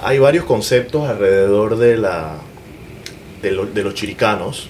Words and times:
Hay 0.00 0.20
varios 0.20 0.44
conceptos 0.44 1.08
alrededor 1.08 1.76
de, 1.76 1.96
la, 1.96 2.36
de, 3.42 3.50
los 3.50 3.94
chiricanos 3.94 4.68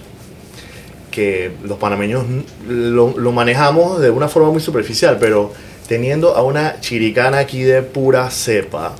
que 1.11 1.51
los 1.63 1.77
panameños 1.77 2.25
lo, 2.67 3.13
manejamos 3.31 4.01
de 4.01 4.09
una 4.09 4.27
forma 4.27 4.49
muy 4.49 4.59
superficial, 4.59 5.17
pero 5.19 5.53
teniendo 5.87 6.35
a 6.35 6.41
una 6.41 6.79
chiricana 6.81 7.37
aquí 7.37 7.61
de 7.61 7.83
pura 7.83 8.31
cepa 8.31 8.95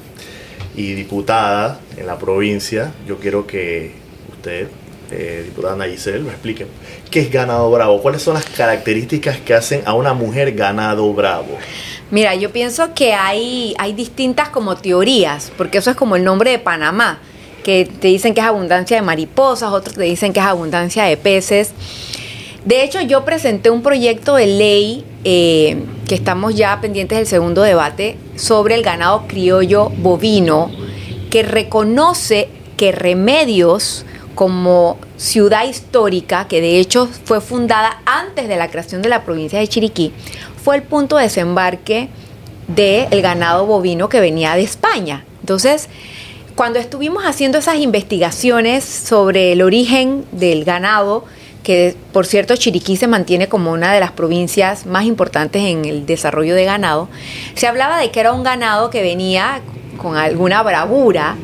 y 0.75 0.93
diputada 0.93 1.79
en 1.97 2.05
la 2.05 2.19
provincia, 2.19 2.93
yo 3.07 3.17
quiero 3.17 3.47
que 3.47 3.93
usted, 4.31 4.67
eh, 5.09 5.41
diputada 5.45 5.77
Nayisel, 5.77 6.21
me 6.21 6.29
explique 6.29 6.67
qué 7.09 7.21
es 7.21 7.31
ganado 7.31 7.71
bravo, 7.71 8.03
cuáles 8.03 8.21
son 8.21 8.35
las 8.35 8.45
características 8.45 9.39
que 9.39 9.55
hacen 9.55 9.81
a 9.85 9.95
una 9.95 10.13
mujer 10.13 10.51
ganado 10.51 11.11
bravo. 11.11 11.57
Mira, 12.11 12.33
yo 12.33 12.51
pienso 12.51 12.93
que 12.95 13.13
hay, 13.13 13.75
hay 13.77 13.93
distintas 13.93 14.49
como 14.49 14.75
teorías, 14.75 15.51
porque 15.57 15.77
eso 15.77 15.91
es 15.91 15.95
como 15.95 16.15
el 16.15 16.23
nombre 16.23 16.49
de 16.49 16.57
Panamá, 16.57 17.19
que 17.63 17.85
te 17.85 18.07
dicen 18.07 18.33
que 18.33 18.41
es 18.41 18.47
abundancia 18.47 18.97
de 18.97 19.03
mariposas, 19.03 19.71
otros 19.71 19.95
te 19.95 20.03
dicen 20.03 20.33
que 20.33 20.39
es 20.39 20.45
abundancia 20.45 21.03
de 21.03 21.17
peces. 21.17 21.71
De 22.65 22.83
hecho, 22.83 22.99
yo 23.01 23.25
presenté 23.25 23.69
un 23.69 23.83
proyecto 23.83 24.35
de 24.35 24.47
ley 24.47 25.05
eh, 25.23 25.83
que 26.07 26.15
estamos 26.15 26.55
ya 26.55 26.81
pendientes 26.81 27.17
del 27.17 27.27
segundo 27.27 27.61
debate 27.61 28.17
sobre 28.35 28.73
el 28.73 28.81
ganado 28.81 29.27
criollo 29.27 29.89
bovino, 29.89 30.71
que 31.29 31.43
reconoce 31.43 32.49
que 32.75 32.91
Remedios 32.91 34.05
como 34.33 34.97
ciudad 35.17 35.67
histórica, 35.67 36.47
que 36.47 36.61
de 36.61 36.79
hecho 36.79 37.09
fue 37.25 37.41
fundada 37.41 38.01
antes 38.05 38.47
de 38.47 38.55
la 38.55 38.69
creación 38.69 39.01
de 39.01 39.09
la 39.09 39.25
provincia 39.25 39.59
de 39.59 39.67
Chiriquí, 39.67 40.13
fue 40.63 40.75
el 40.75 40.83
punto 40.83 41.17
de 41.17 41.23
desembarque 41.23 42.09
del 42.67 43.21
ganado 43.21 43.65
bovino 43.65 44.09
que 44.09 44.19
venía 44.19 44.55
de 44.55 44.61
España. 44.61 45.25
Entonces, 45.41 45.89
cuando 46.55 46.77
estuvimos 46.77 47.23
haciendo 47.23 47.57
esas 47.57 47.77
investigaciones 47.77 48.83
sobre 48.83 49.53
el 49.53 49.61
origen 49.61 50.25
del 50.31 50.65
ganado, 50.65 51.25
que 51.63 51.95
por 52.11 52.25
cierto 52.25 52.55
Chiriquí 52.55 52.95
se 52.95 53.07
mantiene 53.07 53.47
como 53.47 53.71
una 53.71 53.93
de 53.93 53.99
las 53.99 54.11
provincias 54.11 54.85
más 54.85 55.05
importantes 55.05 55.63
en 55.63 55.85
el 55.85 56.05
desarrollo 56.05 56.55
de 56.55 56.65
ganado, 56.65 57.09
se 57.55 57.67
hablaba 57.67 57.97
de 57.97 58.11
que 58.11 58.19
era 58.19 58.33
un 58.33 58.43
ganado 58.43 58.89
que 58.89 59.01
venía 59.01 59.61
con 59.97 60.15
alguna 60.15 60.61
bravura 60.61 61.35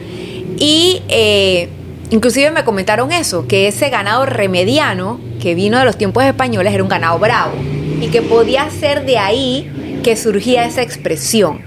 y 0.57 1.01
eh, 1.09 1.69
inclusive 2.11 2.51
me 2.51 2.63
comentaron 2.63 3.11
eso, 3.11 3.47
que 3.47 3.67
ese 3.67 3.89
ganado 3.89 4.25
remediano 4.25 5.19
que 5.41 5.55
vino 5.55 5.79
de 5.79 5.85
los 5.85 5.97
tiempos 5.97 6.23
españoles 6.23 6.73
era 6.73 6.83
un 6.83 6.89
ganado 6.89 7.19
bravo 7.19 7.53
y 8.01 8.07
que 8.09 8.21
podía 8.21 8.69
ser 8.69 9.05
de 9.05 9.17
ahí 9.17 9.99
que 10.03 10.15
surgía 10.15 10.65
esa 10.65 10.81
expresión. 10.81 11.61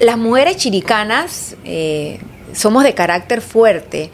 Las 0.00 0.16
mujeres 0.16 0.56
chiricanas 0.56 1.56
eh, 1.64 2.18
somos 2.52 2.84
de 2.84 2.94
carácter 2.94 3.40
fuerte, 3.40 4.10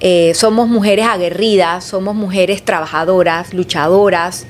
eh, 0.00 0.32
somos 0.34 0.68
mujeres 0.68 1.06
aguerridas, 1.06 1.84
somos 1.84 2.14
mujeres 2.14 2.62
trabajadoras, 2.62 3.54
luchadoras, 3.54 4.46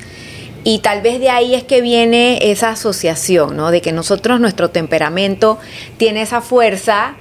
y 0.65 0.79
tal 0.79 1.03
vez 1.03 1.21
de 1.21 1.29
ahí 1.29 1.55
es 1.55 1.63
que 1.63 1.83
viene 1.83 2.51
esa 2.51 2.71
asociación, 2.71 3.55
¿no? 3.57 3.71
De 3.71 3.83
que 3.83 3.93
nosotros, 3.93 4.41
nuestro 4.41 4.71
temperamento 4.71 5.59
tiene 5.99 6.23
esa 6.23 6.41
fuerza 6.41 7.17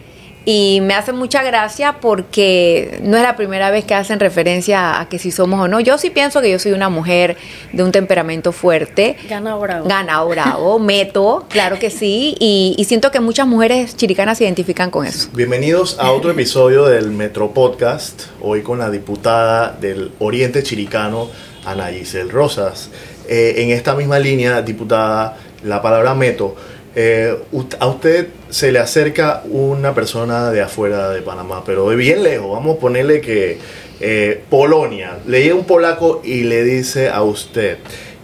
y 0.45 0.79
me 0.81 0.93
hace 0.93 1.13
mucha 1.13 1.43
gracia 1.43 1.97
porque 2.01 2.99
no 3.03 3.15
es 3.17 3.23
la 3.23 3.35
primera 3.35 3.71
vez 3.71 3.85
que 3.85 3.95
hacen 3.95 4.19
referencia 4.19 4.99
a 4.99 5.07
que 5.07 5.19
si 5.19 5.31
somos 5.31 5.59
o 5.61 5.67
no. 5.67 5.79
Yo 5.79 5.97
sí 5.97 6.09
pienso 6.09 6.41
que 6.41 6.51
yo 6.51 6.59
soy 6.59 6.73
una 6.73 6.89
mujer 6.89 7.37
de 7.71 7.83
un 7.83 7.91
temperamento 7.91 8.51
fuerte. 8.51 9.15
Gana 9.29 9.55
bravo. 9.55 9.87
Gana 9.87 10.23
bravo, 10.25 10.79
meto, 10.79 11.45
claro 11.49 11.79
que 11.79 11.89
sí. 11.89 12.35
Y, 12.39 12.83
siento 12.83 13.11
que 13.11 13.21
muchas 13.21 13.47
mujeres 13.47 13.95
chiricanas 13.95 14.37
se 14.37 14.43
identifican 14.43 14.91
con 14.91 15.05
eso. 15.05 15.29
Bienvenidos 15.33 15.97
a 15.99 16.11
otro 16.11 16.31
episodio 16.31 16.85
del 16.85 17.11
Metro 17.11 17.51
Podcast. 17.51 18.23
Hoy 18.41 18.61
con 18.61 18.79
la 18.79 18.91
diputada 18.91 19.75
del 19.79 20.11
Oriente 20.19 20.61
Chiricano, 20.61 21.29
Ana 21.65 21.87
Giselle 21.87 22.29
Rosas. 22.29 22.89
Eh, 23.29 23.55
en 23.57 23.69
esta 23.71 23.95
misma 23.95 24.19
línea, 24.19 24.61
diputada, 24.61 25.37
la 25.63 25.81
palabra 25.81 26.13
meto 26.13 26.55
eh, 26.95 27.35
a 27.79 27.87
usted 27.87 28.27
se 28.49 28.71
le 28.71 28.79
acerca 28.79 29.41
una 29.45 29.95
persona 29.95 30.51
de 30.51 30.61
afuera 30.61 31.09
de 31.09 31.21
Panamá, 31.21 31.63
pero 31.65 31.89
de 31.89 31.95
bien 31.95 32.21
lejos, 32.21 32.51
vamos 32.51 32.77
a 32.77 32.79
ponerle 32.79 33.19
que 33.19 33.57
eh, 33.99 34.43
Polonia, 34.49 35.17
le 35.25 35.41
llega 35.41 35.55
un 35.55 35.65
polaco 35.65 36.21
y 36.23 36.43
le 36.43 36.63
dice 36.63 37.09
a 37.09 37.23
usted, 37.23 37.79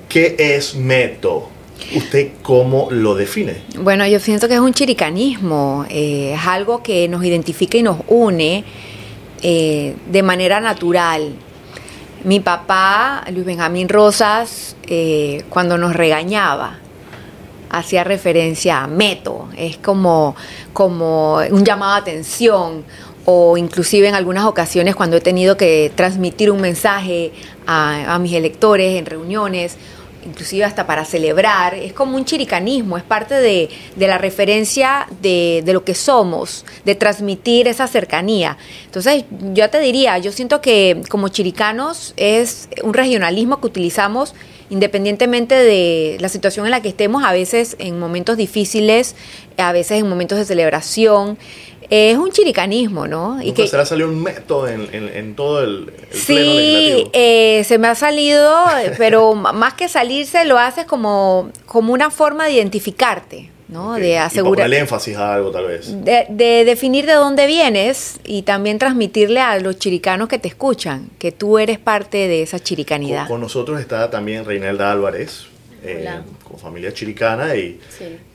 ¿qué 0.08 0.35
es 0.38 0.75
meto? 0.75 1.50
¿Usted 1.96 2.29
cómo 2.44 2.90
lo 2.91 3.16
define? 3.16 3.63
Bueno, 3.79 4.06
yo 4.06 4.19
siento 4.19 4.47
que 4.47 4.53
es 4.53 4.59
un 4.59 4.74
chiricanismo, 4.74 5.85
eh, 5.90 6.34
es 6.35 6.46
algo 6.46 6.84
que 6.84 7.08
nos 7.08 7.24
identifica 7.24 7.78
y 7.78 7.84
nos 7.84 8.02
une 8.08 8.63
de 9.41 10.22
manera 10.22 10.59
natural. 10.59 11.34
Mi 12.25 12.41
papá, 12.41 13.24
Luis 13.31 13.46
Benjamín 13.46 13.88
Rosas, 13.88 14.75
cuando 15.50 15.78
nos 15.78 15.96
regañaba, 15.96 16.79
hacía 17.69 18.03
referencia 18.03 18.84
a 18.84 18.88
meto, 18.88 19.50
es 19.57 19.78
como, 19.78 20.35
como 20.74 21.38
un 21.38 21.63
llamado 21.63 21.94
a 21.94 21.97
atención 21.97 22.84
o 23.25 23.57
inclusive 23.57 24.07
en 24.07 24.16
algunas 24.16 24.46
ocasiones 24.46 24.96
cuando 24.96 25.18
he 25.18 25.22
tenido 25.22 25.56
que 25.56 25.91
transmitir 25.94 26.50
un 26.50 26.62
mensaje 26.62 27.31
a, 27.68 28.18
mis 28.19 28.34
electores 28.34 28.97
en 28.97 29.06
reuniones, 29.06 29.78
inclusive 30.25 30.63
hasta 30.63 30.88
para 30.88 31.06
celebrar, 31.06 31.75
es 31.75 31.94
como 31.94 32.18
un 32.18 32.25
chiricanismo, 32.25 32.97
es 32.97 33.03
parte 33.03 33.35
de, 33.35 33.69
la 33.97 34.18
referencia 34.18 35.08
de, 35.22 35.62
de, 35.63 35.74
lo 35.74 35.84
que 35.84 35.94
somos, 35.94 36.66
de 36.85 36.96
transmitir 36.96 37.68
esa 37.68 37.85
cercanía. 37.88 38.58
Entonces, 38.85 39.25
yo 39.53 39.69
te 39.69 39.79
diría, 39.79 40.18
yo 40.18 40.31
siento 40.31 40.59
que 40.59 41.03
como 41.09 41.28
chiricanos 41.28 42.13
es 42.18 42.68
un 42.81 42.96
regionalismo 42.96 43.62
que 43.62 43.68
utilizamos 43.68 44.34
independientemente 44.69 45.56
de 45.56 46.18
la 46.19 46.30
situación 46.30 46.66
en 46.66 46.72
la 46.72 46.81
que 46.81 46.90
estemos, 46.90 47.24
a 47.24 47.34
veces 47.34 47.75
en 47.80 48.00
momentos 48.00 48.38
difíciles, 48.38 49.16
a 49.57 49.72
veces 49.72 50.00
en 50.00 50.09
momentos 50.09 50.38
de 50.38 50.46
celebración, 50.46 51.38
es 51.90 52.18
un 52.18 52.31
chiricanismo, 52.31 53.08
¿no? 53.08 53.41
Y 53.41 53.53
que 53.53 53.68
se 53.68 53.75
le 53.75 53.81
ha 53.81 53.85
salido 53.85 54.09
un 54.09 54.22
método 54.22 54.68
en, 54.68 55.35
todo 55.35 55.63
el, 55.63 55.91
Sí, 56.12 57.08
eh, 57.13 57.63
se 57.66 57.78
me 57.79 57.88
ha 57.88 57.96
salido, 57.96 58.56
pero 58.97 59.34
más 59.35 59.74
que 59.74 59.90
salirse, 59.90 60.46
lo 60.46 60.59
haces 60.59 60.85
como, 60.85 61.50
como 61.66 61.94
una 61.94 62.12
forma 62.12 62.46
de 62.46 62.53
identificarte. 62.53 63.50
¿No? 63.69 63.94
De 63.94 64.18
asegurar. 64.18 64.69
Y 64.69 64.75
énfasis 64.75 65.16
a 65.16 65.35
algo, 65.35 65.52
tal 65.52 65.68
vez. 65.68 66.03
De, 66.03 66.25
definir 66.66 67.06
de 67.06 67.13
dónde 67.13 67.47
vienes 67.47 68.19
y 68.25 68.41
también 68.41 68.80
transmitirle 68.80 69.40
a 69.40 69.57
los 69.59 69.78
chiricanos 69.78 70.28
que 70.28 70.40
te 70.40 70.47
escuchan 70.47 71.09
que 71.19 71.31
tú 71.31 71.59
eres 71.59 71.79
parte 71.79 72.28
de 72.28 72.41
esa 72.41 72.59
chiricanidad. 72.59 73.28
Con, 73.28 73.41
nosotros 73.41 73.79
está 73.79 74.09
también 74.09 74.46
Reinelda 74.46 74.91
Álvarez. 74.91 75.46
Eh, 75.81 76.09
con 76.44 76.59
familia 76.59 76.94
chiricana 76.94 77.56
y, 77.56 77.79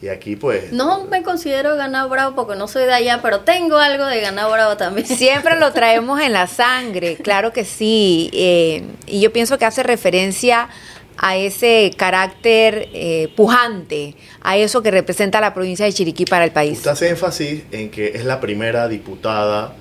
y, 0.00 0.08
aquí 0.08 0.34
pues... 0.34 0.72
No 0.72 1.04
me 1.04 1.22
considero 1.22 1.76
ganado 1.76 2.08
bravo 2.08 2.34
porque 2.34 2.56
no 2.56 2.66
soy 2.68 2.84
de 2.84 2.94
allá, 2.94 3.20
pero 3.20 3.40
tengo 3.40 3.76
algo 3.76 4.06
de 4.06 4.22
ganado 4.22 4.50
bravo 4.50 4.78
también. 4.78 5.06
Siempre 5.06 5.60
lo 5.60 5.70
traemos 5.74 6.22
en 6.22 6.32
la 6.32 6.46
sangre, 6.46 7.16
claro 7.16 7.52
que 7.52 7.66
sí. 7.66 8.30
Eh, 8.32 8.84
y 9.06 9.20
yo 9.20 9.30
pienso 9.30 9.58
que 9.58 9.66
hace 9.66 9.82
referencia 9.82 10.70
a 11.26 11.38
ese 11.38 11.90
carácter 11.96 12.90
eh, 12.92 13.30
pujante, 13.34 14.14
a 14.42 14.58
eso 14.58 14.82
que 14.82 14.90
representa 14.90 15.40
la 15.40 15.54
provincia 15.54 15.86
de 15.86 15.92
Chiriquí 15.94 16.26
para 16.26 16.44
el 16.44 16.52
país. 16.52 16.76
Usted 16.76 16.90
hace 16.90 17.08
énfasis 17.08 17.62
en 17.72 17.90
que 17.90 18.08
es 18.08 18.26
la 18.26 18.42
primera 18.42 18.88
diputada 18.88 19.74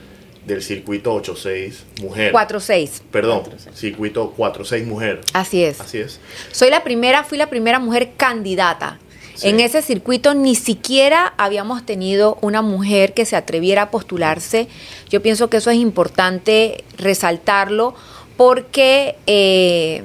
del 0.45 0.63
circuito 0.63 1.13
86 1.13 1.83
mujer. 2.01 2.31
46. 2.31 3.03
Perdón, 3.11 3.43
circuito 3.73 4.31
46 4.31 4.87
mujer. 4.87 5.19
Así 5.33 5.65
es. 5.65 5.81
Así 5.81 5.97
es. 5.97 6.21
Soy 6.53 6.69
la 6.69 6.81
primera, 6.81 7.25
fui 7.25 7.37
la 7.37 7.49
primera 7.49 7.77
mujer 7.77 8.11
candidata. 8.15 8.99
En 9.41 9.59
ese 9.59 9.81
circuito 9.81 10.33
ni 10.35 10.55
siquiera 10.55 11.33
habíamos 11.35 11.85
tenido 11.85 12.37
una 12.39 12.61
mujer 12.61 13.13
que 13.13 13.25
se 13.25 13.35
atreviera 13.35 13.81
a 13.81 13.91
postularse. 13.91 14.69
Yo 15.09 15.21
pienso 15.21 15.49
que 15.49 15.57
eso 15.57 15.71
es 15.71 15.77
importante 15.77 16.85
resaltarlo 16.97 17.95
porque 18.37 19.17
eh, 19.27 20.03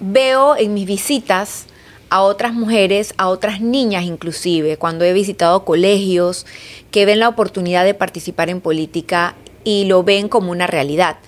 veo 0.00 0.56
en 0.56 0.74
mis 0.74 0.86
visitas 0.86 1.66
a 2.10 2.22
otras 2.22 2.54
mujeres, 2.54 3.14
a 3.18 3.28
otras 3.28 3.60
niñas 3.60 4.04
inclusive, 4.04 4.76
cuando 4.76 5.04
he 5.04 5.12
visitado 5.12 5.64
colegios, 5.64 6.46
que 6.90 7.06
ven 7.06 7.18
la 7.18 7.28
oportunidad 7.28 7.84
de 7.84 7.94
participar 7.94 8.48
en 8.50 8.60
política 8.60 9.34
y 9.64 9.84
lo 9.84 10.02
ven 10.02 10.28
como 10.28 10.50
una 10.50 10.66
realidad. 10.66 11.18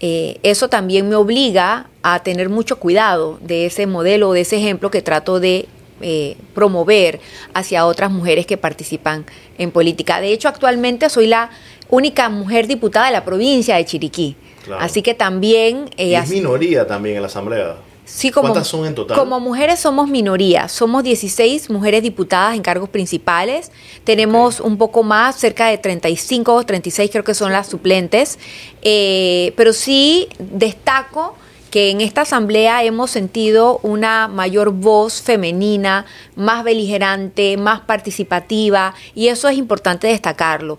Eh, 0.00 0.38
eso 0.44 0.68
también 0.68 1.08
me 1.08 1.16
obliga 1.16 1.88
a 2.02 2.22
tener 2.22 2.48
mucho 2.48 2.78
cuidado 2.78 3.38
de 3.42 3.66
ese 3.66 3.86
modelo, 3.86 4.32
de 4.32 4.42
ese 4.42 4.56
ejemplo 4.56 4.90
que 4.90 5.02
trato 5.02 5.40
de 5.40 5.66
eh, 6.00 6.36
promover 6.54 7.18
hacia 7.54 7.84
otras 7.84 8.12
mujeres 8.12 8.46
que 8.46 8.56
participan 8.56 9.26
en 9.58 9.72
política. 9.72 10.20
De 10.20 10.32
hecho, 10.32 10.48
actualmente 10.48 11.10
soy 11.10 11.26
la 11.26 11.50
única 11.88 12.28
mujer 12.28 12.68
diputada 12.68 13.06
de 13.06 13.12
la 13.12 13.24
provincia 13.24 13.74
de 13.74 13.84
Chiriquí. 13.84 14.36
Así 14.78 15.02
que 15.02 15.14
también... 15.14 15.90
Eh, 15.96 16.14
es 16.14 16.30
minoría 16.30 16.86
también 16.86 17.16
en 17.16 17.22
la 17.22 17.26
Asamblea. 17.26 17.76
Sí, 18.08 18.30
como, 18.30 18.48
¿Cuántas 18.48 18.68
son 18.68 18.86
en 18.86 18.94
total? 18.94 19.18
Como 19.18 19.38
mujeres 19.38 19.80
somos 19.80 20.08
minoría. 20.08 20.68
Somos 20.68 21.04
16 21.04 21.68
mujeres 21.68 22.02
diputadas 22.02 22.56
en 22.56 22.62
cargos 22.62 22.88
principales. 22.88 23.70
Tenemos 24.02 24.60
un 24.60 24.78
poco 24.78 25.02
más, 25.02 25.36
cerca 25.36 25.68
de 25.68 25.76
35 25.76 26.54
o 26.54 26.62
36 26.64 27.10
creo 27.10 27.22
que 27.22 27.34
son 27.34 27.52
las 27.52 27.68
suplentes. 27.68 28.38
Eh, 28.80 29.52
pero 29.56 29.74
sí 29.74 30.28
destaco 30.38 31.36
que 31.70 31.90
en 31.90 32.00
esta 32.00 32.22
asamblea 32.22 32.82
hemos 32.82 33.10
sentido 33.10 33.78
una 33.82 34.26
mayor 34.26 34.72
voz 34.72 35.20
femenina, 35.20 36.06
más 36.34 36.64
beligerante, 36.64 37.58
más 37.58 37.80
participativa, 37.80 38.94
y 39.14 39.28
eso 39.28 39.48
es 39.48 39.58
importante 39.58 40.06
destacarlo 40.06 40.78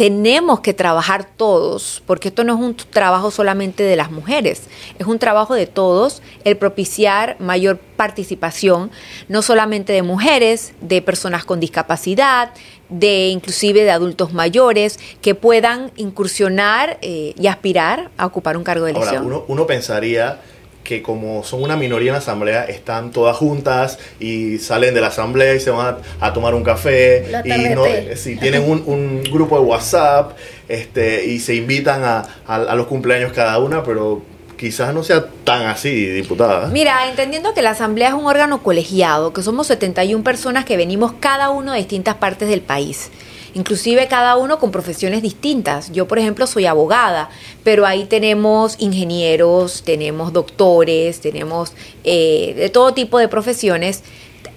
tenemos 0.00 0.60
que 0.60 0.72
trabajar 0.72 1.26
todos, 1.36 2.02
porque 2.06 2.28
esto 2.28 2.42
no 2.42 2.54
es 2.54 2.58
un 2.58 2.74
trabajo 2.74 3.30
solamente 3.30 3.82
de 3.82 3.96
las 3.96 4.10
mujeres, 4.10 4.62
es 4.98 5.06
un 5.06 5.18
trabajo 5.18 5.52
de 5.52 5.66
todos 5.66 6.22
el 6.44 6.56
propiciar 6.56 7.36
mayor 7.38 7.76
participación, 7.76 8.90
no 9.28 9.42
solamente 9.42 9.92
de 9.92 10.00
mujeres, 10.02 10.72
de 10.80 11.02
personas 11.02 11.44
con 11.44 11.60
discapacidad, 11.60 12.54
de 12.88 13.28
inclusive 13.28 13.84
de 13.84 13.90
adultos 13.90 14.32
mayores, 14.32 14.98
que 15.20 15.34
puedan 15.34 15.92
incursionar 15.96 16.96
eh, 17.02 17.34
y 17.38 17.46
aspirar 17.48 18.10
a 18.16 18.24
ocupar 18.24 18.56
un 18.56 18.64
cargo 18.64 18.86
de 18.86 18.92
elección. 18.92 19.24
Ahora, 19.24 19.36
uno, 19.36 19.44
uno 19.48 19.66
pensaría 19.66 20.40
que 20.90 21.02
como 21.02 21.44
son 21.44 21.62
una 21.62 21.76
minoría 21.76 22.08
en 22.08 22.14
la 22.14 22.18
asamblea, 22.18 22.64
están 22.64 23.12
todas 23.12 23.36
juntas 23.36 23.96
y 24.18 24.58
salen 24.58 24.92
de 24.92 25.00
la 25.00 25.06
asamblea 25.06 25.54
y 25.54 25.60
se 25.60 25.70
van 25.70 25.98
a, 26.18 26.32
tomar 26.32 26.52
un 26.52 26.64
café. 26.64 27.30
y 27.44 27.74
no, 27.76 27.84
si 28.16 28.34
tienen 28.34 28.68
un, 28.68 28.82
un, 28.86 29.22
grupo 29.22 29.56
de 29.60 29.64
WhatsApp 29.64 30.32
este, 30.66 31.26
y 31.26 31.38
se 31.38 31.54
invitan 31.54 32.02
a, 32.02 32.24
a, 32.44 32.74
los 32.74 32.88
cumpleaños 32.88 33.32
cada 33.32 33.56
una, 33.60 33.84
pero 33.84 34.22
quizás 34.56 34.92
no 34.92 35.04
sea 35.04 35.26
tan 35.44 35.66
así, 35.66 36.06
diputada. 36.06 36.66
Mira, 36.66 37.08
entendiendo 37.08 37.54
que 37.54 37.62
la 37.62 37.70
Asamblea 37.70 38.08
es 38.08 38.14
un 38.14 38.26
órgano 38.26 38.60
colegiado, 38.60 39.32
que 39.32 39.42
somos 39.42 39.68
71 39.68 40.24
personas 40.24 40.64
que 40.64 40.76
venimos 40.76 41.12
cada 41.20 41.50
uno 41.50 41.70
de 41.70 41.78
distintas 41.78 42.16
partes 42.16 42.48
del 42.48 42.62
país 42.62 43.12
inclusive 43.54 44.08
cada 44.08 44.36
uno 44.36 44.58
con 44.58 44.70
profesiones 44.70 45.22
distintas. 45.22 45.92
Yo, 45.92 46.06
por 46.06 46.18
ejemplo, 46.18 46.46
soy 46.46 46.66
abogada, 46.66 47.30
pero 47.64 47.86
ahí 47.86 48.04
tenemos 48.04 48.76
ingenieros, 48.78 49.82
tenemos 49.82 50.32
doctores, 50.32 51.20
tenemos 51.20 51.72
eh, 52.04 52.54
de 52.56 52.68
todo 52.68 52.94
tipo 52.94 53.18
de 53.18 53.28
profesiones. 53.28 54.02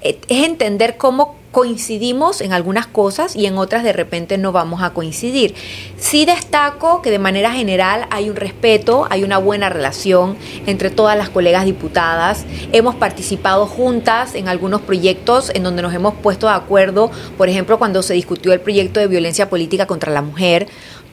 Es 0.01 0.17
entender 0.29 0.97
cómo 0.97 1.42
coincidimos 1.53 2.41
en 2.41 2.51
algunas 2.51 2.87
cosas 2.87 3.35
y 3.35 3.45
en 3.45 3.59
otras 3.59 3.83
de 3.83 3.93
repente 3.93 4.39
no 4.39 4.51
vamos 4.51 4.81
a 4.81 4.89
coincidir. 4.89 5.53
Sí 5.97 6.25
destaco 6.25 7.03
que 7.03 7.11
de 7.11 7.19
manera 7.19 7.51
general 7.51 8.07
hay 8.09 8.31
un 8.31 8.35
respeto, 8.35 9.05
hay 9.11 9.23
una 9.23 9.37
buena 9.37 9.69
relación 9.69 10.35
entre 10.65 10.89
todas 10.89 11.15
las 11.15 11.29
colegas 11.29 11.65
diputadas. 11.65 12.45
Hemos 12.71 12.95
participado 12.95 13.67
juntas 13.67 14.33
en 14.33 14.47
algunos 14.47 14.81
proyectos 14.81 15.51
en 15.53 15.61
donde 15.61 15.83
nos 15.83 15.93
hemos 15.93 16.15
puesto 16.15 16.47
de 16.47 16.53
acuerdo, 16.53 17.11
por 17.37 17.49
ejemplo, 17.49 17.77
cuando 17.77 18.01
se 18.01 18.15
discutió 18.15 18.51
el 18.51 18.59
proyecto 18.59 18.99
de 18.99 19.05
violencia 19.05 19.47
política 19.47 19.85
contra 19.85 20.11
la 20.11 20.23
mujer 20.23 20.67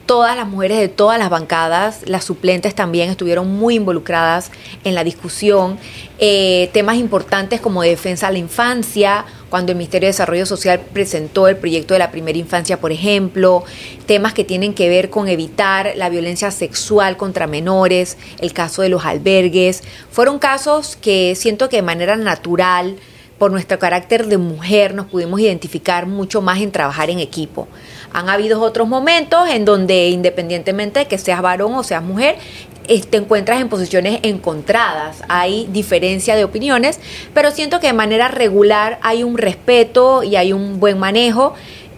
todas 0.05 0.35
las 0.35 0.47
mujeres 0.47 0.79
de 0.79 0.87
todas 0.87 1.17
las 1.17 1.29
bancadas, 1.29 2.01
las 2.05 2.23
suplentes 2.23 2.75
también 2.75 3.09
estuvieron 3.09 3.47
muy 3.47 3.75
involucradas 3.75 4.51
en 4.83 4.95
la 4.95 5.03
discusión. 5.03 5.77
Eh, 6.19 6.69
temas 6.73 6.97
importantes 6.97 7.61
como 7.61 7.81
defensa 7.81 8.27
a 8.27 8.31
la 8.31 8.37
infancia, 8.37 9.25
cuando 9.49 9.71
el 9.71 9.77
Ministerio 9.77 10.07
de 10.07 10.11
Desarrollo 10.11 10.45
Social 10.45 10.79
presentó 10.93 11.47
el 11.47 11.57
proyecto 11.57 11.93
de 11.93 11.99
la 11.99 12.11
primera 12.11 12.37
infancia, 12.37 12.79
por 12.79 12.91
ejemplo, 12.91 13.63
temas 14.05 14.33
que 14.33 14.43
tienen 14.43 14.73
que 14.73 14.87
ver 14.89 15.09
con 15.09 15.27
evitar 15.27 15.93
la 15.95 16.09
violencia 16.09 16.51
sexual 16.51 17.17
contra 17.17 17.47
menores, 17.47 18.17
el 18.39 18.53
caso 18.53 18.81
de 18.81 18.89
los 18.89 19.05
albergues, 19.05 19.83
fueron 20.09 20.39
casos 20.39 20.95
que 20.95 21.35
siento 21.35 21.69
que 21.69 21.77
de 21.77 21.81
manera 21.81 22.15
natural, 22.15 22.95
por 23.37 23.51
nuestro 23.51 23.79
carácter 23.79 24.27
de 24.27 24.37
mujer, 24.37 24.93
nos 24.93 25.07
pudimos 25.07 25.39
identificar 25.39 26.05
mucho 26.05 26.43
más 26.43 26.61
en 26.61 26.71
trabajar 26.71 27.09
en 27.09 27.17
equipo. 27.17 27.67
Han 28.13 28.29
habido 28.29 28.61
otros 28.61 28.87
momentos 28.87 29.49
en 29.49 29.65
donde 29.65 30.09
independientemente 30.09 30.99
de 30.99 31.05
que 31.05 31.17
seas 31.17 31.41
varón 31.41 31.73
o 31.75 31.83
seas 31.83 32.03
mujer, 32.03 32.35
te 32.99 33.17
encuentras 33.17 33.61
en 33.61 33.69
posiciones 33.69 34.19
encontradas, 34.23 35.23
hay 35.29 35.67
diferencia 35.71 36.35
de 36.35 36.43
opiniones, 36.43 36.99
pero 37.33 37.51
siento 37.51 37.79
que 37.79 37.87
de 37.87 37.93
manera 37.93 38.27
regular 38.27 38.99
hay 39.01 39.23
un 39.23 39.37
respeto 39.37 40.23
y 40.23 40.35
hay 40.35 40.51
un 40.51 40.79
buen 40.79 40.99
manejo. 40.99 41.53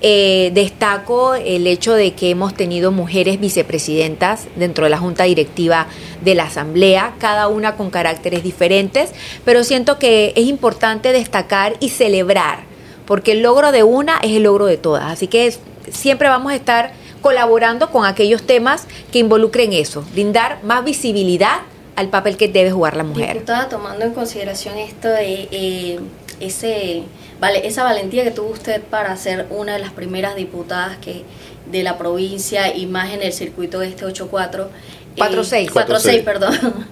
Eh, 0.05 0.51
destaco 0.53 1.33
el 1.33 1.65
hecho 1.65 1.93
de 1.93 2.11
que 2.11 2.29
hemos 2.29 2.53
tenido 2.53 2.91
mujeres 2.91 3.39
vicepresidentas 3.39 4.47
dentro 4.57 4.83
de 4.83 4.89
la 4.89 4.97
junta 4.97 5.23
directiva 5.23 5.87
de 6.21 6.35
la 6.35 6.43
Asamblea, 6.43 7.13
cada 7.19 7.47
una 7.47 7.77
con 7.77 7.89
caracteres 7.89 8.43
diferentes, 8.43 9.13
pero 9.45 9.63
siento 9.63 9.99
que 9.99 10.33
es 10.35 10.45
importante 10.47 11.13
destacar 11.13 11.77
y 11.79 11.87
celebrar, 11.87 12.65
porque 13.05 13.31
el 13.31 13.43
logro 13.43 13.71
de 13.71 13.83
una 13.83 14.17
es 14.17 14.31
el 14.31 14.43
logro 14.43 14.65
de 14.65 14.75
todas. 14.75 15.09
Así 15.09 15.27
que 15.27 15.47
siempre 15.93 16.27
vamos 16.27 16.51
a 16.51 16.55
estar 16.55 16.91
colaborando 17.21 17.89
con 17.89 18.05
aquellos 18.05 18.43
temas 18.43 18.85
que 19.11 19.19
involucren 19.19 19.71
eso, 19.73 20.03
brindar 20.13 20.63
más 20.63 20.83
visibilidad 20.83 21.61
al 21.95 22.09
papel 22.09 22.37
que 22.37 22.47
debe 22.47 22.71
jugar 22.71 22.97
la 22.97 23.03
mujer. 23.03 23.37
Estaba 23.37 23.69
tomando 23.69 24.03
en 24.03 24.13
consideración 24.13 24.77
esto 24.77 25.07
de 25.07 25.47
eh, 25.51 25.99
ese, 26.39 27.03
vale, 27.39 27.65
esa 27.67 27.83
valentía 27.83 28.23
que 28.23 28.31
tuvo 28.31 28.49
usted 28.49 28.81
para 28.81 29.15
ser 29.15 29.47
una 29.49 29.73
de 29.73 29.79
las 29.79 29.93
primeras 29.93 30.35
diputadas 30.35 30.97
que 30.97 31.23
de 31.71 31.83
la 31.83 31.97
provincia 31.97 32.75
y 32.75 32.85
más 32.85 33.13
en 33.13 33.21
el 33.21 33.31
circuito 33.31 33.79
de 33.79 33.87
este 33.87 34.05
8-4. 34.05 34.67
4-6. 35.15 35.69
4-6, 35.69 36.23
perdón. 36.23 36.57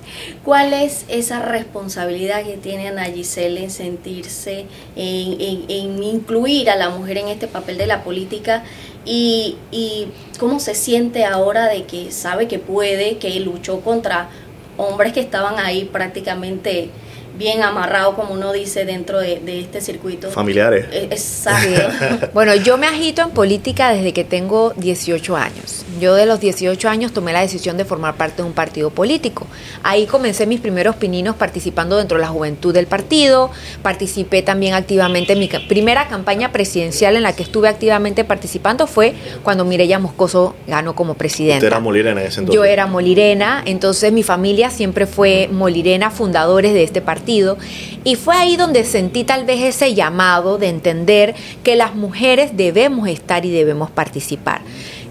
¿Cuál 0.45 0.73
es 0.73 1.05
esa 1.07 1.41
responsabilidad 1.41 2.43
que 2.43 2.55
tiene 2.57 2.87
Ana 2.87 3.05
Giselle 3.05 3.63
en 3.63 3.71
sentirse, 3.71 4.65
en, 4.95 5.65
en, 5.67 6.03
incluir 6.03 6.69
a 6.69 6.75
la 6.75 6.89
mujer 6.89 7.17
en 7.17 7.29
este 7.29 7.47
papel 7.47 7.79
de 7.79 7.87
la 7.87 8.03
política 8.03 8.63
y, 9.05 9.57
y 9.71 10.07
cómo 10.39 10.59
se 10.59 10.75
siente 10.75 11.25
ahora 11.25 11.67
de 11.67 11.85
que 11.85 12.11
sabe 12.11 12.47
que 12.47 12.59
puede, 12.59 13.17
que 13.17 13.39
luchó 13.39 13.81
contra 13.81 14.29
hombres 14.77 15.13
que 15.13 15.19
estaban 15.19 15.59
ahí 15.59 15.85
prácticamente 15.85 16.89
bien 17.41 17.63
amarrados, 17.63 18.13
como 18.13 18.33
uno 18.33 18.53
dice, 18.53 18.85
dentro 18.85 19.19
de, 19.19 19.41
este 19.59 19.81
circuito. 19.81 20.29
Familiares. 20.29 20.85
E, 20.91 21.05
exacto. 21.05 22.29
bueno, 22.33 22.53
yo 22.55 22.77
me 22.77 22.85
agito 22.85 23.23
en 23.23 23.31
política 23.31 23.91
desde 23.91 24.13
que 24.13 24.23
tengo 24.23 24.73
18 24.77 25.35
años. 25.35 25.83
Yo 25.99 26.13
de 26.13 26.25
los 26.25 26.39
18 26.39 26.87
años 26.87 27.13
tomé 27.13 27.33
la 27.33 27.41
decisión 27.41 27.77
de 27.77 27.85
formar 27.85 28.15
parte 28.15 28.43
de 28.43 28.47
un 28.47 28.53
partido 28.53 28.91
político. 28.91 29.47
Ahí 29.81 30.05
comencé 30.05 30.45
mis 30.45 30.61
primeros 30.61 30.95
pininos 30.95 31.35
participando 31.35 31.97
dentro 31.97 32.17
de 32.17 32.21
la 32.21 32.29
juventud 32.29 32.73
del 32.73 32.85
partido. 32.85 33.49
Participé 33.81 34.43
también 34.43 34.75
activamente 34.75 35.33
en 35.33 35.39
mi 35.39 35.47
primera 35.47 36.07
campaña 36.07 36.51
presidencial 36.51 37.15
en 37.15 37.23
la 37.23 37.33
que 37.33 37.43
estuve 37.43 37.67
activamente 37.69 38.23
participando 38.23 38.85
fue 38.85 39.15
cuando 39.43 39.65
Mireya 39.65 39.97
Moscoso 39.97 40.55
ganó 40.67 40.95
como 40.95 41.15
presidenta. 41.15 41.57
Usted 41.57 41.67
era 41.67 41.79
molirena 41.79 42.21
en 42.21 42.27
ese 42.27 42.39
entonces. 42.41 42.55
Yo 42.55 42.65
era 42.65 42.85
molirena, 42.85 43.63
entonces 43.65 44.13
mi 44.13 44.21
familia 44.21 44.69
siempre 44.69 45.07
fue 45.07 45.49
molirena, 45.51 46.11
fundadores 46.11 46.73
de 46.73 46.83
este 46.83 47.01
partido. 47.01 47.30
Y 48.03 48.15
fue 48.15 48.35
ahí 48.35 48.57
donde 48.57 48.83
sentí 48.83 49.23
tal 49.23 49.45
vez 49.45 49.61
ese 49.61 49.93
llamado 49.93 50.57
de 50.57 50.69
entender 50.69 51.35
que 51.63 51.75
las 51.75 51.95
mujeres 51.95 52.57
debemos 52.57 53.07
estar 53.07 53.45
y 53.45 53.51
debemos 53.51 53.89
participar. 53.89 54.61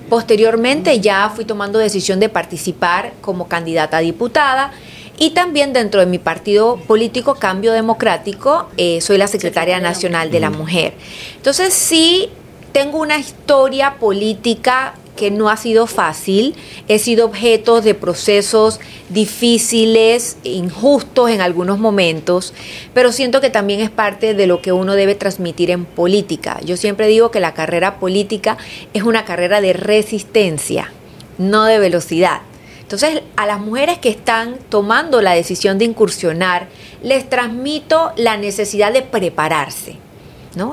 Posteriormente 0.08 1.00
ya 1.00 1.30
fui 1.34 1.44
tomando 1.44 1.78
decisión 1.78 2.18
de 2.18 2.28
participar 2.28 3.12
como 3.20 3.46
candidata 3.46 3.98
a 3.98 4.00
diputada 4.00 4.72
y 5.18 5.30
también 5.30 5.72
dentro 5.72 6.00
de 6.00 6.06
mi 6.06 6.18
partido 6.18 6.78
político 6.88 7.34
Cambio 7.34 7.72
Democrático 7.72 8.68
eh, 8.76 9.00
soy 9.00 9.18
la 9.18 9.28
secretaria 9.28 9.78
nacional 9.78 10.30
de 10.30 10.40
la 10.40 10.50
mujer. 10.50 10.94
Entonces 11.36 11.72
sí 11.74 12.28
tengo 12.72 12.98
una 12.98 13.18
historia 13.18 13.96
política 14.00 14.94
que 15.20 15.30
no 15.30 15.50
ha 15.50 15.58
sido 15.58 15.86
fácil, 15.86 16.54
he 16.88 16.98
sido 16.98 17.26
objeto 17.26 17.82
de 17.82 17.92
procesos 17.92 18.80
difíciles, 19.10 20.38
injustos 20.44 21.28
en 21.28 21.42
algunos 21.42 21.78
momentos, 21.78 22.54
pero 22.94 23.12
siento 23.12 23.42
que 23.42 23.50
también 23.50 23.80
es 23.80 23.90
parte 23.90 24.32
de 24.32 24.46
lo 24.46 24.62
que 24.62 24.72
uno 24.72 24.94
debe 24.94 25.14
transmitir 25.14 25.70
en 25.70 25.84
política. 25.84 26.58
Yo 26.64 26.78
siempre 26.78 27.06
digo 27.06 27.30
que 27.30 27.38
la 27.38 27.52
carrera 27.52 28.00
política 28.00 28.56
es 28.94 29.02
una 29.02 29.26
carrera 29.26 29.60
de 29.60 29.74
resistencia, 29.74 30.90
no 31.36 31.66
de 31.66 31.78
velocidad. 31.78 32.40
Entonces, 32.80 33.20
a 33.36 33.44
las 33.44 33.60
mujeres 33.60 33.98
que 33.98 34.08
están 34.08 34.56
tomando 34.70 35.20
la 35.20 35.34
decisión 35.34 35.76
de 35.76 35.84
incursionar, 35.84 36.68
les 37.02 37.28
transmito 37.28 38.12
la 38.16 38.38
necesidad 38.38 38.90
de 38.90 39.02
prepararse 39.02 39.98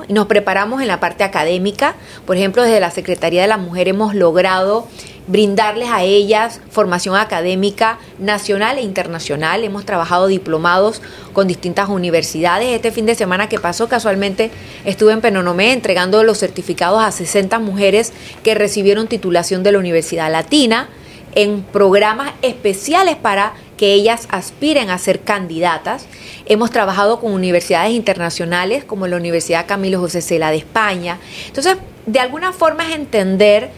y 0.08 0.12
nos 0.12 0.26
preparamos 0.26 0.82
en 0.82 0.88
la 0.88 1.00
parte 1.00 1.24
académica. 1.24 1.94
Por 2.26 2.36
ejemplo, 2.36 2.62
desde 2.62 2.80
la 2.80 2.90
Secretaría 2.90 3.42
de 3.42 3.48
la 3.48 3.58
Mujer 3.58 3.88
hemos 3.88 4.14
logrado 4.14 4.88
brindarles 5.28 5.90
a 5.90 6.02
ellas 6.02 6.60
formación 6.70 7.14
académica 7.14 7.98
nacional 8.18 8.78
e 8.78 8.82
internacional. 8.82 9.62
Hemos 9.62 9.84
trabajado 9.84 10.26
diplomados 10.26 11.00
con 11.32 11.46
distintas 11.46 11.88
universidades. 11.88 12.74
Este 12.74 12.90
fin 12.90 13.06
de 13.06 13.14
semana 13.14 13.48
que 13.48 13.60
pasó, 13.60 13.88
casualmente 13.88 14.50
estuve 14.84 15.12
en 15.12 15.20
Penonomé 15.20 15.72
entregando 15.72 16.24
los 16.24 16.38
certificados 16.38 17.02
a 17.02 17.12
60 17.12 17.58
mujeres 17.60 18.12
que 18.42 18.54
recibieron 18.54 19.06
titulación 19.06 19.62
de 19.62 19.72
la 19.72 19.78
Universidad 19.78 20.32
Latina 20.32 20.88
en 21.34 21.62
programas 21.62 22.32
especiales 22.42 23.16
para 23.16 23.52
que 23.78 23.94
ellas 23.94 24.28
aspiren 24.30 24.90
a 24.90 24.98
ser 24.98 25.20
candidatas. 25.20 26.06
Hemos 26.44 26.70
trabajado 26.70 27.20
con 27.20 27.32
universidades 27.32 27.92
internacionales 27.92 28.84
como 28.84 29.06
la 29.06 29.16
Universidad 29.16 29.66
Camilo 29.66 29.98
José 30.00 30.20
Cela 30.20 30.50
de 30.50 30.58
España. 30.58 31.18
Entonces, 31.46 31.78
de 32.04 32.20
alguna 32.20 32.52
forma 32.52 32.86
es 32.86 32.94
entender 32.94 33.70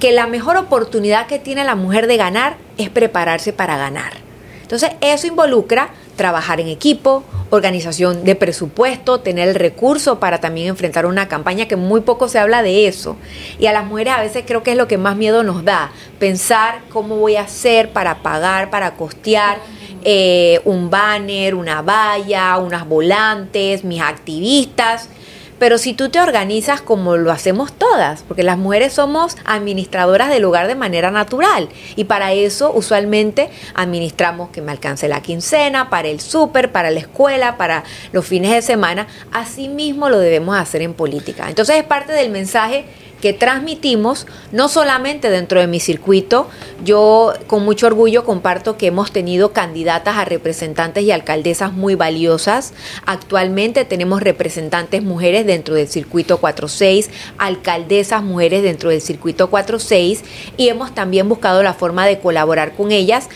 que 0.00 0.10
la 0.10 0.26
mejor 0.26 0.56
oportunidad 0.56 1.28
que 1.28 1.38
tiene 1.38 1.62
la 1.62 1.76
mujer 1.76 2.08
de 2.08 2.16
ganar 2.16 2.56
es 2.78 2.90
prepararse 2.90 3.52
para 3.52 3.76
ganar. 3.76 4.14
Entonces, 4.62 4.90
eso 5.00 5.28
involucra 5.28 5.90
trabajar 6.16 6.60
en 6.60 6.68
equipo, 6.68 7.24
organización 7.50 8.24
de 8.24 8.34
presupuesto, 8.34 9.20
tener 9.20 9.48
el 9.48 9.54
recurso 9.54 10.18
para 10.18 10.40
también 10.40 10.68
enfrentar 10.68 11.06
una 11.06 11.28
campaña 11.28 11.66
que 11.66 11.76
muy 11.76 12.00
poco 12.00 12.28
se 12.28 12.38
habla 12.38 12.62
de 12.62 12.86
eso. 12.86 13.16
Y 13.58 13.66
a 13.66 13.72
las 13.72 13.84
mujeres 13.84 14.14
a 14.14 14.22
veces 14.22 14.44
creo 14.46 14.62
que 14.62 14.72
es 14.72 14.76
lo 14.76 14.88
que 14.88 14.98
más 14.98 15.16
miedo 15.16 15.42
nos 15.42 15.64
da, 15.64 15.92
pensar 16.18 16.80
cómo 16.90 17.16
voy 17.16 17.36
a 17.36 17.42
hacer 17.42 17.90
para 17.90 18.22
pagar, 18.22 18.70
para 18.70 18.94
costear 18.94 19.58
eh, 20.04 20.60
un 20.64 20.90
banner, 20.90 21.54
una 21.54 21.82
valla, 21.82 22.58
unas 22.58 22.86
volantes, 22.86 23.84
mis 23.84 24.00
activistas. 24.00 25.08
Pero 25.62 25.78
si 25.78 25.94
tú 25.94 26.08
te 26.08 26.18
organizas 26.18 26.80
como 26.80 27.16
lo 27.16 27.30
hacemos 27.30 27.72
todas, 27.72 28.24
porque 28.26 28.42
las 28.42 28.58
mujeres 28.58 28.94
somos 28.94 29.36
administradoras 29.44 30.28
del 30.28 30.44
hogar 30.44 30.66
de 30.66 30.74
manera 30.74 31.12
natural 31.12 31.68
y 31.94 32.02
para 32.02 32.32
eso 32.32 32.72
usualmente 32.74 33.48
administramos 33.72 34.50
que 34.50 34.60
me 34.60 34.72
alcance 34.72 35.06
la 35.06 35.22
quincena, 35.22 35.88
para 35.88 36.08
el 36.08 36.18
súper, 36.18 36.72
para 36.72 36.90
la 36.90 36.98
escuela, 36.98 37.58
para 37.58 37.84
los 38.10 38.26
fines 38.26 38.50
de 38.50 38.60
semana. 38.60 39.06
Así 39.30 39.68
mismo 39.68 40.08
lo 40.08 40.18
debemos 40.18 40.56
hacer 40.56 40.82
en 40.82 40.94
política. 40.94 41.48
Entonces 41.48 41.76
es 41.76 41.84
parte 41.84 42.12
del 42.12 42.30
mensaje 42.30 42.84
que 43.22 43.32
transmitimos, 43.32 44.26
no 44.50 44.68
solamente 44.68 45.30
dentro 45.30 45.60
de 45.60 45.68
mi 45.68 45.78
circuito, 45.78 46.50
yo 46.84 47.32
con 47.46 47.64
mucho 47.64 47.86
orgullo 47.86 48.24
comparto 48.24 48.76
que 48.76 48.88
hemos 48.88 49.12
tenido 49.12 49.52
candidatas 49.52 50.16
a 50.16 50.24
representantes 50.24 51.04
y 51.04 51.12
alcaldesas 51.12 51.72
muy 51.72 51.94
valiosas. 51.94 52.74
Actualmente 53.06 53.84
tenemos 53.84 54.22
representantes 54.22 55.04
mujeres 55.04 55.46
dentro 55.46 55.76
del 55.76 55.86
circuito 55.86 56.38
46, 56.38 57.10
alcaldesas 57.38 58.24
mujeres 58.24 58.64
dentro 58.64 58.90
del 58.90 59.00
circuito 59.00 59.48
46 59.48 60.24
y 60.56 60.68
hemos 60.68 60.92
también 60.92 61.28
buscado 61.28 61.62
la 61.62 61.74
forma 61.74 62.04
de 62.06 62.18
colaborar 62.18 62.74
con 62.74 62.90
ellas 62.90 63.28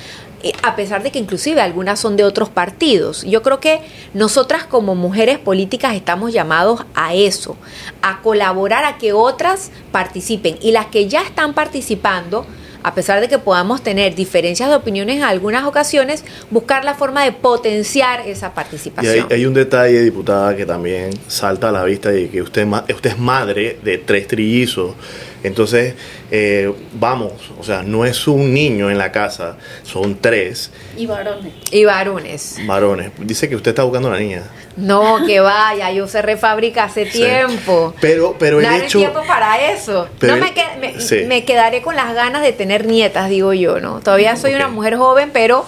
a 0.63 0.77
pesar 0.77 1.03
de 1.03 1.11
que 1.11 1.19
inclusive 1.19 1.61
algunas 1.61 1.99
son 1.99 2.17
de 2.17 2.25
otros 2.25 2.49
partidos. 2.49 3.23
Yo 3.23 3.43
creo 3.43 3.61
que 3.61 3.81
nosotras 4.15 4.65
como 4.65 4.95
mujeres 4.95 5.39
políticas 5.39 5.95
estamos 5.95 6.33
llamados 6.33 6.85
a 6.95 7.15
eso, 7.15 7.57
a 8.03 8.21
colaborar 8.23 8.85
a 8.85 8.99
que 8.99 9.13
otras 9.13 9.71
participen 9.93 10.59
y 10.61 10.73
las 10.73 10.87
que 10.87 11.09
ya 11.09 11.23
están 11.23 11.55
participando, 11.55 12.47
a 12.83 12.95
pesar 12.95 13.21
de 13.21 13.29
que 13.29 13.39
podamos 13.39 13.83
tener 13.83 14.15
diferencias 14.15 14.69
de 14.69 14.77
opiniones 14.77 15.17
en 15.17 15.25
algunas 15.25 15.65
ocasiones, 15.65 16.25
buscar 16.51 16.85
la 16.85 16.95
forma 16.95 17.25
de 17.25 17.33
potenciar 17.33 18.21
esa 18.21 18.55
participación. 18.55 19.27
Y 19.29 19.35
hay, 19.35 19.47
un 19.47 19.55
detalle, 19.55 20.03
diputada, 20.03 20.55
que 20.55 20.65
también 20.65 21.11
salta 21.27 21.71
a 21.71 21.73
la 21.73 21.83
vista 21.83 22.15
y 22.15 22.29
que 22.29 22.43
usted, 22.43 22.65
usted 22.95 23.11
es 23.11 23.19
madre 23.19 23.79
de 23.83 23.99
tres 23.99 24.29
trillizos. 24.29 24.95
Entonces, 25.43 25.95
eh, 26.31 26.73
vamos, 26.95 27.33
o 27.59 27.63
sea, 27.63 27.83
no 27.83 28.05
es 28.05 28.27
un 28.27 28.53
niño 28.53 28.91
en 28.91 28.99
la 28.99 29.13
casa, 29.13 29.57
son 29.83 30.19
tres. 30.21 30.71
Y 30.97 31.07
varones. 31.07 31.53
Y 31.71 31.85
varones. 31.85 32.57
Varones. 32.67 33.11
Dice 33.19 33.49
que 33.49 33.57
usted 33.57 33.71
está 33.71 33.83
buscando 33.83 34.09
una 34.09 34.19
niña. 34.19 34.43
No, 34.77 35.25
que 35.27 35.41
vaya, 35.41 35.91
yo 35.93 36.07
cerré 36.07 36.37
fábrica 36.37 36.85
hace 36.85 37.07
tiempo. 37.07 37.95
Pero, 38.01 38.37
pero 38.39 38.61
el 38.61 38.83
hecho... 38.83 38.99
tiempo 38.99 39.23
para 39.27 39.71
eso. 39.73 40.09
no 40.23 40.37
me, 40.37 41.45
quedaré 41.45 41.83
con 41.83 41.97
las 41.97 42.15
ganas 42.15 42.43
de 42.43 42.53
tener 42.53 42.87
nietas, 42.87 43.31
digo 43.31 43.53
yo, 43.53 43.81
¿no? 43.81 44.01
Todavía 44.01 44.37
soy 44.37 44.55
una 44.55 44.69
mujer 44.69 44.97
joven, 44.97 45.31
pero 45.33 45.65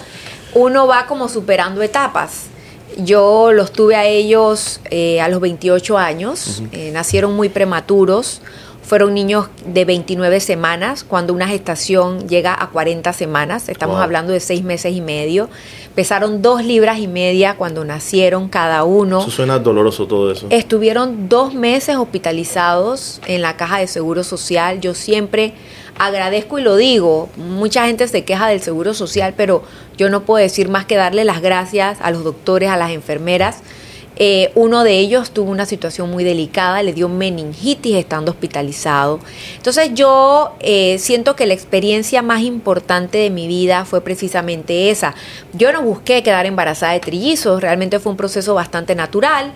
uno 0.53 0.87
va 0.87 1.05
como 1.07 1.27
superando 1.27 1.81
etapas. 1.81 2.47
Yo 2.97 3.51
los 3.53 3.71
tuve 3.71 3.95
a 3.95 4.05
ellos 4.05 4.81
eh, 4.91 5.21
a 5.21 5.29
los 5.29 5.39
28 5.39 5.97
años, 5.97 6.63
eh, 6.71 6.91
nacieron 6.91 7.33
muy 7.33 7.49
prematuros 7.49 8.41
fueron 8.89 9.13
niños 9.13 9.49
de 9.67 9.85
29 9.85 10.39
semanas, 10.39 11.03
cuando 11.03 11.31
una 11.31 11.47
gestación 11.47 12.27
llega 12.27 12.55
a 12.59 12.71
40 12.71 13.13
semanas, 13.13 13.69
estamos 13.69 14.01
hablando 14.01 14.33
de 14.33 14.39
seis 14.39 14.63
meses 14.63 14.95
y 14.95 14.99
medio. 14.99 15.47
Pesaron 15.93 16.41
dos 16.41 16.65
libras 16.65 16.97
y 16.97 17.07
media 17.07 17.53
cuando 17.55 17.85
nacieron 17.85 18.49
cada 18.49 18.83
uno. 18.85 19.19
Eso 19.19 19.29
suena 19.29 19.59
doloroso 19.59 20.07
todo 20.07 20.31
eso. 20.31 20.47
Estuvieron 20.49 21.29
dos 21.29 21.53
meses 21.53 21.97
hospitalizados 21.97 23.21
en 23.27 23.43
la 23.43 23.57
caja 23.57 23.77
de 23.77 23.85
seguro 23.85 24.23
social. 24.23 24.81
Yo 24.81 24.95
siempre 24.95 25.53
agradezco 25.99 26.57
y 26.57 26.63
lo 26.63 26.75
digo, 26.75 27.29
mucha 27.37 27.85
gente 27.85 28.07
se 28.07 28.23
queja 28.23 28.47
del 28.47 28.59
seguro 28.59 28.95
social, 28.95 29.35
pero 29.37 29.61
yo 29.97 30.09
no 30.09 30.21
puedo 30.21 30.41
decir 30.41 30.67
más 30.67 30.85
que 30.85 30.95
darle 30.95 31.25
las 31.25 31.43
gracias 31.43 31.99
a 32.01 32.09
los 32.09 32.23
doctores, 32.23 32.71
a 32.71 32.77
las 32.77 32.89
enfermeras 32.89 33.61
eh, 34.21 34.51
uno 34.55 34.83
de 34.83 34.99
ellos 34.99 35.31
tuvo 35.31 35.49
una 35.49 35.65
situación 35.65 36.11
muy 36.11 36.25
delicada, 36.25 36.83
le 36.83 36.91
dio 36.91 37.07
meningitis 37.07 37.95
estando 37.95 38.31
hospitalizado. 38.31 39.21
Entonces 39.55 39.91
yo 39.93 40.55
eh, 40.59 40.97
siento 40.99 41.37
que 41.37 41.45
la 41.45 41.53
experiencia 41.53 42.21
más 42.21 42.41
importante 42.41 43.17
de 43.17 43.29
mi 43.29 43.47
vida 43.47 43.85
fue 43.85 44.01
precisamente 44.01 44.89
esa. 44.89 45.15
Yo 45.53 45.71
no 45.71 45.81
busqué 45.81 46.21
quedar 46.21 46.45
embarazada 46.45 46.91
de 46.91 46.99
trillizos, 46.99 47.61
realmente 47.61 47.99
fue 47.99 48.11
un 48.11 48.17
proceso 48.17 48.53
bastante 48.53 48.93
natural 48.93 49.53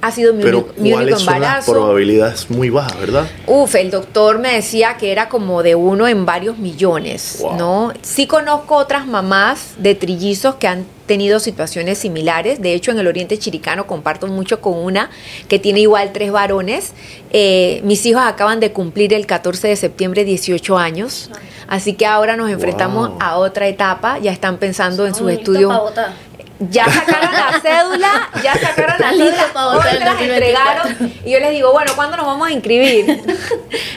ha 0.00 0.10
sido 0.10 0.32
mi, 0.32 0.42
Pero 0.42 0.68
mi 0.76 0.92
único 0.92 1.18
embarazo. 1.18 1.26
Son 1.26 1.40
las 1.40 1.64
probabilidades 1.64 2.50
muy 2.50 2.70
bajas, 2.70 2.98
¿verdad? 2.98 3.28
Uf, 3.46 3.74
el 3.74 3.90
doctor 3.90 4.38
me 4.38 4.54
decía 4.54 4.96
que 4.96 5.12
era 5.12 5.28
como 5.28 5.62
de 5.62 5.74
uno 5.74 6.08
en 6.08 6.24
varios 6.24 6.58
millones, 6.58 7.44
¿no? 7.58 7.92
Sí 8.02 8.26
conozco 8.26 8.76
otras 8.76 9.06
mamás 9.06 9.74
de 9.78 9.94
trillizos 9.94 10.56
que 10.56 10.68
han 10.68 10.84
tenido 11.06 11.40
situaciones 11.40 11.98
similares. 11.98 12.62
De 12.62 12.72
hecho, 12.72 12.92
en 12.92 12.98
el 13.00 13.08
Oriente 13.08 13.36
Chiricano 13.36 13.86
comparto 13.86 14.28
mucho 14.28 14.60
con 14.60 14.78
una 14.78 15.10
que 15.48 15.58
tiene 15.58 15.80
igual 15.80 16.12
tres 16.12 16.30
varones. 16.30 16.92
Eh, 17.32 17.80
mis 17.84 18.06
hijos 18.06 18.22
acaban 18.24 18.60
de 18.60 18.72
cumplir 18.72 19.12
el 19.12 19.26
14 19.26 19.68
de 19.68 19.76
septiembre 19.76 20.24
18 20.24 20.78
años. 20.78 21.30
Así 21.66 21.94
que 21.94 22.06
ahora 22.06 22.36
nos 22.36 22.50
enfrentamos 22.50 23.10
a 23.18 23.38
otra 23.38 23.66
etapa. 23.66 24.18
Ya 24.18 24.32
están 24.32 24.58
pensando 24.58 25.06
en 25.06 25.14
sus 25.14 25.30
estudios 25.32 25.72
ya 26.68 26.84
sacaron 26.84 27.32
la 27.32 27.60
cédula, 27.60 28.30
ya 28.42 28.54
sacaron 28.54 28.96
la 28.98 29.10
cédula, 29.10 29.68
hoy 29.68 29.98
las 29.98 30.20
entregaron 30.20 31.12
y 31.24 31.30
yo 31.30 31.40
les 31.40 31.52
digo, 31.52 31.72
bueno, 31.72 31.92
¿cuándo 31.96 32.18
nos 32.18 32.26
vamos 32.26 32.48
a 32.48 32.52
inscribir? 32.52 33.22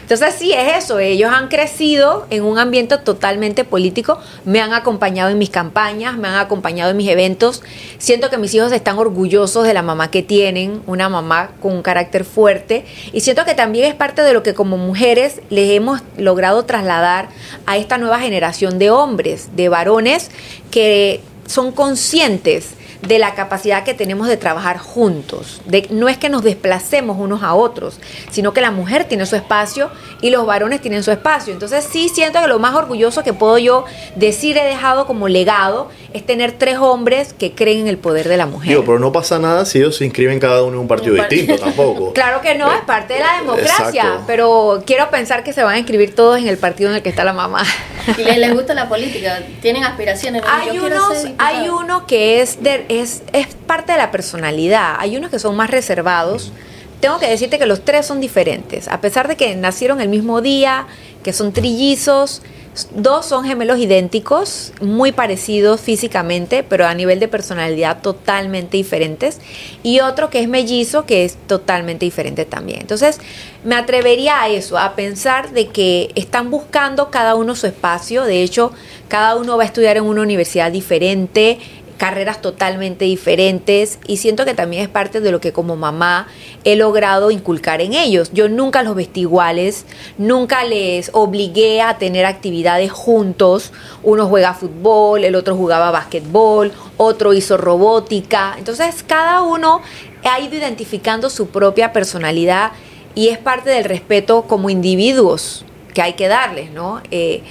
Entonces 0.02 0.36
sí, 0.38 0.54
es 0.54 0.84
eso, 0.84 1.00
ellos 1.00 1.32
han 1.34 1.50
crecido 1.50 2.26
en 2.30 2.44
un 2.44 2.58
ambiente 2.58 2.98
totalmente 2.98 3.66
político, 3.66 4.20
me 4.46 4.62
han 4.62 4.74
acompañado 4.74 5.30
en 5.30 5.38
mis 5.38 5.50
campañas, 5.50 6.18
me 6.18 6.30
han 6.30 6.36
acompañado 6.36 6.92
en 6.92 6.98
mis 6.98 7.10
eventos, 7.10 7.64
siento 7.98 8.30
que 8.30 8.38
mis 8.38 8.54
hijos 8.54 8.72
están 8.72 8.98
orgullosos 8.98 9.66
de 9.66 9.74
la 9.74 9.82
mamá 9.82 10.10
que 10.10 10.24
tienen, 10.24 10.82
una 10.88 11.10
mamá 11.10 11.52
con 11.62 11.74
un 11.74 11.82
carácter 11.82 12.24
fuerte 12.24 12.86
y 13.12 13.22
siento 13.22 13.44
que 13.44 13.56
también 13.56 13.86
es 13.86 13.96
parte 13.96 14.22
de 14.22 14.32
lo 14.32 14.42
que 14.42 14.54
como 14.54 14.78
mujeres 14.78 15.42
les 15.50 15.72
hemos 15.72 16.02
logrado 16.18 16.64
trasladar 16.64 17.28
a 17.66 17.76
esta 17.76 17.98
nueva 17.98 18.20
generación 18.20 18.80
de 18.80 18.90
hombres, 18.90 19.50
de 19.56 19.68
varones 19.68 20.32
que 20.72 21.22
son 21.48 21.72
conscientes 21.72 22.72
de 23.08 23.20
la 23.20 23.36
capacidad 23.36 23.84
que 23.84 23.94
tenemos 23.94 24.28
de 24.28 24.38
trabajar 24.38 24.78
juntos. 24.78 25.62
De, 25.66 25.88
no 25.90 26.08
es 26.08 26.18
que 26.18 26.30
nos 26.30 26.44
desplacemos 26.44 27.18
unos 27.20 27.44
a 27.44 27.54
otros, 27.54 28.00
sino 28.32 28.54
que 28.54 28.62
la 28.62 28.72
mujer 28.72 29.06
tiene 29.06 29.26
su 29.26 29.36
espacio 29.36 29.90
y 30.22 30.30
los 30.30 30.46
varones 30.46 30.82
tienen 30.82 31.04
su 31.04 31.12
espacio. 31.12 31.54
Entonces 31.54 31.88
sí 31.90 32.10
siento 32.10 32.42
que 32.42 32.48
lo 32.48 32.60
más 32.60 32.76
orgulloso 32.76 33.24
que 33.24 33.34
puedo 33.34 33.58
yo 33.58 33.86
decir 34.16 34.58
he 34.58 34.64
dejado 34.64 35.06
como 35.06 35.28
legado 35.28 35.90
es 36.14 36.26
tener 36.26 36.54
tres 36.54 36.78
hombres 36.78 37.34
que 37.34 37.54
creen 37.54 37.82
en 37.82 37.88
el 37.88 37.98
poder 37.98 38.30
de 38.30 38.38
la 38.38 38.46
mujer. 38.46 38.70
Digo, 38.70 38.86
pero 38.86 39.00
no 39.00 39.12
pasa 39.12 39.38
nada 39.38 39.66
si 39.66 39.80
ellos 39.80 39.98
se 39.98 40.06
inscriben 40.06 40.40
cada 40.40 40.64
uno 40.64 40.76
en 40.76 40.80
un 40.80 40.88
partido 40.88 41.16
distinto 41.16 41.58
tampoco. 41.60 42.14
Claro 42.14 42.42
que 42.42 42.56
no, 42.56 42.72
es 42.72 42.82
parte 42.82 43.16
de 43.16 43.20
la 43.20 43.38
democracia, 43.40 44.22
pero 44.26 44.84
quiero 44.86 45.10
pensar 45.10 45.44
que 45.44 45.52
se 45.52 45.64
van 45.64 45.76
a 45.76 45.78
inscribir 45.80 46.16
todos 46.16 46.38
en 46.38 46.48
el 46.48 46.58
partido 46.58 46.90
en 46.90 46.98
el 46.98 47.02
que 47.02 47.10
está 47.10 47.24
la 47.24 47.34
mamá. 47.34 47.64
¿Y 48.18 48.24
les, 48.24 48.54
gusta 48.54 48.74
la 48.74 48.88
política? 48.88 49.42
¿Tienen 49.62 49.84
aspiraciones? 49.84 50.44
Hay, 50.50 50.78
unos, 50.78 51.26
hay 51.38 51.70
uno 51.70 52.06
que 52.06 52.42
es 52.42 52.62
de, 52.62 52.86
es, 53.00 53.24
parte 53.68 53.92
de 53.94 53.98
la 53.98 54.12
personalidad. 54.12 54.96
Hay 55.00 55.18
unos 55.18 55.30
que 55.32 55.40
son 55.40 55.56
más 55.56 55.70
reservados. 55.70 56.52
Tengo 57.00 57.20
que 57.20 57.28
decirte 57.28 57.60
que 57.60 57.66
los 57.66 57.84
tres 57.84 58.06
son 58.06 58.22
diferentes. 58.22 58.88
A 58.88 59.02
pesar 59.02 59.28
de 59.28 59.36
que 59.36 59.56
nacieron 59.56 60.02
el 60.02 60.10
mismo 60.10 60.42
día, 60.42 60.88
que 61.24 61.34
son 61.34 61.52
trillizos, 61.54 62.42
Dos 62.96 63.28
son 63.28 63.46
gemelos 63.46 63.78
idénticos, 63.78 64.74
muy 64.82 65.12
parecidos 65.12 65.80
físicamente, 65.80 66.64
pero 66.64 66.88
a 66.88 66.96
nivel 66.96 67.20
de 67.20 67.28
personalidad 67.28 68.02
totalmente 68.02 68.78
diferentes. 68.78 69.40
Y 69.84 70.00
otro 70.00 70.32
que 70.32 70.40
es 70.40 70.48
mellizo, 70.48 71.06
que 71.06 71.24
es 71.24 71.38
totalmente 71.46 72.06
diferente 72.06 72.46
también. 72.46 72.82
Entonces, 72.82 73.20
me 73.64 73.76
atrevería 73.76 74.42
a 74.42 74.50
eso, 74.50 74.80
a 74.80 74.96
pensar 74.96 75.52
de 75.52 75.68
que 75.68 76.10
están 76.16 76.50
buscando 76.50 77.12
cada 77.12 77.36
uno 77.36 77.56
su 77.56 77.68
espacio. 77.68 78.24
De 78.24 78.42
hecho, 78.42 78.72
cada 79.08 79.36
uno 79.36 79.56
va 79.56 79.64
a 79.64 79.68
estudiar 79.68 79.98
en 79.98 80.06
una 80.06 80.24
universidad 80.24 80.72
diferente. 80.72 81.60
Carreras 81.98 82.42
totalmente 82.42 83.06
diferentes 83.06 84.00
y 84.08 84.18
siento 84.18 84.46
que 84.46 84.54
también 84.54 84.84
es 84.84 84.90
parte 84.90 85.22
de 85.22 85.32
lo 85.32 85.40
que 85.40 85.54
como 85.54 85.76
mamá 85.76 86.28
he 86.64 86.76
logrado 86.76 87.32
inculcar 87.32 87.82
en 87.82 87.94
ellos. 87.94 88.32
Yo 88.34 88.50
nunca 88.50 88.84
los 88.84 88.96
vestí 88.96 89.22
iguales, 89.22 89.86
nunca 90.18 90.64
les 90.64 91.12
obligué 91.14 91.82
a 91.82 91.98
tener 91.98 92.26
actividades 92.26 92.92
juntos. 92.92 93.72
Uno 94.04 94.28
juega 94.28 94.54
fútbol, 94.54 95.24
el 95.24 95.36
otro 95.36 95.56
jugaba 95.56 95.92
básquetbol, 95.92 96.72
otro 96.98 97.34
hizo 97.34 97.58
robótica. 97.58 98.56
Entonces 98.58 99.04
cada 99.04 99.42
uno 99.42 99.82
ha 100.24 100.40
ido 100.40 100.56
identificando 100.56 101.30
su 101.30 101.48
propia 101.48 101.94
personalidad 101.94 102.72
y 103.16 103.30
es 103.30 103.38
parte 103.38 103.70
del 103.70 103.84
respeto 103.84 104.44
como 104.44 104.70
individuos 104.70 105.66
que 105.94 106.02
hay 106.02 106.14
que 106.14 106.28
darles, 106.28 106.72
¿no? 106.72 107.02
Eh, 107.12 107.44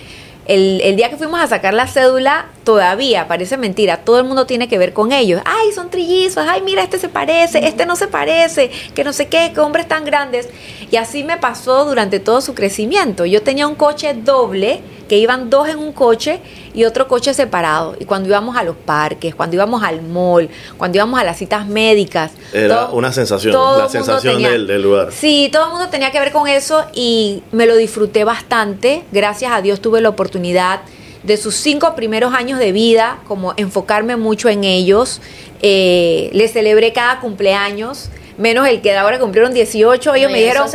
el, 0.46 0.80
el, 0.82 0.96
día 0.96 1.08
que 1.08 1.16
fuimos 1.16 1.40
a 1.40 1.46
sacar 1.46 1.74
la 1.74 1.86
cédula, 1.86 2.46
todavía, 2.64 3.28
parece 3.28 3.56
mentira, 3.56 3.98
todo 3.98 4.18
el 4.18 4.24
mundo 4.24 4.46
tiene 4.46 4.68
que 4.68 4.78
ver 4.78 4.92
con 4.92 5.12
ellos. 5.12 5.40
Ay, 5.44 5.72
son 5.72 5.90
trillizos, 5.90 6.44
ay, 6.48 6.62
mira, 6.62 6.82
este 6.82 6.98
se 6.98 7.08
parece, 7.08 7.66
este 7.66 7.86
no 7.86 7.96
se 7.96 8.08
parece, 8.08 8.70
que 8.94 9.04
no 9.04 9.12
sé 9.12 9.28
qué, 9.28 9.52
que 9.54 9.60
hombres 9.60 9.86
tan 9.86 10.04
grandes. 10.04 10.48
Y 10.90 10.96
así 10.96 11.24
me 11.24 11.36
pasó 11.36 11.84
durante 11.84 12.20
todo 12.20 12.40
su 12.40 12.54
crecimiento. 12.54 13.24
Yo 13.24 13.42
tenía 13.42 13.66
un 13.66 13.74
coche 13.74 14.14
doble, 14.14 14.80
que 15.08 15.18
iban 15.18 15.50
dos 15.50 15.68
en 15.68 15.78
un 15.78 15.92
coche 15.92 16.40
y 16.74 16.84
otro 16.84 17.08
coche 17.08 17.34
separado. 17.34 17.96
Y 17.98 18.04
cuando 18.04 18.28
íbamos 18.28 18.56
a 18.56 18.62
los 18.62 18.76
parques, 18.76 19.34
cuando 19.34 19.56
íbamos 19.56 19.82
al 19.82 20.02
mall, 20.02 20.48
cuando 20.76 20.98
íbamos 20.98 21.20
a 21.20 21.24
las 21.24 21.38
citas 21.38 21.66
médicas. 21.66 22.32
Era 22.52 22.86
una 22.86 23.12
sensación, 23.12 23.54
la 23.54 23.88
sensación 23.88 24.42
del, 24.42 24.66
del, 24.66 24.82
lugar. 24.82 25.08
Sí, 25.12 25.48
todo 25.52 25.64
el 25.64 25.70
mundo 25.70 25.88
tenía 25.88 26.10
que 26.10 26.20
ver 26.20 26.32
con 26.32 26.48
eso 26.48 26.84
y 26.94 27.42
me 27.52 27.66
lo 27.66 27.76
disfruté 27.76 28.24
bastante. 28.24 29.04
Gracias 29.12 29.52
a 29.52 29.60
Dios 29.60 29.80
tuve 29.80 30.00
la 30.00 30.08
oportunidad 30.08 30.80
de 31.22 31.36
sus 31.36 31.54
cinco 31.54 31.94
primeros 31.94 32.34
años 32.34 32.58
de 32.58 32.72
vida, 32.72 33.20
como 33.28 33.54
enfocarme 33.56 34.16
mucho 34.16 34.48
en 34.48 34.64
ellos. 34.64 35.20
Eh, 35.62 36.30
les 36.32 36.52
celebré 36.52 36.92
cada 36.92 37.20
cumpleaños 37.20 38.10
menos 38.38 38.66
el 38.66 38.80
que 38.80 38.96
ahora 38.96 39.18
cumplieron 39.18 39.52
18, 39.52 40.14
ellos 40.14 40.30
me 40.30 40.38
dijeron, 40.38 40.68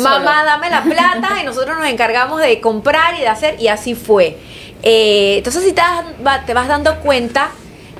mamá, 0.00 0.44
dame 0.44 0.70
la 0.70 0.82
plata 0.82 1.40
y 1.40 1.44
nosotros 1.44 1.78
nos 1.78 1.88
encargamos 1.88 2.40
de 2.40 2.60
comprar 2.60 3.16
y 3.16 3.20
de 3.20 3.28
hacer, 3.28 3.60
y 3.60 3.68
así 3.68 3.94
fue. 3.94 4.36
Eh, 4.82 5.36
entonces, 5.38 5.64
si 5.64 5.72
te, 5.72 5.82
te 6.46 6.54
vas 6.54 6.68
dando 6.68 7.00
cuenta 7.00 7.50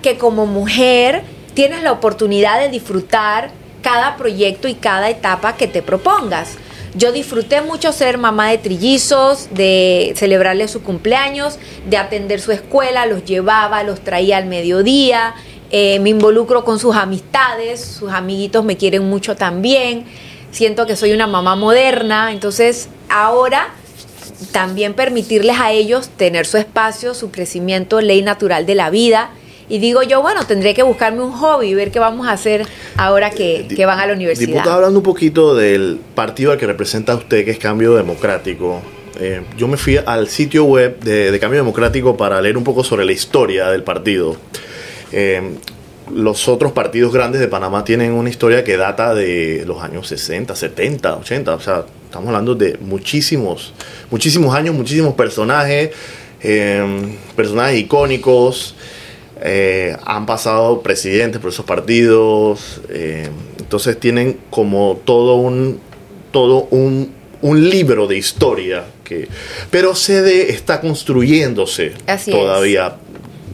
que 0.03 0.17
como 0.17 0.47
mujer 0.47 1.23
tienes 1.55 1.83
la 1.83 1.93
oportunidad 1.93 2.61
de 2.61 2.69
disfrutar 2.69 3.51
cada 3.83 4.17
proyecto 4.17 4.69
y 4.69 4.75
cada 4.75 5.11
etapa 5.11 5.57
que 5.57 5.67
te 5.67 5.83
propongas. 5.83 6.57
Yo 6.95 7.13
disfruté 7.13 7.61
mucho 7.61 7.93
ser 7.93 8.19
mamá 8.19 8.51
de 8.51 8.59
trillizos, 8.59 9.49
de 9.53 10.15
celebrarle 10.17 10.69
su 10.69 10.83
cumpleaños, 10.83 11.59
de 11.87 11.97
atender 11.97 12.41
su 12.41 12.51
escuela, 12.51 13.07
los 13.07 13.25
llevaba, 13.25 13.83
los 13.83 14.01
traía 14.01 14.39
al 14.39 14.47
mediodía, 14.47 15.35
eh, 15.71 15.99
me 16.01 16.11
involucro 16.11 16.65
con 16.65 16.79
sus 16.79 16.97
amistades, 16.97 17.81
sus 17.81 18.11
amiguitos 18.11 18.65
me 18.65 18.77
quieren 18.77 19.09
mucho 19.09 19.37
también, 19.37 20.05
siento 20.51 20.87
que 20.87 20.97
soy 20.97 21.13
una 21.13 21.27
mamá 21.27 21.57
moderna, 21.57 22.33
entonces 22.33 22.89
ahora 23.09 23.69
también 24.53 24.95
permitirles 24.95 25.59
a 25.59 25.73
ellos 25.73 26.09
tener 26.17 26.47
su 26.47 26.57
espacio, 26.57 27.15
su 27.15 27.31
crecimiento, 27.31 28.01
ley 28.01 28.23
natural 28.23 28.67
de 28.67 28.75
la 28.75 28.91
vida. 28.91 29.31
Y 29.69 29.81
digo 29.81 30.03
yo, 30.03 30.23
bueno, 30.23 30.47
tendré 30.47 30.73
que 30.73 30.83
buscarme 30.83 31.23
un 31.23 31.33
hobby 31.33 31.75
ver 31.75 31.91
qué 31.91 31.99
vamos 31.99 32.27
a 32.27 32.33
hacer 32.33 32.67
ahora 32.97 33.31
que, 33.31 33.67
que 33.69 33.85
van 33.85 34.01
a 34.01 34.07
la 34.07 34.15
universidad. 34.15 34.49
Diputado, 34.49 34.77
hablando 34.77 35.01
un 35.01 35.03
poquito 35.03 35.55
del 35.55 36.01
partido 36.15 36.53
al 36.53 36.59
que 36.59 36.67
representa 36.67 37.15
usted, 37.15 37.45
que 37.45 37.51
es 37.51 37.59
Cambio 37.59 37.95
Democrático. 37.95 38.81
Eh, 39.21 39.43
yo 39.59 39.69
me 39.69 39.77
fui 39.77 39.99
al 39.99 40.29
sitio 40.29 40.65
web 40.65 41.01
de, 41.01 41.31
de, 41.31 41.39
Cambio 41.39 41.61
Democrático 41.61 42.17
para 42.17 42.41
leer 42.41 42.57
un 42.57 42.65
poco 42.65 42.83
sobre 42.83 43.05
la 43.05 43.13
historia 43.13 43.69
del 43.69 43.83
partido. 43.83 44.37
Eh, 45.13 45.57
los 46.15 46.49
otros 46.49 46.73
partidos 46.73 47.13
grandes 47.13 47.41
de 47.41 47.49
Panamá 47.49 47.85
tienen 47.85 48.13
una 48.13 48.31
historia 48.31 48.65
que 48.65 48.77
data 48.77 49.15
de 49.15 49.65
los 49.67 49.83
años 49.83 50.09
60, 50.09 50.55
70, 50.55 51.17
80, 51.17 51.55
o 51.55 51.61
sea, 51.61 51.85
estamos 52.05 52.29
hablando 52.29 52.55
de 52.55 52.79
muchísimos, 52.81 53.75
muchísimos 54.11 54.55
años, 54.55 54.75
muchísimos 54.75 55.15
personajes, 55.15 55.91
eh, 56.43 56.83
personajes 57.37 57.81
icónicos, 57.81 58.75
eh, 59.41 59.97
han 60.05 60.27
pasado 60.27 60.83
presidentes 60.83 61.41
por 61.41 61.51
esos 61.51 61.65
partidos, 61.65 62.81
eh, 62.89 63.29
entonces 63.59 63.99
tienen 64.01 64.39
como 64.51 65.01
todo 65.05 65.37
un, 65.37 65.81
todo 66.33 66.67
un, 66.71 67.13
un 67.41 67.71
libro 67.71 68.07
de 68.07 68.17
historia 68.17 68.85
que, 69.05 69.29
pero 69.71 69.95
sede 69.95 70.51
está 70.51 70.81
construyéndose 70.81 71.93
Así 72.07 72.33
todavía, 72.33 72.97
es. 73.08 73.08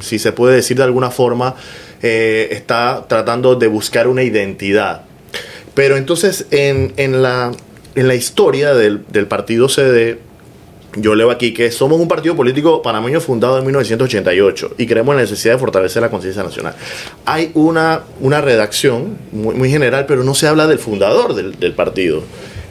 Si 0.05 0.19
se 0.19 0.33
puede 0.33 0.57
decir 0.57 0.77
de 0.77 0.85
alguna 0.85 1.11
forma 1.11 1.57
eh, 2.03 2.49
está 2.53 3.07
tratando 3.09 3.57
de 3.57 3.67
buscar 3.67 4.07
una 4.07 4.23
identidad. 4.23 5.03
Pero 5.75 5.97
entonces 5.97 6.47
en, 6.51 6.93
en, 6.97 7.23
la, 7.23 7.51
en 7.95 8.09
la 8.09 8.15
historia 8.15 8.75
del, 8.75 9.05
del, 9.09 9.27
partido 9.27 9.69
CD, 9.69 10.19
yo 10.97 11.15
leo 11.15 11.31
aquí 11.31 11.53
que 11.53 11.71
somos 11.73 11.99
un 11.99 12.07
partido 12.07 12.37
político 12.37 12.83
panameño 12.83 13.21
fundado 13.21 13.59
en 13.59 13.65
1988 13.65 14.75
y 14.79 14.87
creemos 14.87 15.15
en 15.15 15.17
la 15.17 15.23
necesidad 15.23 15.55
de 15.55 15.59
fortalecer 15.59 16.03
la 16.03 16.11
conciencia 16.11 16.43
nacional. 16.45 16.75
Hay 17.25 17.51
una, 17.55 18.03
una 18.21 18.41
redacción 18.41 19.17
muy, 19.33 19.71
general, 19.71 20.07
pero 20.07 20.23
no 20.23 20.35
se 20.35 20.47
habla 20.47 20.67
del 20.67 20.79
fundador 20.79 21.35
del 21.35 21.73
partido. 21.73 22.23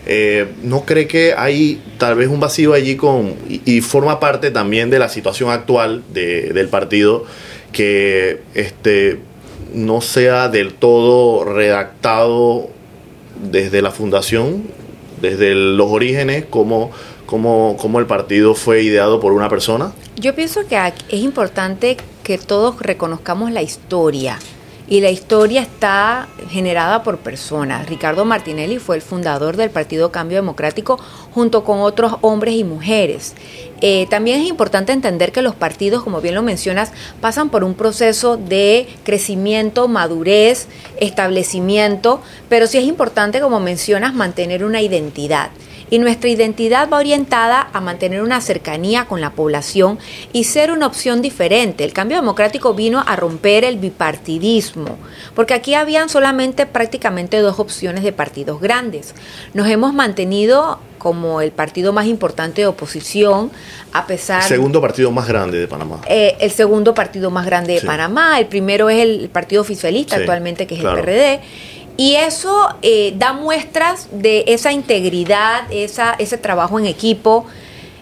Eh, 0.06 0.48
¿No 0.64 0.86
cree 0.86 1.08
que 1.08 1.34
hay 1.38 1.82
tal 1.98 2.16
vez 2.16 2.28
un 2.28 2.40
vacío 2.40 2.74
allí 2.74 2.96
con 2.96 3.36
y, 3.48 3.80
forma 3.82 4.20
parte 4.20 4.52
también 4.52 4.90
de 4.90 5.00
la 5.00 5.08
situación 5.08 5.50
actual 5.50 6.04
de, 6.14 6.52
del 6.54 6.68
partido? 6.68 7.26
que 7.74 8.40
este, 8.54 9.20
no 9.74 10.00
sea 10.00 10.48
del 10.48 10.76
todo 10.76 11.44
redactado 11.44 12.70
desde 13.52 13.82
la 13.82 13.92
fundación, 13.92 14.64
desde 15.20 15.54
los 15.56 15.92
orígenes, 15.92 16.46
como, 16.50 16.92
como, 17.26 17.76
como 17.78 18.00
el 18.00 18.06
partido 18.06 18.56
fue 18.56 18.84
ideado 18.84 19.20
por 19.20 19.34
una 19.34 19.50
persona? 19.50 19.92
Yo 20.16 20.34
pienso 20.36 20.66
que 20.68 20.78
es 21.10 21.22
importante 21.22 21.98
que 22.24 22.38
todos 22.38 22.80
reconozcamos 22.80 23.52
la 23.52 23.62
historia. 23.62 24.40
Y 24.88 25.02
la 25.02 25.10
historia 25.10 25.62
está 25.62 26.28
generada 26.50 27.04
por 27.04 27.18
personas. 27.18 27.88
Ricardo 27.88 28.26
Martinelli 28.26 28.80
fue 28.80 28.98
el 28.98 29.02
fundador 29.02 29.56
del 29.56 29.70
Partido 29.70 30.12
Cambio 30.12 30.38
Democrático 30.38 31.00
junto 31.32 31.64
con 31.64 31.80
otros 31.80 32.16
hombres 32.22 32.56
y 32.56 32.64
mujeres. 32.64 33.34
Eh, 33.82 34.08
también 34.10 34.42
es 34.42 34.50
importante 34.50 34.92
entender 34.92 35.32
que 35.32 35.42
los 35.42 35.56
partidos, 35.56 36.04
como 36.04 36.22
bien 36.22 36.36
lo 36.36 36.42
mencionas, 36.42 36.92
pasan 37.22 37.50
por 37.50 37.64
un 37.64 37.76
proceso 37.76 38.38
de 38.38 38.88
crecimiento, 39.04 39.88
madurez, 39.88 40.68
establecimiento, 41.00 42.22
pero 42.50 42.68
sí 42.68 42.78
es 42.78 42.86
importante, 42.86 43.40
como 43.40 43.60
mencionas, 43.60 44.14
mantener 44.14 44.64
una 44.66 44.82
identidad 44.82 45.50
y 45.94 46.00
nuestra 46.00 46.28
identidad 46.28 46.90
va 46.92 46.98
orientada 46.98 47.70
a 47.72 47.80
mantener 47.80 48.24
una 48.24 48.42
cercanía 48.42 49.06
con 49.06 49.22
la 49.22 49.30
población 49.30 50.00
y 50.32 50.46
ser 50.46 50.72
una 50.72 50.88
opción 50.88 51.22
diferente. 51.22 51.84
El 51.84 51.94
cambio 51.94 52.18
democrático 52.18 52.74
vino 52.74 53.04
a 53.06 53.16
romper 53.16 53.64
el 53.64 53.78
bipartidismo, 53.78 54.98
porque 55.36 55.54
aquí 55.54 55.76
habían 55.76 56.10
solamente 56.10 56.66
prácticamente 56.66 57.38
dos 57.38 57.60
opciones 57.60 58.04
de 58.04 58.12
partidos 58.12 58.60
grandes. 58.60 59.14
Nos 59.54 59.68
hemos 59.68 59.94
mantenido 59.94 60.80
como 60.98 61.42
el 61.42 61.52
partido 61.52 61.94
más 61.94 62.08
importante 62.08 62.62
de 62.62 62.68
oposición, 62.68 63.52
a 63.92 64.08
pesar... 64.08 64.42
El 64.42 64.48
segundo 64.48 64.82
partido 64.82 65.12
más 65.12 65.28
grande 65.28 65.60
de 65.60 65.68
Panamá. 65.68 66.02
Eh, 66.08 66.38
el 66.40 66.50
segundo 66.50 66.96
partido 66.96 67.30
más 67.30 67.46
grande 67.46 67.74
de 67.74 67.82
sí. 67.82 67.86
Panamá. 67.86 68.40
El 68.40 68.48
primero 68.48 68.90
es 68.90 69.02
el 69.02 69.30
Partido 69.30 69.62
Oficialista 69.62 70.16
sí, 70.16 70.22
actualmente, 70.22 70.66
que 70.66 70.76
es 70.76 70.82
claro. 70.82 70.98
el 70.98 71.04
PRD. 71.04 71.42
Y 71.96 72.16
eso 72.16 72.76
eh, 72.82 73.14
da 73.18 73.34
muestras 73.34 74.08
de 74.12 74.44
esa 74.48 74.72
integridad, 74.72 75.72
esa, 75.72 76.16
ese 76.18 76.38
trabajo 76.38 76.80
en 76.80 76.88
equipo. 76.88 77.46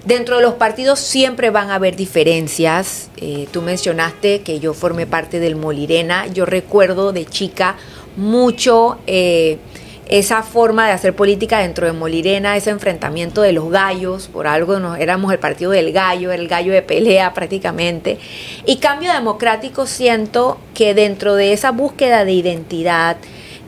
Dentro 0.05 0.37
de 0.37 0.41
los 0.41 0.55
partidos 0.55 0.99
siempre 0.99 1.49
van 1.49 1.69
a 1.69 1.75
haber 1.75 1.95
diferencias. 1.95 3.09
Eh, 3.17 3.47
tú 3.51 3.61
mencionaste 3.61 4.41
que 4.41 4.59
yo 4.59 4.73
formé 4.73 5.05
parte 5.05 5.39
del 5.39 5.55
Molirena. 5.55 6.27
Yo 6.27 6.45
recuerdo 6.45 7.11
de 7.11 7.25
chica 7.25 7.75
mucho 8.15 8.97
eh, 9.07 9.59
esa 10.07 10.41
forma 10.41 10.87
de 10.87 10.93
hacer 10.93 11.15
política 11.15 11.59
dentro 11.59 11.85
de 11.85 11.93
Molirena, 11.93 12.57
ese 12.57 12.69
enfrentamiento 12.71 13.41
de 13.41 13.51
los 13.51 13.69
gallos. 13.69 14.27
Por 14.27 14.47
algo 14.47 14.79
nos, 14.79 14.97
éramos 14.99 15.31
el 15.31 15.39
partido 15.39 15.71
del 15.71 15.91
gallo, 15.91 16.31
el 16.31 16.47
gallo 16.47 16.73
de 16.73 16.81
pelea 16.81 17.33
prácticamente. 17.33 18.17
Y 18.65 18.77
cambio 18.77 19.13
democrático 19.13 19.85
siento 19.85 20.57
que 20.73 20.93
dentro 20.93 21.35
de 21.35 21.53
esa 21.53 21.71
búsqueda 21.71 22.25
de 22.25 22.31
identidad, 22.31 23.17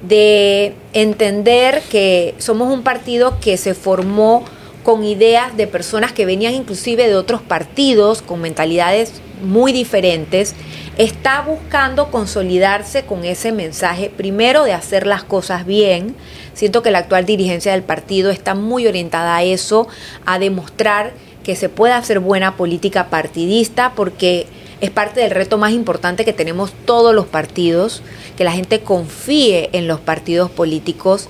de 0.03 0.75
entender 0.93 1.81
que 1.89 2.35
somos 2.37 2.71
un 2.71 2.83
partido 2.83 3.39
que 3.39 3.57
se 3.57 3.73
formó 3.73 4.43
con 4.83 5.03
ideas 5.05 5.55
de 5.55 5.65
personas 5.65 6.11
que 6.11 6.25
venían 6.25 6.53
inclusive 6.53 7.07
de 7.07 7.15
otros 7.15 7.41
partidos, 7.41 8.21
con 8.21 8.41
mentalidades 8.41 9.13
muy 9.41 9.71
diferentes, 9.71 10.55
está 10.97 11.41
buscando 11.41 12.11
consolidarse 12.11 13.03
con 13.03 13.23
ese 13.23 13.51
mensaje, 13.51 14.09
primero 14.09 14.65
de 14.65 14.73
hacer 14.73 15.07
las 15.07 15.23
cosas 15.23 15.65
bien. 15.65 16.15
Siento 16.53 16.83
que 16.83 16.91
la 16.91 16.99
actual 16.99 17.25
dirigencia 17.25 17.71
del 17.71 17.83
partido 17.83 18.29
está 18.29 18.55
muy 18.55 18.87
orientada 18.87 19.37
a 19.37 19.43
eso, 19.43 19.87
a 20.25 20.37
demostrar 20.37 21.13
que 21.43 21.55
se 21.55 21.69
puede 21.69 21.93
hacer 21.93 22.19
buena 22.19 22.55
política 22.57 23.09
partidista, 23.09 23.93
porque 23.95 24.47
es 24.83 24.91
parte 24.91 25.21
del 25.21 25.31
reto 25.31 25.57
más 25.57 25.71
importante 25.71 26.25
que 26.25 26.33
tenemos 26.33 26.73
todos 26.83 27.15
los 27.15 27.25
partidos, 27.25 28.03
que 28.35 28.43
la 28.43 28.51
gente 28.51 28.81
confíe 28.81 29.69
en 29.71 29.87
los 29.87 30.01
partidos 30.01 30.51
políticos. 30.51 31.29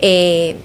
Eh, 0.00 0.56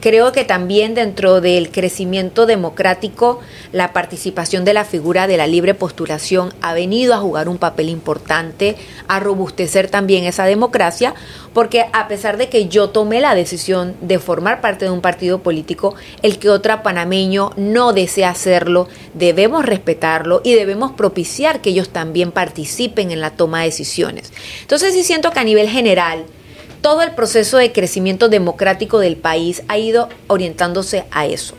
Creo 0.00 0.30
que 0.30 0.44
también 0.44 0.94
dentro 0.94 1.40
del 1.40 1.72
crecimiento 1.72 2.46
democrático, 2.46 3.40
la 3.72 3.92
participación 3.92 4.64
de 4.64 4.72
la 4.72 4.84
figura 4.84 5.26
de 5.26 5.36
la 5.36 5.48
libre 5.48 5.74
postulación 5.74 6.54
ha 6.62 6.72
venido 6.72 7.14
a 7.14 7.18
jugar 7.18 7.48
un 7.48 7.58
papel 7.58 7.88
importante, 7.88 8.76
a 9.08 9.18
robustecer 9.18 9.90
también 9.90 10.22
esa 10.22 10.44
democracia, 10.44 11.14
porque 11.52 11.86
a 11.92 12.06
pesar 12.06 12.36
de 12.36 12.48
que 12.48 12.68
yo 12.68 12.90
tomé 12.90 13.20
la 13.20 13.34
decisión 13.34 13.96
de 14.00 14.20
formar 14.20 14.60
parte 14.60 14.84
de 14.84 14.92
un 14.92 15.00
partido 15.00 15.40
político, 15.40 15.96
el 16.22 16.38
que 16.38 16.50
otro 16.50 16.80
panameño 16.84 17.50
no 17.56 17.92
desea 17.92 18.30
hacerlo, 18.30 18.86
debemos 19.14 19.66
respetarlo 19.66 20.42
y 20.44 20.54
debemos 20.54 20.92
propiciar 20.92 21.60
que 21.60 21.70
ellos 21.70 21.88
también 21.88 22.30
participen 22.30 23.10
en 23.10 23.20
la 23.20 23.30
toma 23.30 23.60
de 23.60 23.66
decisiones. 23.66 24.32
Entonces 24.60 24.94
sí 24.94 25.02
siento 25.02 25.32
que 25.32 25.40
a 25.40 25.44
nivel 25.44 25.68
general, 25.68 26.24
todo 26.80 27.02
el 27.02 27.12
proceso 27.12 27.58
de 27.58 27.72
crecimiento 27.72 28.28
democrático 28.28 28.98
del 28.98 29.16
país 29.16 29.62
ha 29.68 29.78
ido 29.78 30.08
orientándose 30.26 31.04
a 31.10 31.26
eso. 31.26 31.54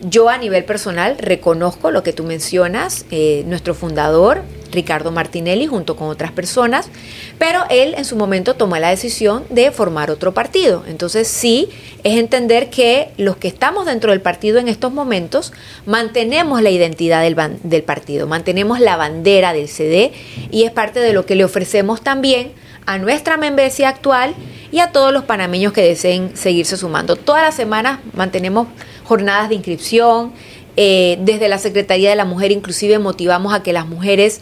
Yo 0.00 0.28
a 0.28 0.36
nivel 0.36 0.64
personal 0.64 1.16
reconozco 1.18 1.90
lo 1.90 2.02
que 2.02 2.12
tú 2.12 2.24
mencionas, 2.24 3.06
eh, 3.10 3.44
nuestro 3.46 3.74
fundador, 3.74 4.42
Ricardo 4.70 5.12
Martinelli, 5.12 5.66
junto 5.66 5.96
con 5.96 6.08
otras 6.08 6.32
personas, 6.32 6.88
pero 7.38 7.60
él 7.70 7.94
en 7.96 8.04
su 8.04 8.16
momento 8.16 8.54
tomó 8.54 8.76
la 8.76 8.90
decisión 8.90 9.44
de 9.48 9.70
formar 9.70 10.10
otro 10.10 10.34
partido. 10.34 10.84
Entonces 10.88 11.28
sí, 11.28 11.70
es 12.02 12.18
entender 12.18 12.68
que 12.70 13.12
los 13.16 13.36
que 13.36 13.48
estamos 13.48 13.86
dentro 13.86 14.10
del 14.10 14.20
partido 14.20 14.58
en 14.58 14.68
estos 14.68 14.92
momentos 14.92 15.52
mantenemos 15.86 16.60
la 16.60 16.70
identidad 16.70 17.22
del, 17.22 17.36
del 17.62 17.82
partido, 17.82 18.26
mantenemos 18.26 18.80
la 18.80 18.96
bandera 18.96 19.52
del 19.52 19.68
CD 19.68 20.12
y 20.50 20.64
es 20.64 20.72
parte 20.72 21.00
de 21.00 21.12
lo 21.12 21.24
que 21.24 21.36
le 21.36 21.44
ofrecemos 21.44 22.02
también 22.02 22.52
a 22.86 22.98
nuestra 22.98 23.36
membresía 23.36 23.88
actual 23.88 24.34
y 24.70 24.80
a 24.80 24.92
todos 24.92 25.12
los 25.12 25.24
panameños 25.24 25.72
que 25.72 25.82
deseen 25.82 26.36
seguirse 26.36 26.76
sumando. 26.76 27.16
Todas 27.16 27.42
las 27.42 27.54
semanas 27.54 28.00
mantenemos 28.12 28.68
jornadas 29.04 29.48
de 29.48 29.54
inscripción. 29.54 30.32
Eh, 30.76 31.18
desde 31.20 31.48
la 31.48 31.58
Secretaría 31.58 32.10
de 32.10 32.16
la 32.16 32.24
Mujer 32.24 32.50
inclusive 32.50 32.98
motivamos 32.98 33.54
a 33.54 33.62
que 33.62 33.72
las 33.72 33.86
mujeres 33.86 34.40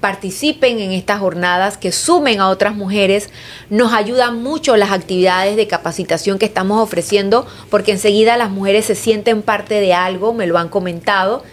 participen 0.00 0.80
en 0.80 0.92
estas 0.92 1.20
jornadas, 1.20 1.78
que 1.78 1.92
sumen 1.92 2.40
a 2.40 2.48
otras 2.48 2.74
mujeres. 2.74 3.30
Nos 3.70 3.92
ayudan 3.92 4.42
mucho 4.42 4.76
las 4.76 4.90
actividades 4.90 5.56
de 5.56 5.66
capacitación 5.66 6.38
que 6.38 6.46
estamos 6.46 6.80
ofreciendo 6.80 7.46
porque 7.70 7.92
enseguida 7.92 8.36
las 8.36 8.50
mujeres 8.50 8.84
se 8.84 8.94
sienten 8.94 9.42
parte 9.42 9.80
de 9.80 9.94
algo, 9.94 10.34
me 10.34 10.46
lo 10.46 10.58
han 10.58 10.68
comentado. 10.68 11.44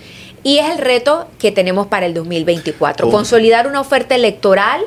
Y 0.43 0.57
es 0.57 0.69
el 0.69 0.77
reto 0.77 1.27
que 1.37 1.51
tenemos 1.51 1.87
para 1.87 2.05
el 2.05 2.13
2024, 2.13 3.09
consolidar 3.11 3.67
una 3.67 3.81
oferta 3.81 4.15
electoral 4.15 4.81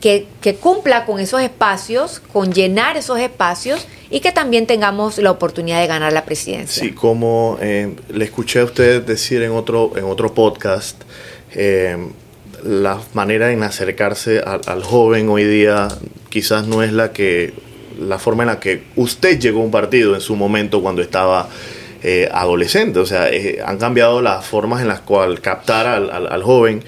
que, 0.00 0.26
cumpla 0.58 1.04
con 1.04 1.20
esos 1.20 1.42
espacios, 1.42 2.20
con 2.32 2.52
llenar 2.52 2.96
esos 2.96 3.18
espacios 3.20 3.86
y 4.10 4.20
que 4.20 4.32
también 4.32 4.66
tengamos 4.66 5.18
la 5.18 5.30
oportunidad 5.30 5.80
de 5.80 5.86
ganar 5.86 6.12
la 6.12 6.24
presidencia. 6.24 6.82
Sí, 6.82 6.92
como 6.92 7.58
eh, 7.60 7.94
le 8.08 8.24
escuché 8.24 8.60
a 8.60 8.64
usted 8.64 9.02
decir 9.02 9.42
en 9.42 9.52
otro, 9.52 9.92
en 9.96 10.04
otro 10.04 10.32
podcast, 10.32 11.02
eh, 11.54 11.96
la 12.64 12.98
manera 13.14 13.52
en 13.52 13.62
acercarse 13.62 14.40
al, 14.40 14.82
joven 14.82 15.28
hoy 15.28 15.44
día 15.44 15.88
quizás 16.28 16.66
no 16.66 16.82
es 16.82 16.92
la 16.92 17.12
que 17.12 17.54
la 17.98 18.18
forma 18.18 18.42
en 18.42 18.48
la 18.48 18.60
que 18.60 18.82
usted 18.96 19.38
llegó 19.38 19.60
a 19.60 19.64
un 19.64 19.70
partido 19.70 20.14
en 20.14 20.20
su 20.20 20.36
momento 20.36 20.82
cuando 20.82 21.02
estaba 21.02 21.48
eh, 22.02 22.28
adolescente. 22.32 22.98
O 22.98 23.06
sea, 23.06 23.28
han 23.66 23.78
cambiado 23.78 24.22
las 24.22 24.46
formas 24.46 24.80
en 24.80 24.88
las 24.88 25.00
cuales 25.00 25.40
captar 25.40 25.86
al, 25.86 26.10
al 26.10 26.42
joven. 26.42 26.82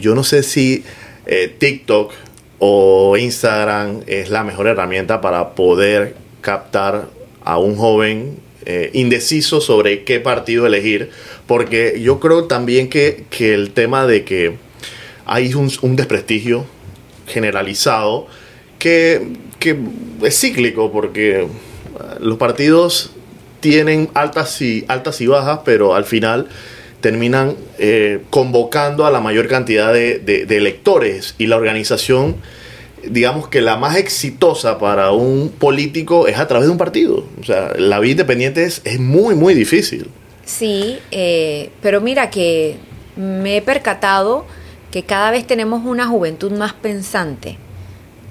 yo 0.00 0.14
no 0.14 0.24
sé 0.24 0.42
si 0.42 0.84
eh, 1.26 1.54
TikTok 1.58 2.12
o 2.58 3.16
Instagram 3.16 4.02
es 4.06 4.30
la 4.30 4.44
mejor 4.44 4.66
herramienta 4.66 5.20
para 5.20 5.54
poder 5.54 6.14
captar 6.40 7.08
a 7.44 7.58
un 7.58 7.76
joven 7.76 8.38
eh, 8.64 8.90
indeciso 8.94 9.60
sobre 9.60 10.04
qué 10.04 10.20
partido 10.20 10.66
elegir, 10.66 11.10
porque 11.46 12.00
yo 12.00 12.18
creo 12.18 12.44
también 12.44 12.88
que, 12.88 13.26
el 13.38 13.70
tema 13.70 14.06
de 14.06 14.24
que 14.24 14.56
hay 15.24 15.54
un, 15.54 15.96
desprestigio 15.96 16.66
generalizado 17.26 18.26
que, 18.78 19.34
que, 19.58 19.76
es 20.22 20.40
cíclico, 20.40 20.90
porque 20.90 21.46
los 22.20 22.38
partidos 22.38 23.10
tienen 23.60 24.10
altas 24.14 24.60
y, 24.62 24.84
altas 24.88 25.20
y 25.20 25.26
bajas, 25.26 25.60
pero 25.64 25.94
al 25.94 26.04
final 26.04 26.48
terminan 27.06 27.54
eh, 27.78 28.22
convocando 28.30 29.06
a 29.06 29.12
la 29.12 29.20
mayor 29.20 29.46
cantidad 29.46 29.92
de, 29.92 30.44
electores 30.50 31.36
y 31.38 31.46
la 31.46 31.54
organización, 31.54 32.34
digamos 33.08 33.46
que 33.46 33.60
la 33.60 33.76
más 33.76 33.94
exitosa 33.94 34.80
para 34.80 35.12
un 35.12 35.50
político 35.50 36.26
es 36.26 36.36
a 36.36 36.48
través 36.48 36.66
de 36.66 36.72
un 36.72 36.78
partido. 36.78 37.24
O 37.40 37.44
sea, 37.44 37.74
la 37.78 38.00
vida 38.00 38.10
independiente 38.10 38.64
es, 38.64 38.98
muy, 38.98 39.36
muy 39.36 39.54
difícil. 39.54 40.08
Sí, 40.44 40.98
eh, 41.12 41.70
pero 41.80 42.00
mira 42.00 42.28
que 42.28 42.74
me 43.14 43.56
he 43.56 43.62
percatado 43.62 44.44
que 44.90 45.04
cada 45.04 45.30
vez 45.30 45.46
tenemos 45.46 45.86
una 45.86 46.08
juventud 46.08 46.50
más 46.50 46.72
pensante. 46.72 47.56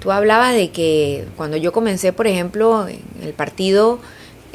Tú 0.00 0.12
hablabas 0.12 0.54
de 0.54 0.70
que 0.70 1.24
cuando 1.38 1.56
yo 1.56 1.72
comencé, 1.72 2.12
por 2.12 2.26
ejemplo, 2.26 2.86
en 2.86 3.00
el 3.22 3.32
partido 3.32 4.00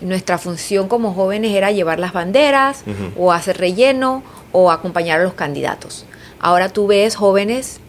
nuestra 0.02 0.38
función 0.38 0.88
como 0.88 1.14
jóvenes 1.14 1.54
era 1.54 1.72
llevar 1.72 2.00
las 2.00 2.14
banderas 2.14 2.84
o 3.18 3.32
hacer 3.32 3.58
relleno 3.58 4.24
o 4.52 4.72
acompañar 4.72 5.20
a 5.20 5.24
los 5.24 5.34
candidatos. 5.34 6.06
Ahora 6.40 6.70
tú 6.70 6.88
ves 6.88 7.16
jóvenes 7.16 7.80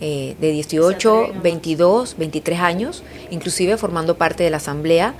eh, 0.00 0.36
de 0.40 0.50
18, 0.50 1.32
22, 1.42 2.16
23 2.18 2.60
años, 2.60 3.02
inclusive 3.30 3.76
formando 3.76 4.16
parte 4.16 4.44
de 4.44 4.50
la 4.50 4.58
asamblea. 4.58 5.14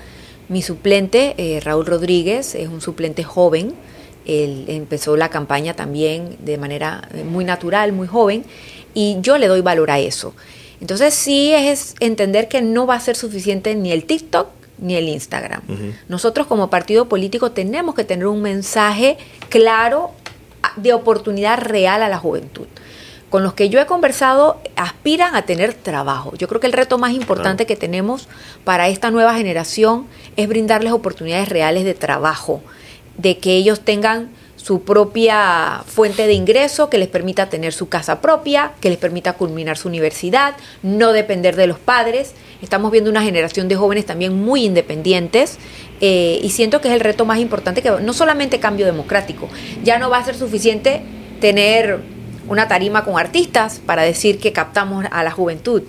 Mi 0.48 0.60
suplente, 0.60 1.34
eh, 1.38 1.60
Raúl 1.60 1.86
Rodríguez, 1.86 2.54
es 2.54 2.68
un 2.68 2.80
suplente 2.80 3.24
joven. 3.24 3.74
Él 4.26 4.64
empezó 4.68 5.16
la 5.16 5.30
campaña 5.30 5.74
también 5.74 6.36
de 6.40 6.58
manera 6.58 7.08
eh, 7.14 7.24
muy 7.24 7.44
natural, 7.44 7.92
muy 7.92 8.06
joven, 8.06 8.44
y 8.92 9.16
yo 9.20 9.38
le 9.38 9.48
doy 9.48 9.62
valor 9.62 9.90
a 9.90 9.98
eso. 9.98 10.34
Entonces 10.80 11.14
sí 11.14 11.52
es 11.52 11.94
entender 12.00 12.48
que 12.48 12.60
no 12.60 12.86
va 12.86 12.96
a 12.96 13.00
ser 13.00 13.14
suficiente 13.16 13.74
ni 13.74 13.92
el 13.92 14.04
TikTok 14.04 14.48
ni 14.82 14.96
el 14.96 15.08
Instagram. 15.08 15.62
Nosotros 16.08 16.46
como 16.46 16.68
partido 16.68 17.08
político 17.08 17.52
tenemos 17.52 17.94
que 17.94 18.04
tener 18.04 18.26
un 18.26 18.42
mensaje 18.42 19.16
claro 19.48 20.10
de 20.76 20.92
oportunidad 20.92 21.58
real 21.58 22.02
a 22.02 22.08
la 22.08 22.18
juventud. 22.18 22.66
Con 23.30 23.42
los 23.42 23.54
que 23.54 23.70
yo 23.70 23.80
he 23.80 23.86
conversado 23.86 24.60
aspiran 24.76 25.34
a 25.34 25.42
tener 25.42 25.72
trabajo. 25.72 26.34
Yo 26.36 26.48
creo 26.48 26.60
que 26.60 26.66
el 26.66 26.74
reto 26.74 26.98
más 26.98 27.12
importante 27.12 27.64
que 27.64 27.76
tenemos 27.76 28.28
para 28.64 28.88
esta 28.88 29.10
nueva 29.10 29.34
generación 29.34 30.06
es 30.36 30.48
brindarles 30.48 30.92
oportunidades 30.92 31.48
reales 31.48 31.84
de 31.84 31.94
trabajo, 31.94 32.60
de 33.16 33.38
que 33.38 33.56
ellos 33.56 33.80
tengan 33.80 34.30
su 34.62 34.82
propia 34.82 35.82
fuente 35.86 36.26
de 36.26 36.34
ingreso, 36.34 36.88
que 36.88 36.98
les 36.98 37.08
permita 37.08 37.48
tener 37.48 37.72
su 37.72 37.88
casa 37.88 38.20
propia, 38.20 38.72
que 38.80 38.90
les 38.90 38.98
permita 38.98 39.32
culminar 39.32 39.76
su 39.76 39.88
universidad, 39.88 40.54
no 40.82 41.12
depender 41.12 41.56
de 41.56 41.66
los 41.66 41.80
padres. 41.80 42.34
Estamos 42.62 42.92
viendo 42.92 43.10
una 43.10 43.22
generación 43.22 43.66
de 43.66 43.74
jóvenes 43.74 44.06
también 44.06 44.40
muy 44.40 44.64
independientes 44.64 45.58
eh, 46.00 46.38
y 46.40 46.50
siento 46.50 46.80
que 46.80 46.88
es 46.88 46.94
el 46.94 47.00
reto 47.00 47.24
más 47.24 47.40
importante, 47.40 47.82
que 47.82 47.90
no 47.90 48.12
solamente 48.12 48.60
cambio 48.60 48.86
democrático, 48.86 49.48
ya 49.82 49.98
no 49.98 50.10
va 50.10 50.18
a 50.18 50.24
ser 50.24 50.36
suficiente 50.36 51.02
tener 51.40 51.98
una 52.48 52.68
tarima 52.68 53.04
con 53.04 53.18
artistas 53.18 53.80
para 53.84 54.02
decir 54.02 54.38
que 54.38 54.52
captamos 54.52 55.04
a 55.10 55.24
la 55.24 55.32
juventud. 55.32 55.82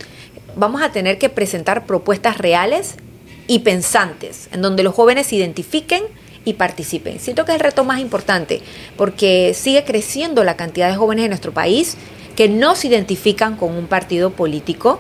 Vamos 0.55 0.81
a 0.81 0.91
tener 0.91 1.19
que 1.19 1.29
presentar 1.29 1.86
propuestas 1.86 2.39
reales 2.39 2.95
y 3.45 3.59
pensantes, 3.59 4.49
en 4.51 4.63
donde 4.63 4.81
los 4.81 4.95
jóvenes 4.95 5.27
se 5.27 5.36
identifiquen 5.36 6.03
y 6.45 6.53
participen. 6.53 7.19
Siento 7.19 7.45
que 7.45 7.51
es 7.51 7.56
el 7.56 7.62
reto 7.62 7.84
más 7.84 7.99
importante 7.99 8.62
porque 8.97 9.53
sigue 9.53 9.84
creciendo 9.84 10.43
la 10.43 10.56
cantidad 10.56 10.89
de 10.89 10.95
jóvenes 10.95 11.25
en 11.25 11.29
nuestro 11.29 11.53
país 11.53 11.97
que 12.36 12.49
no 12.49 12.75
se 12.75 12.88
identifican 12.88 13.56
con 13.56 13.75
un 13.75 13.88
partido 13.88 14.32
político. 14.32 14.99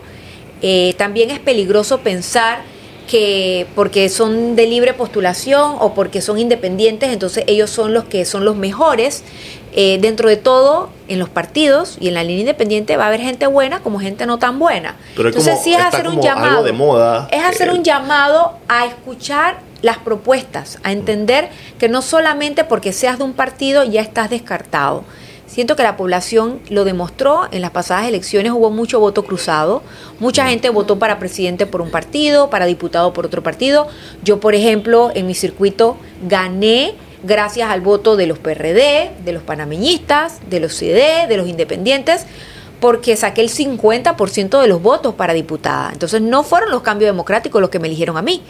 Eh, 0.61 0.93
también 0.97 1.31
es 1.31 1.39
peligroso 1.39 1.99
pensar 1.99 2.61
que 3.07 3.67
porque 3.75 4.07
son 4.07 4.55
de 4.55 4.65
libre 4.65 4.93
postulación 4.93 5.75
o 5.79 5.93
porque 5.93 6.21
son 6.21 6.39
independientes, 6.39 7.11
entonces 7.11 7.43
ellos 7.47 7.69
son 7.69 7.93
los 7.93 8.05
que 8.05 8.23
son 8.25 8.45
los 8.45 8.55
mejores. 8.55 9.23
Eh, 9.75 9.97
dentro 9.99 10.29
de 10.29 10.37
todo, 10.37 10.89
en 11.07 11.17
los 11.17 11.29
partidos 11.29 11.97
y 11.99 12.07
en 12.07 12.13
la 12.13 12.23
línea 12.23 12.41
independiente 12.41 12.95
va 12.95 13.05
a 13.05 13.07
haber 13.07 13.21
gente 13.21 13.47
buena 13.47 13.79
como 13.81 13.99
gente 13.99 14.27
no 14.27 14.37
tan 14.37 14.59
buena. 14.59 14.95
entonces 15.17 15.59
sí 15.63 15.73
es 15.73 15.81
hacer 15.81 16.07
un 16.07 16.21
llamado. 16.21 16.63
De 16.63 16.71
moda, 16.71 17.27
es 17.31 17.43
hacer 17.43 17.71
un 17.71 17.83
llamado 17.83 18.53
a 18.67 18.85
escuchar 18.85 19.57
las 19.83 19.99
propuestas, 19.99 20.79
a 20.81 20.91
entender 20.91 21.49
que 21.77 21.89
no 21.89 22.01
solamente 22.01 22.63
porque 22.63 22.93
seas 22.93 23.19
de 23.19 23.25
un 23.25 23.33
partido 23.33 23.83
ya 23.83 24.01
estás 24.01 24.31
descartado. 24.31 25.03
Siento 25.45 25.75
que 25.75 25.83
la 25.83 25.97
población 25.97 26.61
lo 26.69 26.83
demostró 26.83 27.47
en 27.51 27.61
las 27.61 27.69
pasadas 27.69 28.07
elecciones, 28.07 28.53
hubo 28.53 28.71
mucho 28.71 28.99
voto 28.99 29.23
cruzado, 29.23 29.83
mucha 30.19 30.47
gente 30.47 30.69
votó 30.71 30.97
para 30.97 31.19
presidente 31.19 31.67
por 31.67 31.81
un 31.81 31.91
partido, 31.91 32.49
para 32.49 32.65
diputado 32.65 33.13
por 33.13 33.27
otro 33.27 33.43
partido. 33.43 33.87
Yo, 34.23 34.39
por 34.39 34.55
ejemplo, 34.55 35.11
en 35.13 35.27
mi 35.27 35.35
circuito 35.35 35.97
gané 36.27 36.95
gracias 37.21 37.69
al 37.69 37.81
voto 37.81 38.15
de 38.15 38.25
los 38.25 38.39
PRD, 38.39 39.11
de 39.23 39.31
los 39.31 39.43
panameñistas, 39.43 40.39
de 40.49 40.59
los 40.59 40.73
CD, 40.73 41.27
de 41.27 41.37
los 41.37 41.47
independientes, 41.47 42.25
porque 42.83 43.15
saqué 43.15 43.39
el 43.39 43.49
50% 43.49 44.59
de 44.59 44.67
los 44.67 44.81
votos 44.81 45.13
para 45.15 45.31
diputada. 45.31 45.91
Entonces 45.93 46.21
no 46.21 46.43
fueron 46.43 46.69
los 46.69 46.81
cambios 46.81 47.07
democráticos 47.07 47.61
los 47.61 47.69
que 47.69 47.79
me 47.79 47.87
eligieron 47.87 48.17
a 48.17 48.21
mí. 48.21 48.41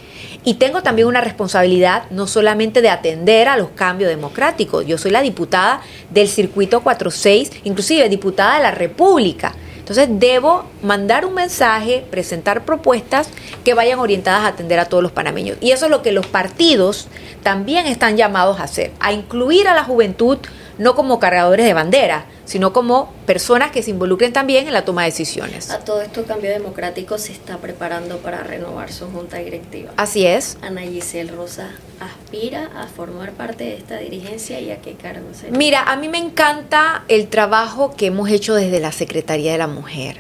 Y 0.44 0.56
tengo 0.56 0.82
también 0.82 1.08
una 1.08 1.22
responsabilidad 1.22 2.10
no 2.10 2.26
solamente 2.26 2.82
de 2.82 2.90
atender 2.90 3.48
a 3.48 3.58
los 3.58 3.70
cambios 3.76 4.10
democráticos, 4.10 4.88
yo 4.88 4.98
soy 4.98 5.12
la 5.12 5.22
diputada 5.22 5.82
del 6.10 6.28
circuito 6.28 6.82
46, 6.82 7.52
inclusive 7.64 8.10
diputada 8.10 8.56
de 8.56 8.64
la 8.64 8.72
República. 8.72 9.54
Entonces 9.78 10.08
debo 10.10 10.66
mandar 10.82 11.28
un 11.28 11.36
mensaje, 11.36 12.04
presentar 12.10 12.66
propuestas 12.66 13.30
que 13.64 13.76
vayan 13.76 14.00
orientadas 14.00 14.46
a 14.46 14.48
atender 14.48 14.80
a 14.80 14.86
todos 14.86 15.04
los 15.04 15.12
panameños. 15.12 15.58
Y 15.62 15.74
eso 15.74 15.86
es 15.86 15.92
lo 15.92 16.02
que 16.02 16.12
los 16.12 16.26
partidos 16.26 17.08
también 17.44 17.86
están 17.86 18.18
llamados 18.18 18.60
a 18.60 18.64
hacer, 18.64 18.94
a 19.00 19.14
incluir 19.14 19.68
a 19.68 19.76
la 19.76 19.84
juventud 19.84 20.40
no 20.78 20.96
como 20.96 21.20
cargadores 21.20 21.66
de 21.66 21.74
bandera, 21.74 22.26
sino 22.46 22.74
como 22.74 23.14
personas 23.26 23.72
que 23.72 23.84
se 23.84 23.92
involucren 23.92 24.34
también 24.34 24.68
en 24.68 24.74
la 24.74 24.86
toma 24.86 25.04
de 25.04 25.10
decisiones. 25.10 25.70
A 25.70 25.80
todo 25.80 26.02
esto 26.02 26.24
cambio 26.26 26.50
democrático 26.50 27.18
se 27.18 27.32
está 27.32 27.58
preparando 27.58 28.18
para 28.18 28.44
renovar 28.44 28.92
su 28.92 29.08
junta 29.08 29.38
directiva. 29.38 29.92
Así 29.98 30.26
es. 30.26 30.58
Ana 30.62 30.82
Giselle 30.82 31.32
Rosa 31.32 31.70
aspira 32.00 32.70
a 32.76 32.88
formar 32.88 33.32
parte 33.32 33.64
de 33.64 33.76
esta 33.76 33.98
dirigencia 33.98 34.60
y 34.60 34.72
a 34.72 34.82
qué 34.82 34.94
cargo 34.94 35.28
se 35.34 35.52
Mira, 35.52 35.84
a 35.84 35.96
mí 35.96 36.10
me 36.10 36.18
encanta 36.18 37.04
el 37.08 37.28
trabajo 37.28 37.96
que 37.96 38.08
hemos 38.08 38.30
hecho 38.30 38.56
desde 38.56 38.80
la 38.80 38.92
Secretaría 38.92 39.52
de 39.52 39.58
la 39.58 39.68
Mujer. 39.68 40.18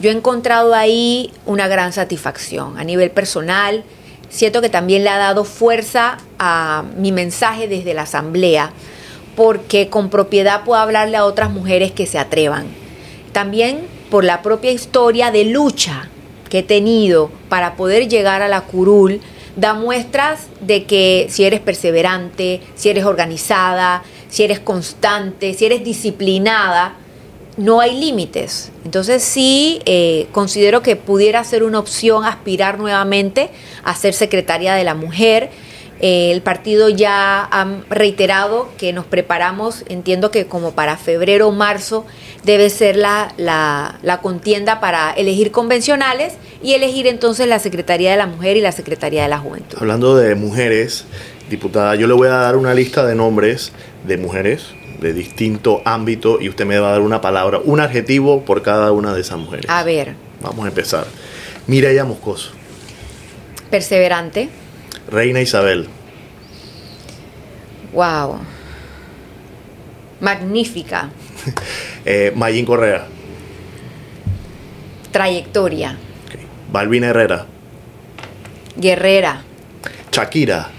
Yo 0.00 0.10
he 0.10 0.12
encontrado 0.12 0.74
ahí 0.74 1.32
una 1.44 1.68
gran 1.68 1.92
satisfacción 1.92 2.78
a 2.78 2.84
nivel 2.84 3.10
personal. 3.10 3.84
Siento 4.30 4.62
que 4.62 4.70
también 4.70 5.04
le 5.04 5.10
ha 5.10 5.18
dado 5.18 5.44
fuerza 5.44 6.16
a 6.38 6.84
mi 6.96 7.12
mensaje 7.12 7.68
desde 7.68 7.92
la 7.92 8.02
Asamblea 8.02 8.72
porque 9.36 9.88
con 9.88 10.10
propiedad 10.10 10.64
puedo 10.64 10.80
hablarle 10.80 11.16
a 11.16 11.24
otras 11.24 11.50
mujeres 11.50 11.92
que 11.92 12.06
se 12.06 12.18
atrevan. 12.18 12.66
También 13.32 13.86
por 14.10 14.24
la 14.24 14.42
propia 14.42 14.72
historia 14.72 15.30
de 15.30 15.44
lucha 15.44 16.08
que 16.50 16.58
he 16.58 16.62
tenido 16.62 17.30
para 17.48 17.76
poder 17.76 18.08
llegar 18.08 18.42
a 18.42 18.48
la 18.48 18.60
curul, 18.62 19.20
da 19.56 19.74
muestras 19.74 20.48
de 20.60 20.84
que 20.84 21.26
si 21.30 21.44
eres 21.44 21.60
perseverante, 21.60 22.60
si 22.74 22.90
eres 22.90 23.04
organizada, 23.04 24.02
si 24.28 24.44
eres 24.44 24.60
constante, 24.60 25.54
si 25.54 25.66
eres 25.66 25.84
disciplinada, 25.84 26.96
no 27.56 27.80
hay 27.80 27.98
límites. 27.98 28.70
Entonces 28.84 29.22
sí 29.22 29.80
eh, 29.84 30.26
considero 30.32 30.82
que 30.82 30.96
pudiera 30.96 31.44
ser 31.44 31.62
una 31.62 31.78
opción 31.78 32.24
aspirar 32.24 32.78
nuevamente 32.78 33.50
a 33.84 33.94
ser 33.94 34.14
secretaria 34.14 34.74
de 34.74 34.84
la 34.84 34.94
mujer 34.94 35.50
eh, 36.02 36.32
el 36.32 36.42
partido 36.42 36.88
ya 36.88 37.44
ha 37.44 37.66
reiterado 37.88 38.68
que 38.76 38.92
nos 38.92 39.06
preparamos, 39.06 39.84
entiendo 39.88 40.32
que 40.32 40.46
como 40.46 40.72
para 40.72 40.96
febrero 40.96 41.46
o 41.48 41.52
marzo 41.52 42.04
debe 42.42 42.70
ser 42.70 42.96
la, 42.96 43.32
la, 43.38 44.18
contienda 44.20 44.80
para 44.80 45.12
elegir 45.12 45.52
convencionales 45.52 46.34
y 46.60 46.72
elegir 46.72 47.06
entonces 47.06 47.46
la 47.46 47.60
Secretaría 47.60 48.10
de 48.10 48.16
la 48.16 48.26
Mujer 48.26 48.56
y 48.56 48.60
la 48.60 48.72
Secretaría 48.72 49.22
de 49.22 49.28
la 49.28 49.38
Juventud. 49.38 49.78
Hablando 49.80 50.16
de 50.16 50.34
mujeres, 50.34 51.04
diputada, 51.48 51.94
yo 51.94 52.08
le 52.08 52.14
voy 52.14 52.26
a 52.26 52.32
dar 52.32 52.56
una 52.56 52.74
lista 52.74 53.06
de 53.06 53.14
nombres 53.14 53.72
de 54.04 54.16
mujeres 54.16 54.66
de 55.00 55.12
distinto 55.12 55.82
ámbito 55.84 56.40
y 56.40 56.48
usted 56.48 56.66
me 56.66 56.78
va 56.78 56.88
a 56.88 56.92
dar 56.92 57.00
una 57.00 57.20
palabra, 57.20 57.60
un 57.64 57.78
adjetivo 57.80 58.44
por 58.44 58.62
cada 58.62 58.90
una 58.90 59.14
de 59.14 59.20
esas 59.20 59.38
mujeres. 59.38 59.66
A 59.68 59.84
ver. 59.84 60.14
Vamos 60.40 60.64
a 60.64 60.68
empezar. 60.68 61.06
Mireya 61.68 62.04
Moscoso. 62.04 62.50
Perseverante. 63.70 64.48
Reina 65.12 65.40
Isabel. 65.42 65.86
Wow. 67.92 68.40
Magnífica. 70.20 71.10
eh, 72.06 72.32
Mayín 72.34 72.64
Correa. 72.64 73.04
Trayectoria. 75.12 75.98
Balvina 76.72 77.08
Herrera. 77.08 77.44
Guerrera. 78.74 79.42
Shakira. 80.10 80.70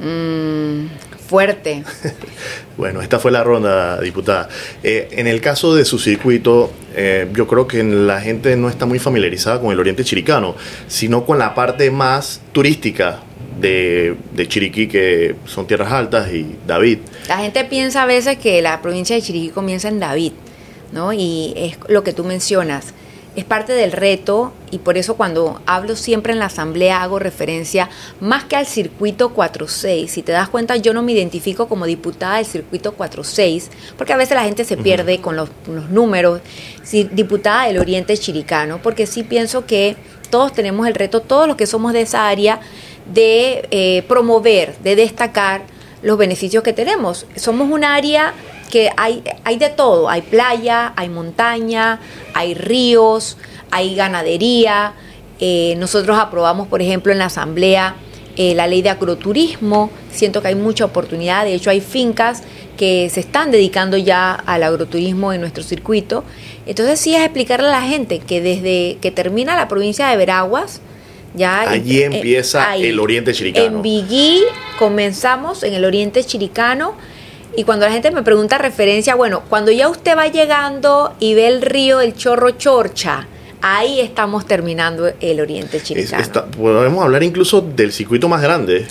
Mm, 0.00 0.88
fuerte. 1.26 1.84
bueno, 2.76 3.02
esta 3.02 3.18
fue 3.18 3.30
la 3.30 3.42
ronda, 3.42 4.00
diputada. 4.00 4.48
Eh, 4.82 5.08
en 5.12 5.26
el 5.26 5.40
caso 5.40 5.74
de 5.74 5.84
su 5.84 5.98
circuito, 5.98 6.72
eh, 6.94 7.28
yo 7.34 7.46
creo 7.46 7.66
que 7.66 7.82
la 7.82 8.20
gente 8.20 8.56
no 8.56 8.68
está 8.68 8.86
muy 8.86 8.98
familiarizada 8.98 9.60
con 9.60 9.72
el 9.72 9.80
Oriente 9.80 10.04
Chiricano, 10.04 10.54
sino 10.86 11.24
con 11.24 11.38
la 11.38 11.54
parte 11.54 11.90
más 11.90 12.40
turística 12.52 13.20
de, 13.60 14.16
de, 14.34 14.48
Chiriquí, 14.48 14.86
que 14.86 15.34
son 15.46 15.66
tierras 15.66 15.92
altas, 15.92 16.30
y 16.32 16.56
David. 16.66 16.98
La 17.28 17.38
gente 17.38 17.64
piensa 17.64 18.02
a 18.02 18.06
veces 18.06 18.38
que 18.38 18.60
la 18.62 18.82
provincia 18.82 19.16
de 19.16 19.22
Chiriquí 19.22 19.48
comienza 19.48 19.88
en 19.88 19.98
David, 19.98 20.32
¿no? 20.92 21.12
Y 21.12 21.54
es 21.56 21.78
lo 21.88 22.04
que 22.04 22.12
tú 22.12 22.24
mencionas 22.24 22.92
es 23.36 23.44
parte 23.44 23.74
del 23.74 23.92
reto 23.92 24.52
y 24.70 24.78
por 24.78 24.96
eso 24.96 25.16
cuando 25.16 25.60
hablo 25.66 25.94
siempre 25.94 26.32
en 26.32 26.38
la 26.38 26.46
asamblea 26.46 27.02
hago 27.02 27.18
referencia 27.18 27.90
más 28.18 28.44
que 28.44 28.56
al 28.56 28.66
circuito 28.66 29.34
46. 29.34 30.10
Si 30.10 30.22
te 30.22 30.32
das 30.32 30.48
cuenta, 30.48 30.76
yo 30.76 30.94
no 30.94 31.02
me 31.02 31.12
identifico 31.12 31.68
como 31.68 31.84
diputada 31.84 32.36
del 32.36 32.46
circuito 32.46 32.92
46, 32.94 33.70
porque 33.98 34.14
a 34.14 34.16
veces 34.16 34.36
la 34.36 34.44
gente 34.44 34.64
se 34.64 34.78
pierde 34.78 35.20
con 35.20 35.36
los, 35.36 35.50
números. 35.90 36.40
Si, 36.82 37.04
diputada 37.04 37.66
del 37.66 37.78
Oriente 37.78 38.16
Chiricano, 38.16 38.80
porque 38.82 39.06
sí 39.06 39.22
pienso 39.22 39.66
que 39.66 39.96
todos 40.30 40.52
tenemos 40.52 40.86
el 40.86 40.94
reto, 40.94 41.20
todos 41.20 41.46
los 41.46 41.56
que 41.56 41.66
somos 41.66 41.92
de 41.92 42.02
esa 42.02 42.28
área, 42.28 42.60
de 43.12 43.68
eh, 43.70 44.02
promover, 44.08 44.76
de 44.78 44.96
destacar 44.96 45.62
los 46.02 46.16
beneficios 46.16 46.62
que 46.62 46.72
tenemos. 46.72 47.26
Somos 47.36 47.70
un 47.70 47.84
área 47.84 48.32
que 48.66 48.90
hay, 48.96 49.22
hay 49.44 49.58
de 49.58 49.68
todo, 49.70 50.08
hay 50.08 50.22
playa, 50.22 50.92
hay 50.96 51.08
montaña, 51.08 52.00
hay 52.34 52.54
ríos, 52.54 53.36
hay 53.70 53.94
ganadería. 53.94 54.94
Eh, 55.38 55.74
nosotros 55.78 56.18
aprobamos, 56.18 56.68
por 56.68 56.82
ejemplo, 56.82 57.12
en 57.12 57.18
la 57.18 57.26
Asamblea 57.26 57.96
eh, 58.38 58.54
la 58.54 58.66
ley 58.66 58.82
de 58.82 58.90
agroturismo. 58.90 59.90
Siento 60.12 60.42
que 60.42 60.48
hay 60.48 60.54
mucha 60.54 60.84
oportunidad, 60.84 61.44
de 61.44 61.54
hecho 61.54 61.70
hay 61.70 61.80
fincas 61.80 62.42
que 62.76 63.08
se 63.08 63.20
están 63.20 63.50
dedicando 63.50 63.96
ya 63.96 64.32
al 64.32 64.62
agroturismo 64.62 65.32
en 65.32 65.40
nuestro 65.40 65.62
circuito. 65.62 66.22
Entonces 66.66 67.00
sí 67.00 67.14
es 67.14 67.22
explicarle 67.22 67.68
a 67.68 67.70
la 67.70 67.82
gente 67.82 68.18
que 68.18 68.42
desde 68.42 68.98
que 69.00 69.10
termina 69.10 69.56
la 69.56 69.68
provincia 69.68 70.08
de 70.08 70.18
Veraguas, 70.18 70.82
ya 71.34 71.62
allí 71.62 72.02
empieza 72.02 72.76
el 72.76 73.00
Oriente 73.00 73.32
Chiricano. 73.32 73.66
En 73.66 73.82
Vigui 73.82 74.42
comenzamos 74.78 75.62
en 75.62 75.72
el 75.72 75.84
Oriente 75.86 76.22
Chiricano 76.22 76.94
y 77.56 77.64
cuando 77.64 77.86
la 77.86 77.92
gente 77.92 78.10
me 78.10 78.22
pregunta 78.22 78.58
referencia, 78.58 79.14
bueno, 79.14 79.42
cuando 79.48 79.72
ya 79.72 79.88
usted 79.88 80.16
va 80.16 80.28
llegando 80.28 81.14
y 81.18 81.34
ve 81.34 81.48
el 81.48 81.62
río 81.62 81.98
del 81.98 82.14
Chorro 82.14 82.50
Chorcha, 82.50 83.26
ahí 83.62 84.00
estamos 84.00 84.46
terminando 84.46 85.10
el 85.20 85.40
Oriente 85.40 85.82
Chiricano. 85.82 86.50
podemos 86.50 87.02
hablar 87.02 87.22
incluso 87.22 87.62
del 87.62 87.92
circuito 87.92 88.28
más 88.28 88.42
grande. 88.42 88.86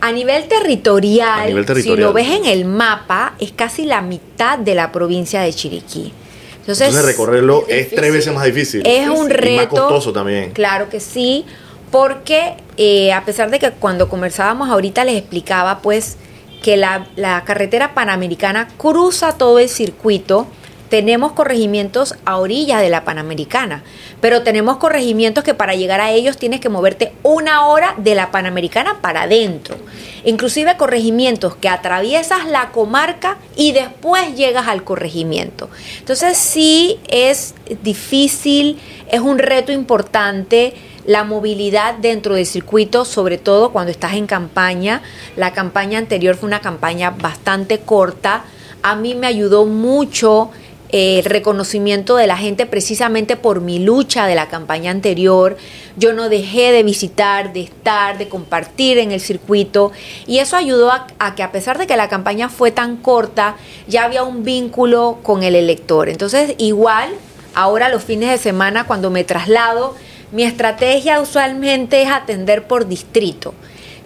A 0.00 0.12
nivel, 0.12 0.48
territorial, 0.48 1.64
si 1.76 1.96
lo 1.96 2.12
ves 2.12 2.28
en 2.28 2.44
el 2.44 2.64
mapa, 2.64 3.34
es 3.38 3.52
casi 3.52 3.86
la 3.86 4.02
mitad 4.02 4.58
de 4.58 4.74
la 4.74 4.90
provincia 4.90 5.42
de 5.42 5.52
Chiriquí. 5.52 6.12
Entonces, 6.58 7.02
recorrerlo 7.02 7.64
es, 7.68 7.90
tres 7.90 8.12
veces 8.12 8.34
más 8.34 8.44
difícil. 8.44 8.82
Es 8.84 9.08
un 9.08 9.30
reto. 9.30 9.56
más 9.56 9.66
costoso 9.66 10.12
también. 10.12 10.50
Claro 10.50 10.88
que 10.88 11.00
sí, 11.00 11.44
porque 11.90 12.54
eh, 12.76 13.12
a 13.12 13.24
pesar 13.24 13.50
de 13.50 13.58
que 13.58 13.70
cuando 13.70 14.08
conversábamos 14.08 14.68
ahorita 14.70 15.04
les 15.04 15.16
explicaba, 15.16 15.80
pues 15.80 16.16
que 16.62 16.76
la, 16.76 17.42
carretera 17.44 17.92
panamericana 17.92 18.68
cruza 18.78 19.32
todo 19.32 19.58
el 19.58 19.68
circuito. 19.68 20.46
Tenemos 20.88 21.32
corregimientos 21.32 22.14
a 22.26 22.36
orillas 22.36 22.82
de 22.82 22.90
la 22.90 23.02
Panamericana, 23.02 23.82
pero 24.20 24.42
tenemos 24.42 24.76
corregimientos 24.76 25.42
que 25.42 25.54
para 25.54 25.74
llegar 25.74 26.02
a 26.02 26.10
ellos 26.10 26.36
tienes 26.36 26.60
que 26.60 26.68
moverte 26.68 27.14
una 27.22 27.66
hora 27.66 27.94
de 27.96 28.14
la 28.14 28.30
Panamericana 28.30 28.98
para 29.00 29.22
adentro. 29.22 29.76
Inclusive 30.24 30.76
corregimientos 30.76 31.56
que 31.56 31.70
atraviesas 31.70 32.46
la 32.46 32.72
comarca 32.72 33.38
y 33.56 33.72
después 33.72 34.36
llegas 34.36 34.68
al 34.68 34.84
corregimiento. 34.84 35.70
Entonces 35.98 36.36
sí 36.36 37.00
es 37.08 37.54
difícil, 37.82 38.78
es 39.10 39.20
un 39.20 39.38
reto 39.38 39.72
importante 39.72 40.74
la 41.06 41.24
movilidad 41.24 41.94
dentro 41.94 42.34
del 42.34 42.46
circuito, 42.46 43.04
sobre 43.04 43.38
todo 43.38 43.72
cuando 43.72 43.90
estás 43.90 44.14
en 44.14 44.26
campaña. 44.26 45.02
La 45.36 45.52
campaña 45.52 45.98
anterior 45.98 46.36
fue 46.36 46.46
una 46.46 46.60
campaña 46.60 47.10
bastante 47.10 47.80
corta. 47.80 48.44
A 48.82 48.96
mí 48.96 49.14
me 49.14 49.26
ayudó 49.26 49.66
mucho 49.66 50.50
eh, 50.94 51.20
el 51.20 51.24
reconocimiento 51.24 52.16
de 52.16 52.26
la 52.26 52.36
gente 52.36 52.66
precisamente 52.66 53.36
por 53.36 53.62
mi 53.62 53.78
lucha 53.78 54.26
de 54.26 54.34
la 54.34 54.48
campaña 54.48 54.90
anterior. 54.90 55.56
Yo 55.96 56.12
no 56.12 56.28
dejé 56.28 56.70
de 56.70 56.82
visitar, 56.82 57.52
de 57.52 57.62
estar, 57.62 58.18
de 58.18 58.28
compartir 58.28 58.98
en 58.98 59.10
el 59.10 59.20
circuito 59.20 59.90
y 60.26 60.38
eso 60.38 60.56
ayudó 60.56 60.92
a, 60.92 61.06
a, 61.18 61.34
que 61.34 61.42
a 61.42 61.50
pesar 61.50 61.78
de 61.78 61.86
que 61.86 61.96
la 61.96 62.08
campaña 62.08 62.48
fue 62.48 62.70
tan 62.70 62.96
corta, 62.98 63.56
ya 63.88 64.04
había 64.04 64.22
un 64.22 64.44
vínculo 64.44 65.18
con 65.22 65.42
el 65.42 65.54
elector. 65.56 66.08
Entonces 66.08 66.54
igual, 66.58 67.10
ahora 67.54 67.88
los 67.88 68.04
fines 68.04 68.30
de 68.30 68.38
semana 68.38 68.84
cuando 68.84 69.10
me 69.10 69.24
traslado, 69.24 69.94
mi 70.32 70.44
estrategia 70.44 71.20
usualmente 71.20 72.02
es 72.02 72.08
atender 72.08 72.66
por 72.66 72.88
distrito. 72.88 73.54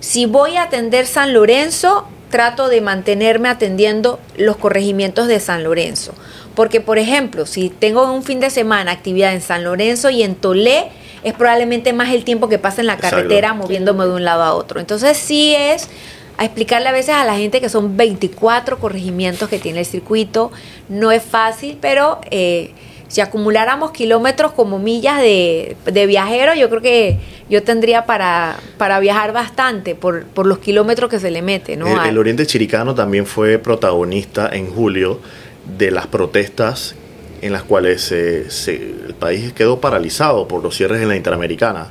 Si 0.00 0.26
voy 0.26 0.56
a 0.56 0.64
atender 0.64 1.06
San 1.06 1.32
Lorenzo, 1.32 2.06
trato 2.30 2.68
de 2.68 2.80
mantenerme 2.80 3.48
atendiendo 3.48 4.20
los 4.36 4.56
corregimientos 4.56 5.28
de 5.28 5.40
San 5.40 5.64
Lorenzo. 5.64 6.12
Porque, 6.54 6.80
por 6.80 6.98
ejemplo, 6.98 7.46
si 7.46 7.70
tengo 7.70 8.12
un 8.12 8.22
fin 8.22 8.40
de 8.40 8.50
semana 8.50 8.90
actividad 8.90 9.32
en 9.34 9.40
San 9.40 9.62
Lorenzo 9.64 10.10
y 10.10 10.22
en 10.22 10.34
Tolé, 10.34 10.88
es 11.22 11.32
probablemente 11.34 11.92
más 11.92 12.12
el 12.12 12.24
tiempo 12.24 12.48
que 12.48 12.58
pasa 12.58 12.80
en 12.80 12.86
la 12.86 12.98
carretera 12.98 13.54
moviéndome 13.54 14.04
de 14.04 14.12
un 14.12 14.24
lado 14.24 14.42
a 14.42 14.54
otro. 14.54 14.80
Entonces 14.80 15.16
sí 15.16 15.54
es 15.56 15.88
a 16.38 16.44
explicarle 16.44 16.88
a 16.88 16.92
veces 16.92 17.14
a 17.14 17.24
la 17.24 17.36
gente 17.36 17.60
que 17.60 17.68
son 17.68 17.96
24 17.96 18.78
corregimientos 18.78 19.48
que 19.48 19.58
tiene 19.58 19.80
el 19.80 19.86
circuito. 19.86 20.50
No 20.88 21.12
es 21.12 21.22
fácil, 21.22 21.78
pero 21.80 22.20
eh, 22.30 22.72
si 23.08 23.20
acumuláramos 23.20 23.92
kilómetros 23.92 24.52
como 24.52 24.78
millas 24.78 25.20
de, 25.20 25.76
de, 25.84 26.06
viajero, 26.06 26.54
yo 26.54 26.68
creo 26.68 26.82
que 26.82 27.18
yo 27.48 27.62
tendría 27.62 28.04
para, 28.06 28.56
para 28.78 28.98
viajar 29.00 29.32
bastante 29.32 29.94
por, 29.94 30.24
por 30.24 30.46
los 30.46 30.58
kilómetros 30.58 31.10
que 31.10 31.20
se 31.20 31.30
le 31.30 31.42
mete. 31.42 31.76
¿no? 31.76 31.86
El, 32.02 32.10
el 32.10 32.18
Oriente 32.18 32.46
Chiricano 32.46 32.94
también 32.94 33.26
fue 33.26 33.58
protagonista 33.58 34.50
en 34.52 34.70
julio 34.70 35.20
de 35.78 35.90
las 35.90 36.06
protestas 36.06 36.94
en 37.42 37.52
las 37.52 37.62
cuales 37.62 38.10
el 38.12 39.14
país 39.18 39.52
quedó 39.52 39.80
paralizado 39.80 40.48
por 40.48 40.62
los 40.62 40.76
cierres 40.76 41.02
en 41.02 41.08
la 41.08 41.16
Interamericana. 41.16 41.88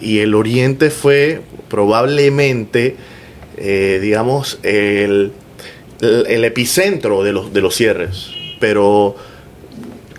Y 0.00 0.20
el 0.20 0.34
Oriente 0.34 0.90
fue 0.90 1.40
probablemente, 1.68 2.96
eh, 3.56 3.98
digamos, 4.02 4.58
el, 4.62 5.32
el, 6.00 6.44
epicentro 6.44 7.22
de 7.24 7.32
los, 7.32 7.52
de 7.52 7.60
los 7.60 7.74
cierres. 7.74 8.30
Pero 8.60 9.16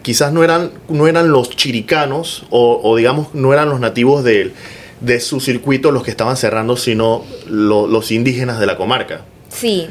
quizás 0.06 0.32
no 0.32 0.44
eran, 0.44 0.70
no 0.88 1.08
eran 1.08 1.32
los 1.32 1.50
chiricanos 1.50 2.46
o, 2.52 2.96
digamos, 2.96 3.34
no 3.34 3.54
eran 3.54 3.70
los 3.70 3.80
nativos 3.80 4.24
de, 4.24 4.54
de 5.02 5.20
su 5.20 5.39
circuito 5.39 5.89
los 5.89 6.04
que 6.04 6.12
estaban 6.12 6.38
cerrando, 6.38 6.78
sino 6.78 7.24
los 7.48 8.12
indígenas 8.12 8.60
de 8.60 8.68
la 8.68 8.78
comarca. 8.78 9.22
Sí, 9.50 9.88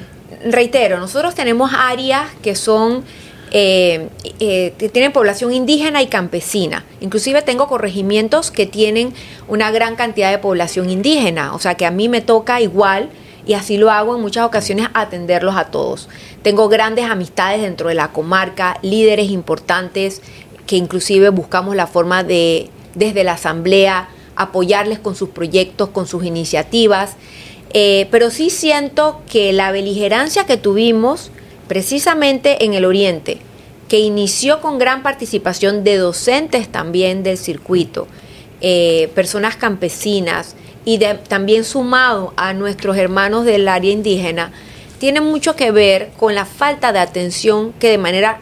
reitero, 0.49 1.01
nosotros 1.01 1.35
tenemos 1.35 1.73
áreas 1.77 2.31
que 2.45 2.55
son 2.55 3.03
eh, 3.51 4.09
eh, 4.39 4.73
tienen 4.93 5.11
población 5.11 5.53
indígena 5.53 6.01
y 6.01 6.07
campesina. 6.07 6.85
Inclusive 7.01 7.43
tengo 7.43 7.67
corregimientos 7.67 8.53
que 8.53 8.67
tienen 8.67 9.13
una 9.49 9.73
gran 9.73 9.97
cantidad 9.97 10.31
de 10.31 10.39
población 10.39 10.91
indígena, 10.91 11.55
o 11.55 11.59
sea 11.59 11.75
que 11.75 11.87
a 11.87 11.91
mí 11.91 12.09
me 12.09 12.21
toca 12.21 12.61
igual 12.61 13.11
y 13.47 13.55
así 13.55 13.77
lo 13.77 13.91
hago 13.91 14.17
en 14.17 14.23
muchas 14.23 14.47
ocasiones 14.47 14.89
atenderlos 14.95 15.57
a 15.57 15.67
todos. 15.67 16.09
Tengo 16.43 16.69
grandes 16.69 17.05
amistades 17.05 17.63
dentro 17.63 17.89
de 17.89 17.95
la 17.95 18.09
comarca, 18.09 18.79
líderes 18.83 19.31
importantes 19.31 20.23
que 20.67 20.77
inclusive 20.77 21.29
buscamos 21.29 21.77
la 21.77 21.87
forma 21.87 22.25
de 22.25 22.71
desde 22.95 23.25
la 23.25 23.33
asamblea 23.33 24.09
apoyarles 24.37 24.99
con 24.99 25.15
sus 25.15 25.31
proyectos, 25.31 25.91
con 25.91 26.07
sus 26.07 26.25
iniciativas. 26.25 27.17
Eh, 27.73 28.07
pero 28.11 28.31
sí 28.31 28.51
siento 28.51 29.21
que 29.29 29.53
la 29.53 29.73
beligerancia 29.73 30.47
que 30.47 30.57
tuvimos 30.57 31.31
precisamente 31.67 32.65
en 32.65 32.75
el 32.75 32.85
Oriente, 32.85 33.39
que 33.89 33.99
inició 33.99 34.61
con 34.61 34.79
gran 34.79 35.03
participación 35.03 35.83
de 35.83 35.97
docentes 35.97 36.69
también 36.69 37.23
del 37.23 37.37
circuito, 37.37 38.07
eh, 38.61 39.11
personas 39.15 39.57
campesinas 39.57 40.55
y 40.85 40.99
también 41.29 41.65
sumado 41.65 42.35
a 42.37 42.53
nuestros 42.53 42.97
hermanos 42.97 43.45
del 43.45 43.69
área 43.69 43.91
indígena, 43.91 44.53
tiene 44.99 45.21
mucho 45.21 45.57
que 45.57 45.71
ver 45.71 46.11
con 46.17 46.35
la 46.35 46.45
falta 46.45 46.93
de 46.93 46.99
atención 46.99 47.73
que 47.75 47.91
de 47.91 47.99
manera 47.99 48.41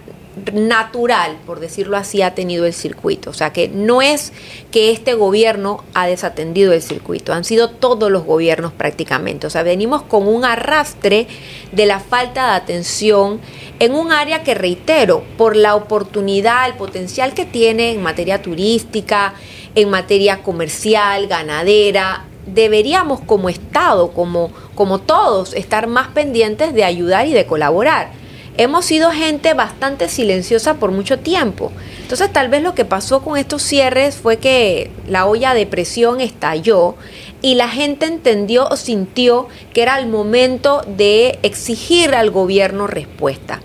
natural, 0.53 1.37
por 1.47 1.61
decirlo 1.61 1.97
así, 1.97 2.23
ha 2.23 2.35
tenido 2.35 2.67
el 2.67 2.73
circuito. 2.73 3.31
O 3.31 3.33
sea 3.35 3.53
que 3.53 3.69
no 3.69 4.03
es 4.03 4.33
que 4.71 4.91
este 4.91 5.15
gobierno 5.15 5.85
ha 5.95 6.07
desatendido 6.07 6.73
el 6.73 6.83
circuito, 6.83 7.33
han 7.33 7.45
sido 7.45 7.71
todos 7.71 8.11
los 8.11 8.25
gobiernos 8.25 8.73
prácticamente. 8.73 9.47
O 9.47 9.51
sea, 9.51 9.63
venimos 9.63 10.03
con 10.03 10.27
un 10.27 10.45
arrastre 10.45 11.27
de 11.73 11.87
la 11.87 12.01
falta 12.01 12.51
de 12.51 12.57
atención 12.57 13.41
en 13.79 13.95
un 13.95 14.13
área 14.13 14.43
que, 14.43 14.55
reitero, 14.55 15.25
por 15.37 15.57
la 15.57 15.75
oportunidad, 15.75 16.69
el 16.69 16.75
potencial 16.75 17.35
que 17.35 17.45
tiene 17.45 17.93
en 17.93 18.03
materia 18.03 18.41
turística, 18.41 19.35
en 19.75 19.91
materia 19.91 20.43
comercial, 20.43 21.27
ganadera, 21.27 22.27
deberíamos 22.47 23.21
como 23.21 23.49
Estado, 23.49 24.13
como, 24.13 24.51
como 24.75 24.99
todos, 24.99 25.55
estar 25.55 25.87
más 25.87 26.09
pendientes 26.09 26.75
de 26.75 26.85
ayudar 26.85 27.27
y 27.27 27.33
de 27.33 27.47
colaborar 27.47 28.23
hemos 28.57 28.85
sido 28.85 29.11
gente 29.11 29.55
bastante 29.55 30.09
silenciosa 30.09 30.75
por 30.75 30.91
mucho 30.91 31.19
tiempo. 31.19 31.73
Entonces 32.03 32.33
tal 32.33 32.49
vez 32.49 32.63
lo 32.63 32.75
que 32.75 32.85
pasó 32.85 33.23
con 33.23 33.39
estos 33.39 33.63
cierres 33.63 34.17
fue 34.17 34.37
que 34.37 34.91
la 35.09 35.27
olla 35.27 35.55
de 35.55 35.67
presión 35.67 36.21
estalló 36.21 36.97
y 37.41 37.55
la 37.55 37.69
gente 37.69 38.07
entendió 38.07 38.69
o 38.69 38.77
sintió 38.77 39.49
que 39.73 39.83
era 39.83 39.99
el 39.99 40.07
momento 40.07 40.83
de 40.87 41.39
exigir 41.43 42.15
al 42.15 42.31
gobierno 42.31 42.87
respuesta. 42.87 43.63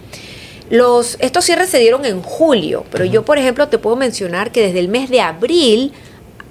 Los, 0.70 1.18
estos 1.20 1.46
cierres 1.46 1.70
se 1.70 1.80
dieron 1.80 2.06
en 2.06 2.22
julio, 2.22 2.86
pero 2.92 3.06
yo 3.06 3.24
por 3.24 3.38
ejemplo 3.38 3.68
te 3.68 3.78
puedo 3.78 3.96
mencionar 3.96 4.52
que 4.52 4.62
desde 4.62 4.80
el 4.80 4.90
mes 4.90 5.10
de 5.10 5.22
abril 5.22 5.94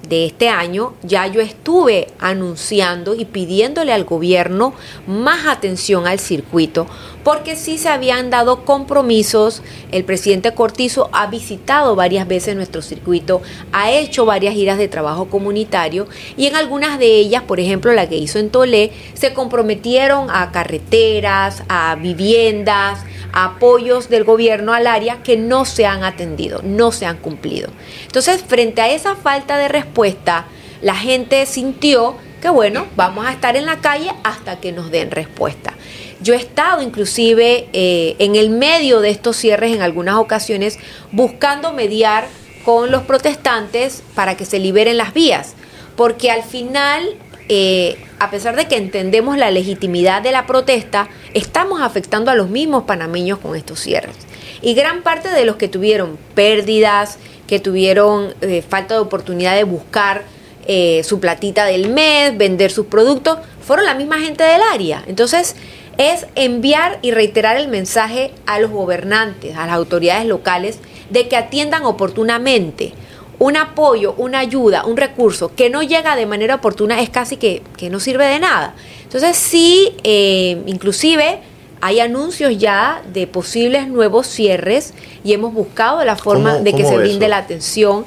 de 0.08 0.26
este 0.26 0.48
año 0.48 0.94
ya 1.02 1.26
yo 1.26 1.40
estuve 1.40 2.08
anunciando 2.18 3.14
y 3.14 3.24
pidiéndole 3.24 3.92
al 3.92 4.04
gobierno 4.04 4.74
más 5.06 5.46
atención 5.46 6.06
al 6.06 6.18
circuito, 6.18 6.86
porque 7.26 7.56
sí 7.56 7.76
se 7.76 7.88
habían 7.88 8.30
dado 8.30 8.64
compromisos, 8.64 9.60
el 9.90 10.04
presidente 10.04 10.54
Cortizo 10.54 11.10
ha 11.12 11.26
visitado 11.26 11.96
varias 11.96 12.28
veces 12.28 12.54
nuestro 12.54 12.82
circuito, 12.82 13.42
ha 13.72 13.90
hecho 13.90 14.24
varias 14.26 14.54
giras 14.54 14.78
de 14.78 14.86
trabajo 14.86 15.28
comunitario 15.28 16.06
y 16.36 16.46
en 16.46 16.54
algunas 16.54 17.00
de 17.00 17.06
ellas, 17.16 17.42
por 17.42 17.58
ejemplo 17.58 17.92
la 17.92 18.08
que 18.08 18.16
hizo 18.16 18.38
en 18.38 18.50
Tolé, 18.50 18.92
se 19.14 19.34
comprometieron 19.34 20.30
a 20.30 20.52
carreteras, 20.52 21.64
a 21.68 21.96
viviendas, 21.96 23.00
apoyos 23.32 24.08
del 24.08 24.22
gobierno 24.22 24.72
al 24.72 24.86
área 24.86 25.24
que 25.24 25.36
no 25.36 25.64
se 25.64 25.84
han 25.84 26.04
atendido, 26.04 26.60
no 26.62 26.92
se 26.92 27.06
han 27.06 27.16
cumplido. 27.16 27.70
Entonces, 28.04 28.44
frente 28.46 28.82
a 28.82 28.92
esa 28.92 29.16
falta 29.16 29.58
de 29.58 29.66
respuesta, 29.66 30.46
la 30.80 30.94
gente 30.94 31.44
sintió 31.46 32.14
que 32.40 32.50
bueno, 32.50 32.86
vamos 32.94 33.26
a 33.26 33.32
estar 33.32 33.56
en 33.56 33.66
la 33.66 33.80
calle 33.80 34.12
hasta 34.22 34.60
que 34.60 34.70
nos 34.70 34.92
den 34.92 35.10
respuesta. 35.10 35.75
Yo 36.20 36.34
he 36.34 36.36
estado 36.36 36.82
inclusive 36.82 37.68
eh, 37.72 38.16
en 38.18 38.36
el 38.36 38.50
medio 38.50 39.00
de 39.00 39.10
estos 39.10 39.36
cierres 39.36 39.74
en 39.74 39.82
algunas 39.82 40.16
ocasiones 40.16 40.78
buscando 41.12 41.72
mediar 41.72 42.26
con 42.64 42.90
los 42.90 43.02
protestantes 43.02 44.02
para 44.14 44.36
que 44.36 44.44
se 44.44 44.58
liberen 44.58 44.96
las 44.96 45.12
vías, 45.14 45.54
porque 45.94 46.30
al 46.30 46.42
final 46.42 47.16
eh, 47.48 47.96
a 48.18 48.30
pesar 48.30 48.56
de 48.56 48.66
que 48.66 48.76
entendemos 48.76 49.36
la 49.36 49.50
legitimidad 49.50 50.22
de 50.22 50.32
la 50.32 50.46
protesta, 50.46 51.08
estamos 51.34 51.80
afectando 51.80 52.30
a 52.30 52.34
los 52.34 52.48
mismos 52.48 52.84
panameños 52.84 53.38
con 53.38 53.54
estos 53.54 53.78
cierres. 53.80 54.16
Y 54.62 54.74
gran 54.74 55.02
parte 55.02 55.28
de 55.28 55.44
los 55.44 55.56
que 55.56 55.68
tuvieron 55.68 56.18
pérdidas, 56.34 57.18
que 57.46 57.60
tuvieron 57.60 58.34
eh, 58.40 58.62
falta 58.68 58.94
de 58.94 59.00
oportunidad 59.00 59.54
de 59.54 59.64
buscar 59.64 60.24
eh, 60.66 61.02
su 61.04 61.20
platita 61.20 61.66
del 61.66 61.90
mes, 61.90 62.36
vender 62.36 62.72
sus 62.72 62.86
productos, 62.86 63.38
fueron 63.60 63.84
la 63.84 63.94
misma 63.94 64.18
gente 64.18 64.42
del 64.42 64.62
área. 64.72 65.04
Entonces, 65.06 65.54
es 65.98 66.26
enviar 66.34 66.98
y 67.02 67.10
reiterar 67.10 67.56
el 67.56 67.68
mensaje 67.68 68.32
a 68.46 68.58
los 68.60 68.70
gobernantes, 68.70 69.56
a 69.56 69.66
las 69.66 69.74
autoridades 69.76 70.26
locales, 70.26 70.78
de 71.10 71.28
que 71.28 71.36
atiendan 71.36 71.84
oportunamente 71.84 72.92
un 73.38 73.56
apoyo, 73.56 74.14
una 74.16 74.38
ayuda, 74.38 74.84
un 74.86 74.96
recurso 74.96 75.54
que 75.54 75.68
no 75.68 75.82
llega 75.82 76.16
de 76.16 76.26
manera 76.26 76.56
oportuna 76.56 77.00
es 77.00 77.10
casi 77.10 77.36
que, 77.36 77.62
no 77.90 78.00
sirve 78.00 78.26
de 78.26 78.38
nada. 78.38 78.74
Entonces 79.02 79.36
sí, 79.36 79.94
eh, 80.04 80.62
inclusive 80.66 81.40
hay 81.80 82.00
anuncios 82.00 82.56
ya 82.58 83.02
de 83.12 83.26
posibles 83.26 83.88
nuevos 83.88 84.26
cierres 84.26 84.94
y 85.22 85.34
hemos 85.34 85.52
buscado 85.52 86.02
la 86.04 86.16
forma 86.16 86.58
de 86.58 86.72
que 86.72 86.84
se 86.84 86.96
brinde 86.96 87.28
la 87.28 87.38
atención. 87.38 88.06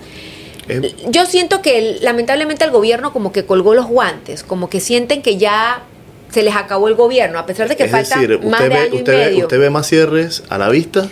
Eh, 0.68 0.96
Yo 1.08 1.26
siento 1.26 1.62
que 1.62 2.00
lamentablemente 2.02 2.66
el 2.66 2.72
gobierno 2.72 3.14
como 3.14 3.32
que 3.32 3.46
colgó 3.46 3.76
los 3.76 3.88
guantes, 3.88 4.44
como 4.44 4.70
que 4.70 4.80
sienten 4.80 5.22
que 5.22 5.38
ya 5.38 5.84
se 6.30 6.44
les 6.44 6.56
acabó 6.56 6.88
el 6.88 6.96
gobierno, 6.96 7.40
a 7.40 7.46
pesar 7.46 7.68
de 7.68 7.76
que 7.76 7.88
falta 7.88 8.16
más 8.44 8.70
de 8.70 8.76
año 8.76 9.00
y 9.00 9.04
medio. 9.04 9.46
¿Usted 9.46 9.60
ve 9.60 9.70
más 9.70 9.88
cierres 9.88 10.44
a 10.50 10.58
la 10.58 10.70
vista? 10.70 11.08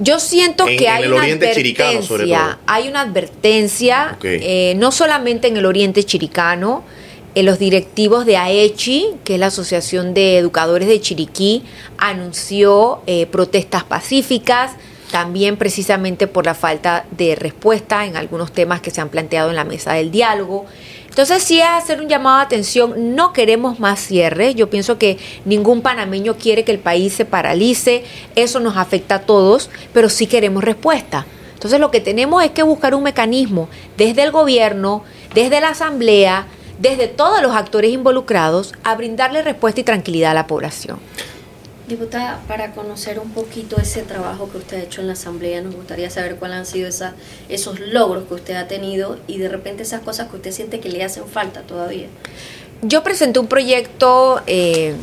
Yo 0.00 0.20
siento 0.20 0.64
que 0.66 0.88
hay, 0.88 1.08
una 1.08 1.24
advertencia, 1.24 2.58
hay 2.66 2.88
una 2.88 3.00
advertencia, 3.00 4.16
eh, 4.22 4.74
no 4.76 4.92
solamente 4.92 5.48
en 5.48 5.56
el 5.56 5.66
Oriente 5.66 6.04
Chiricano, 6.04 6.84
en 7.34 7.46
los 7.46 7.58
directivos 7.58 8.24
de 8.24 8.36
AECHI, 8.36 9.16
que 9.24 9.34
es 9.34 9.40
la 9.40 9.46
Asociación 9.46 10.14
de 10.14 10.38
Educadores 10.38 10.88
de 10.88 11.00
Chiriquí, 11.00 11.62
anunció 11.96 13.02
eh, 13.06 13.26
protestas 13.26 13.84
pacíficas, 13.84 14.72
también 15.10 15.56
precisamente 15.56 16.26
por 16.26 16.46
la 16.46 16.54
falta 16.54 17.06
de 17.10 17.34
respuesta 17.34 18.06
en 18.06 18.16
algunos 18.16 18.52
temas 18.52 18.80
que 18.80 18.90
se 18.90 19.00
han 19.00 19.08
planteado 19.08 19.50
en 19.50 19.56
la 19.56 19.64
mesa 19.64 19.92
del 19.94 20.10
diálogo. 20.10 20.66
Entonces 21.18 21.42
sí 21.42 21.58
es 21.58 21.66
hacer 21.66 22.00
un 22.00 22.08
llamado 22.08 22.36
de 22.36 22.44
atención, 22.44 23.16
no 23.16 23.32
queremos 23.32 23.80
más 23.80 23.98
cierres, 23.98 24.54
yo 24.54 24.70
pienso 24.70 24.98
que 24.98 25.18
ningún 25.44 25.82
panameño 25.82 26.36
quiere 26.36 26.62
que 26.62 26.70
el 26.70 26.78
país 26.78 27.12
se 27.12 27.24
paralice, 27.24 28.04
eso 28.36 28.60
nos 28.60 28.76
afecta 28.76 29.16
a 29.16 29.22
todos, 29.22 29.68
pero 29.92 30.10
sí 30.10 30.28
queremos 30.28 30.62
respuesta. 30.62 31.26
Entonces 31.54 31.80
lo 31.80 31.90
que 31.90 31.98
tenemos 31.98 32.44
es 32.44 32.52
que 32.52 32.62
buscar 32.62 32.94
un 32.94 33.02
mecanismo 33.02 33.68
desde 33.96 34.22
el 34.22 34.30
gobierno, 34.30 35.02
desde 35.34 35.60
la 35.60 35.70
asamblea, 35.70 36.46
desde 36.78 37.08
todos 37.08 37.42
los 37.42 37.56
actores 37.56 37.90
involucrados, 37.92 38.74
a 38.84 38.94
brindarle 38.94 39.42
respuesta 39.42 39.80
y 39.80 39.84
tranquilidad 39.84 40.30
a 40.30 40.34
la 40.34 40.46
población. 40.46 41.00
Diputada, 41.88 42.42
para 42.46 42.72
conocer 42.72 43.18
un 43.18 43.30
poquito 43.30 43.78
ese 43.80 44.02
trabajo 44.02 44.50
que 44.50 44.58
usted 44.58 44.76
ha 44.76 44.82
hecho 44.82 45.00
en 45.00 45.06
la 45.06 45.14
Asamblea, 45.14 45.62
nos 45.62 45.74
gustaría 45.74 46.10
saber 46.10 46.36
cuáles 46.36 46.58
han 46.58 46.66
sido 46.66 46.86
esos 47.48 47.80
logros 47.80 48.24
que 48.28 48.34
usted 48.34 48.56
ha 48.56 48.68
tenido 48.68 49.18
y 49.26 49.38
de 49.38 49.48
repente 49.48 49.84
esas 49.84 50.02
cosas 50.02 50.28
que 50.28 50.36
usted 50.36 50.52
siente 50.52 50.80
que 50.80 50.90
le 50.90 51.02
hacen 51.02 51.26
falta 51.26 51.62
todavía. 51.62 52.08
Yo 52.82 53.02
presenté 53.02 53.38
un 53.38 53.46
proyecto 53.46 54.42
eh, 54.46 54.96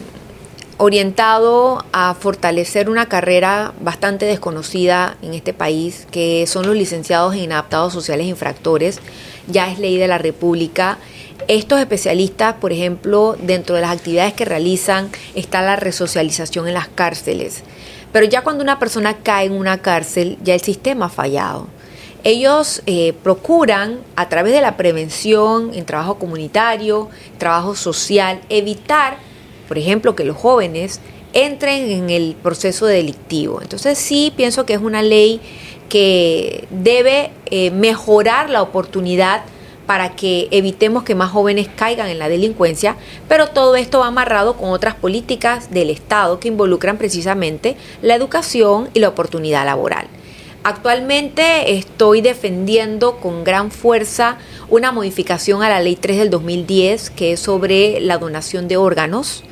orientado 0.78 1.84
a 1.92 2.14
fortalecer 2.14 2.88
una 2.88 3.08
carrera 3.10 3.74
bastante 3.82 4.28
desconocida 4.28 5.18
en 5.24 5.34
este 5.34 5.54
país, 5.54 6.06
que 6.12 6.46
son 6.46 6.68
los 6.68 6.76
licenciados 6.76 7.34
en 7.34 7.42
inadaptados 7.42 7.94
sociales 7.94 8.28
infractores. 8.28 9.00
Ya 9.48 9.72
es 9.72 9.80
ley 9.80 9.98
de 9.98 10.08
la 10.08 10.20
República 10.20 11.00
estos 11.48 11.80
especialistas, 11.80 12.56
por 12.56 12.72
ejemplo, 12.72 13.36
dentro 13.42 13.76
de 13.76 13.82
las 13.82 13.92
actividades 13.92 14.34
que 14.34 14.46
realizan 14.46 15.10
está 15.36 15.62
la 15.62 15.76
resocialización 15.76 16.68
en 16.68 16.74
las 16.74 16.88
cárceles. 16.88 17.64
Pero 18.12 18.26
ya 18.26 18.44
cuando 18.44 18.64
una 18.64 18.80
persona 18.80 19.18
cae 19.18 19.48
en 19.48 19.54
una 19.54 19.82
cárcel, 19.82 20.38
ya 20.44 20.54
el 20.54 20.62
sistema 20.62 21.08
ha 21.08 21.10
fallado. 21.10 21.68
Ellos 22.24 22.82
eh, 22.86 23.14
procuran, 23.24 24.00
a 24.16 24.30
través 24.30 24.54
de 24.54 24.62
la 24.62 24.78
prevención, 24.78 25.72
en 25.74 25.86
trabajo 25.86 26.16
comunitario, 26.16 27.10
trabajo 27.38 27.76
social, 27.76 28.42
evitar, 28.50 29.18
por 29.68 29.78
ejemplo, 29.78 30.16
que 30.16 30.24
los 30.24 30.36
jóvenes 30.36 31.02
entren 31.34 31.92
en 31.92 32.10
el 32.10 32.36
proceso 32.42 32.86
delictivo. 32.86 33.62
Entonces 33.62 33.98
sí 33.98 34.34
pienso 34.36 34.66
que 34.66 34.74
es 34.74 34.82
una 34.82 35.04
ley 35.04 35.40
que 35.90 36.68
debe 36.72 37.32
eh, 37.48 37.70
mejorar 37.72 38.50
la 38.50 38.62
oportunidad 38.62 39.44
para 39.86 40.16
que 40.16 40.48
evitemos 40.52 41.04
que 41.04 41.16
más 41.16 41.32
jóvenes 41.32 41.68
caigan 41.76 42.10
en 42.10 42.20
la 42.20 42.30
delincuencia, 42.30 42.96
pero 43.28 43.48
todo 43.48 43.76
esto 43.76 44.00
va 44.00 44.08
amarrado 44.08 44.58
con 44.58 44.70
otras 44.70 44.96
políticas 44.96 45.72
del 45.72 45.90
Estado 45.90 46.40
que 46.40 46.48
involucran 46.48 46.98
precisamente 46.98 47.76
la 48.02 48.16
educación 48.16 48.90
y 48.94 49.00
la 49.00 49.10
oportunidad 49.10 49.66
laboral. 49.66 50.08
Actualmente 50.68 51.78
estoy 51.78 52.22
defendiendo 52.22 53.18
con 53.18 53.44
gran 53.44 53.70
fuerza 53.70 54.40
una 54.68 54.92
modificación 54.92 55.62
a 55.62 55.70
la 55.70 55.80
Ley 55.80 55.96
3 55.96 56.18
del 56.18 56.32
2010 56.32 57.12
que 57.12 57.34
es 57.34 57.40
sobre 57.40 58.00
la 58.00 58.18
donación 58.18 58.68
de 58.68 58.76
órganos. 58.76 59.44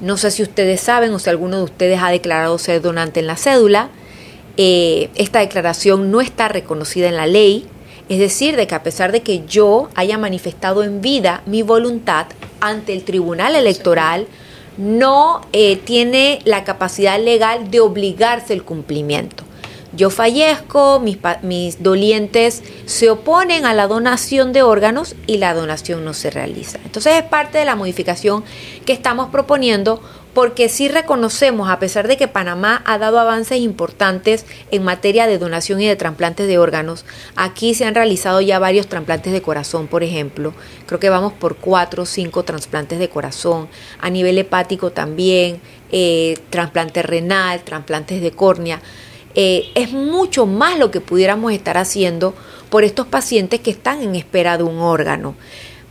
No 0.00 0.16
sé 0.16 0.30
si 0.30 0.44
ustedes 0.44 0.80
saben 0.80 1.12
o 1.14 1.18
si 1.18 1.30
alguno 1.30 1.56
de 1.56 1.64
ustedes 1.64 1.98
ha 2.00 2.10
declarado 2.10 2.58
ser 2.58 2.80
donante 2.80 3.18
en 3.18 3.26
la 3.26 3.36
cédula. 3.36 3.88
Eh, 4.56 5.10
esta 5.16 5.40
declaración 5.40 6.12
no 6.12 6.20
está 6.20 6.46
reconocida 6.46 7.08
en 7.08 7.16
la 7.16 7.26
ley, 7.26 7.66
es 8.12 8.18
decir, 8.18 8.56
de 8.56 8.66
que 8.66 8.74
a 8.74 8.82
pesar 8.82 9.10
de 9.10 9.22
que 9.22 9.46
yo 9.46 9.88
haya 9.94 10.18
manifestado 10.18 10.82
en 10.82 11.00
vida 11.00 11.42
mi 11.46 11.62
voluntad 11.62 12.26
ante 12.60 12.92
el 12.92 13.04
Tribunal 13.04 13.56
Electoral, 13.56 14.26
no 14.76 15.40
eh, 15.52 15.76
tiene 15.76 16.40
la 16.44 16.62
capacidad 16.62 17.18
legal 17.18 17.70
de 17.70 17.80
obligarse 17.80 18.52
el 18.52 18.64
cumplimiento. 18.64 19.44
Yo 19.94 20.10
fallezco, 20.10 21.00
mis, 21.00 21.18
mis 21.42 21.82
dolientes 21.82 22.62
se 22.86 23.08
oponen 23.08 23.66
a 23.66 23.72
la 23.72 23.86
donación 23.86 24.52
de 24.52 24.62
órganos 24.62 25.14
y 25.26 25.38
la 25.38 25.54
donación 25.54 26.04
no 26.04 26.12
se 26.12 26.30
realiza. 26.30 26.78
Entonces 26.84 27.14
es 27.16 27.22
parte 27.24 27.58
de 27.58 27.64
la 27.64 27.76
modificación 27.76 28.44
que 28.84 28.92
estamos 28.92 29.30
proponiendo 29.30 30.02
porque 30.34 30.68
sí 30.68 30.88
reconocemos, 30.88 31.68
a 31.68 31.78
pesar 31.78 32.08
de 32.08 32.16
que 32.16 32.28
Panamá 32.28 32.82
ha 32.86 32.98
dado 32.98 33.18
avances 33.18 33.58
importantes 33.58 34.46
en 34.70 34.82
materia 34.82 35.26
de 35.26 35.38
donación 35.38 35.80
y 35.80 35.86
de 35.86 35.96
trasplantes 35.96 36.46
de 36.46 36.58
órganos, 36.58 37.04
aquí 37.36 37.74
se 37.74 37.84
han 37.84 37.94
realizado 37.94 38.40
ya 38.40 38.58
varios 38.58 38.86
trasplantes 38.86 39.32
de 39.32 39.42
corazón, 39.42 39.88
por 39.88 40.02
ejemplo. 40.02 40.54
Creo 40.86 40.98
que 41.00 41.10
vamos 41.10 41.32
por 41.34 41.56
cuatro 41.56 42.04
o 42.04 42.06
cinco 42.06 42.44
trasplantes 42.44 42.98
de 42.98 43.08
corazón. 43.08 43.68
A 44.00 44.08
nivel 44.08 44.38
hepático 44.38 44.90
también, 44.90 45.60
eh, 45.90 46.38
trasplante 46.48 47.02
renal, 47.02 47.62
trasplantes 47.62 48.22
de 48.22 48.30
córnea. 48.30 48.80
Eh, 49.34 49.70
es 49.74 49.92
mucho 49.92 50.46
más 50.46 50.78
lo 50.78 50.90
que 50.90 51.00
pudiéramos 51.00 51.52
estar 51.52 51.76
haciendo 51.76 52.34
por 52.70 52.84
estos 52.84 53.06
pacientes 53.06 53.60
que 53.60 53.70
están 53.70 54.02
en 54.02 54.14
espera 54.14 54.56
de 54.56 54.64
un 54.64 54.78
órgano. 54.78 55.34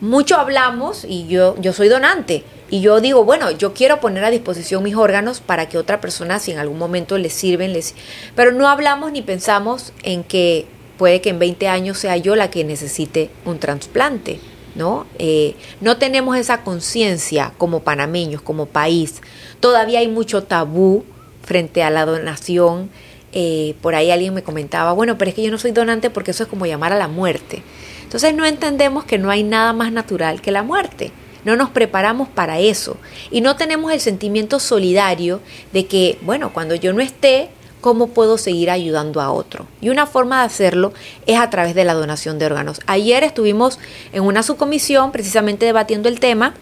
Mucho 0.01 0.37
hablamos, 0.37 1.05
y 1.07 1.27
yo, 1.27 1.55
yo 1.61 1.73
soy 1.73 1.87
donante, 1.87 2.43
y 2.71 2.81
yo 2.81 3.01
digo, 3.01 3.23
bueno, 3.23 3.51
yo 3.51 3.73
quiero 3.73 3.99
poner 3.99 4.25
a 4.25 4.31
disposición 4.31 4.81
mis 4.81 4.95
órganos 4.95 5.41
para 5.41 5.69
que 5.69 5.77
otra 5.77 6.01
persona, 6.01 6.39
si 6.39 6.51
en 6.51 6.57
algún 6.57 6.79
momento 6.79 7.17
les 7.17 7.33
sirven, 7.33 7.71
les... 7.71 7.93
Pero 8.35 8.51
no 8.51 8.67
hablamos 8.67 9.11
ni 9.11 9.21
pensamos 9.21 9.93
en 10.01 10.23
que 10.23 10.65
puede 10.97 11.21
que 11.21 11.29
en 11.29 11.37
20 11.37 11.67
años 11.67 11.99
sea 11.99 12.17
yo 12.17 12.35
la 12.35 12.49
que 12.49 12.63
necesite 12.63 13.29
un 13.45 13.59
trasplante, 13.59 14.39
¿no? 14.73 15.05
Eh, 15.19 15.55
no 15.81 15.97
tenemos 15.97 16.37
esa 16.37 16.63
conciencia 16.63 17.53
como 17.57 17.81
panameños, 17.81 18.41
como 18.41 18.65
país. 18.65 19.21
Todavía 19.59 19.99
hay 19.99 20.07
mucho 20.07 20.43
tabú 20.43 21.03
frente 21.43 21.83
a 21.83 21.89
la 21.89 22.05
donación. 22.05 22.89
Eh, 23.33 23.75
por 23.81 23.95
ahí 23.95 24.11
alguien 24.11 24.33
me 24.33 24.43
comentaba, 24.43 24.93
bueno, 24.93 25.17
pero 25.17 25.29
es 25.29 25.35
que 25.35 25.43
yo 25.43 25.51
no 25.51 25.57
soy 25.57 25.71
donante 25.71 26.09
porque 26.09 26.31
eso 26.31 26.43
es 26.43 26.49
como 26.49 26.65
llamar 26.65 26.93
a 26.93 26.97
la 26.97 27.07
muerte. 27.07 27.63
Entonces 28.11 28.35
no 28.35 28.45
entendemos 28.45 29.05
que 29.05 29.17
no 29.17 29.29
hay 29.29 29.41
nada 29.41 29.71
más 29.71 29.93
natural 29.93 30.41
que 30.41 30.51
la 30.51 30.63
muerte 30.63 31.13
no 31.43 31.55
nos 31.55 31.69
preparamos 31.69 32.29
para 32.29 32.59
eso 32.59 32.97
y 33.31 33.41
no 33.41 33.55
tenemos 33.55 33.91
el 33.91 33.99
sentimiento 33.99 34.59
solidario 34.59 35.41
de 35.73 35.87
que, 35.87 36.19
bueno, 36.21 36.53
cuando 36.53 36.75
yo 36.75 36.93
no 36.93 37.01
esté, 37.01 37.49
¿cómo 37.79 38.07
puedo 38.07 38.37
seguir 38.37 38.69
ayudando 38.69 39.21
a 39.21 39.31
otro? 39.31 39.65
Y 39.81 39.89
una 39.89 40.05
forma 40.05 40.39
de 40.39 40.45
hacerlo 40.45 40.93
es 41.25 41.39
a 41.39 41.49
través 41.49 41.73
de 41.73 41.83
la 41.83 41.93
donación 41.93 42.37
de 42.37 42.45
órganos. 42.45 42.79
Ayer 42.85 43.23
estuvimos 43.23 43.79
en 44.13 44.23
una 44.23 44.43
subcomisión 44.43 45.11
precisamente 45.11 45.65
debatiendo 45.65 46.09
el 46.09 46.19
tema. 46.19 46.53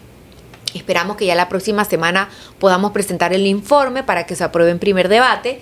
Esperamos 0.72 1.16
que 1.16 1.26
ya 1.26 1.34
la 1.34 1.48
próxima 1.48 1.84
semana 1.84 2.30
podamos 2.58 2.92
presentar 2.92 3.32
el 3.32 3.46
informe 3.46 4.02
para 4.02 4.24
que 4.24 4.36
se 4.36 4.44
apruebe 4.44 4.70
en 4.70 4.78
primer 4.78 5.08
debate. 5.08 5.60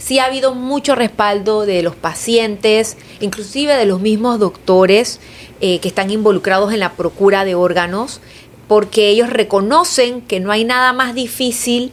Sí 0.00 0.18
ha 0.18 0.24
habido 0.24 0.54
mucho 0.56 0.96
respaldo 0.96 1.64
de 1.64 1.82
los 1.84 1.94
pacientes, 1.94 2.96
inclusive 3.20 3.76
de 3.76 3.86
los 3.86 4.00
mismos 4.00 4.40
doctores 4.40 5.20
eh, 5.60 5.78
que 5.78 5.86
están 5.86 6.10
involucrados 6.10 6.72
en 6.72 6.80
la 6.80 6.94
procura 6.94 7.44
de 7.44 7.54
órganos 7.54 8.20
porque 8.66 9.08
ellos 9.08 9.30
reconocen 9.30 10.20
que 10.22 10.38
no 10.38 10.52
hay 10.52 10.64
nada 10.64 10.92
más 10.92 11.14
difícil 11.14 11.92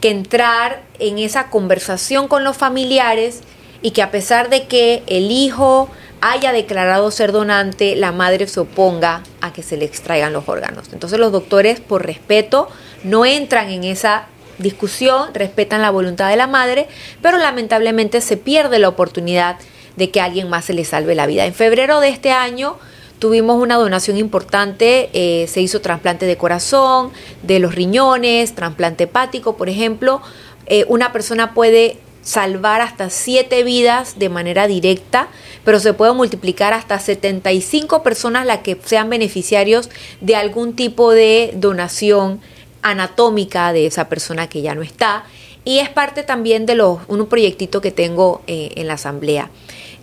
que 0.00 0.08
entrar 0.08 0.82
en 0.98 1.18
esa 1.18 1.50
conversación 1.50 2.28
con 2.28 2.44
los 2.44 2.56
familiares 2.56 3.40
y 3.82 3.90
que 3.90 4.00
a 4.00 4.10
pesar 4.10 4.48
de 4.48 4.66
que 4.66 5.02
el 5.06 5.30
hijo 5.30 5.90
haya 6.22 6.52
declarado 6.52 7.10
ser 7.10 7.30
donante, 7.30 7.94
la 7.94 8.10
madre 8.10 8.46
se 8.46 8.60
oponga 8.60 9.22
a 9.42 9.52
que 9.52 9.62
se 9.62 9.76
le 9.76 9.84
extraigan 9.84 10.32
los 10.32 10.48
órganos. 10.48 10.88
Entonces 10.94 11.18
los 11.18 11.30
doctores, 11.30 11.80
por 11.80 12.06
respeto, 12.06 12.68
no 13.02 13.26
entran 13.26 13.68
en 13.68 13.84
esa 13.84 14.26
discusión, 14.58 15.32
respetan 15.34 15.82
la 15.82 15.90
voluntad 15.90 16.28
de 16.28 16.36
la 16.36 16.46
madre, 16.46 16.88
pero 17.22 17.38
lamentablemente 17.38 18.20
se 18.20 18.36
pierde 18.36 18.78
la 18.78 18.88
oportunidad 18.88 19.56
de 19.96 20.10
que 20.10 20.20
alguien 20.20 20.48
más 20.48 20.64
se 20.64 20.74
le 20.74 20.84
salve 20.84 21.14
la 21.14 21.26
vida. 21.26 21.46
En 21.46 21.54
febrero 21.54 22.00
de 22.00 22.08
este 22.08 22.32
año 22.32 22.78
Tuvimos 23.18 23.62
una 23.62 23.76
donación 23.76 24.18
importante, 24.18 25.08
eh, 25.14 25.46
se 25.46 25.62
hizo 25.62 25.80
trasplante 25.80 26.26
de 26.26 26.36
corazón, 26.36 27.10
de 27.42 27.58
los 27.58 27.74
riñones, 27.74 28.54
trasplante 28.54 29.04
hepático, 29.04 29.56
por 29.56 29.70
ejemplo. 29.70 30.20
Eh, 30.66 30.84
una 30.88 31.10
persona 31.10 31.54
puede 31.54 31.96
salvar 32.20 32.80
hasta 32.80 33.08
7 33.10 33.62
vidas 33.62 34.18
de 34.18 34.28
manera 34.28 34.66
directa, 34.66 35.28
pero 35.64 35.78
se 35.80 35.94
puede 35.94 36.12
multiplicar 36.12 36.72
hasta 36.72 36.98
75 36.98 38.02
personas 38.02 38.46
las 38.46 38.58
que 38.58 38.78
sean 38.84 39.08
beneficiarios 39.08 39.88
de 40.20 40.36
algún 40.36 40.74
tipo 40.74 41.12
de 41.12 41.52
donación 41.54 42.40
anatómica 42.84 43.72
de 43.72 43.86
esa 43.86 44.08
persona 44.08 44.48
que 44.48 44.62
ya 44.62 44.76
no 44.76 44.82
está. 44.82 45.24
Y 45.64 45.78
es 45.78 45.88
parte 45.88 46.22
también 46.22 46.66
de 46.66 46.76
los, 46.76 46.98
un 47.08 47.26
proyectito 47.26 47.80
que 47.80 47.90
tengo 47.90 48.42
eh, 48.46 48.70
en 48.76 48.86
la 48.86 48.94
asamblea. 48.94 49.50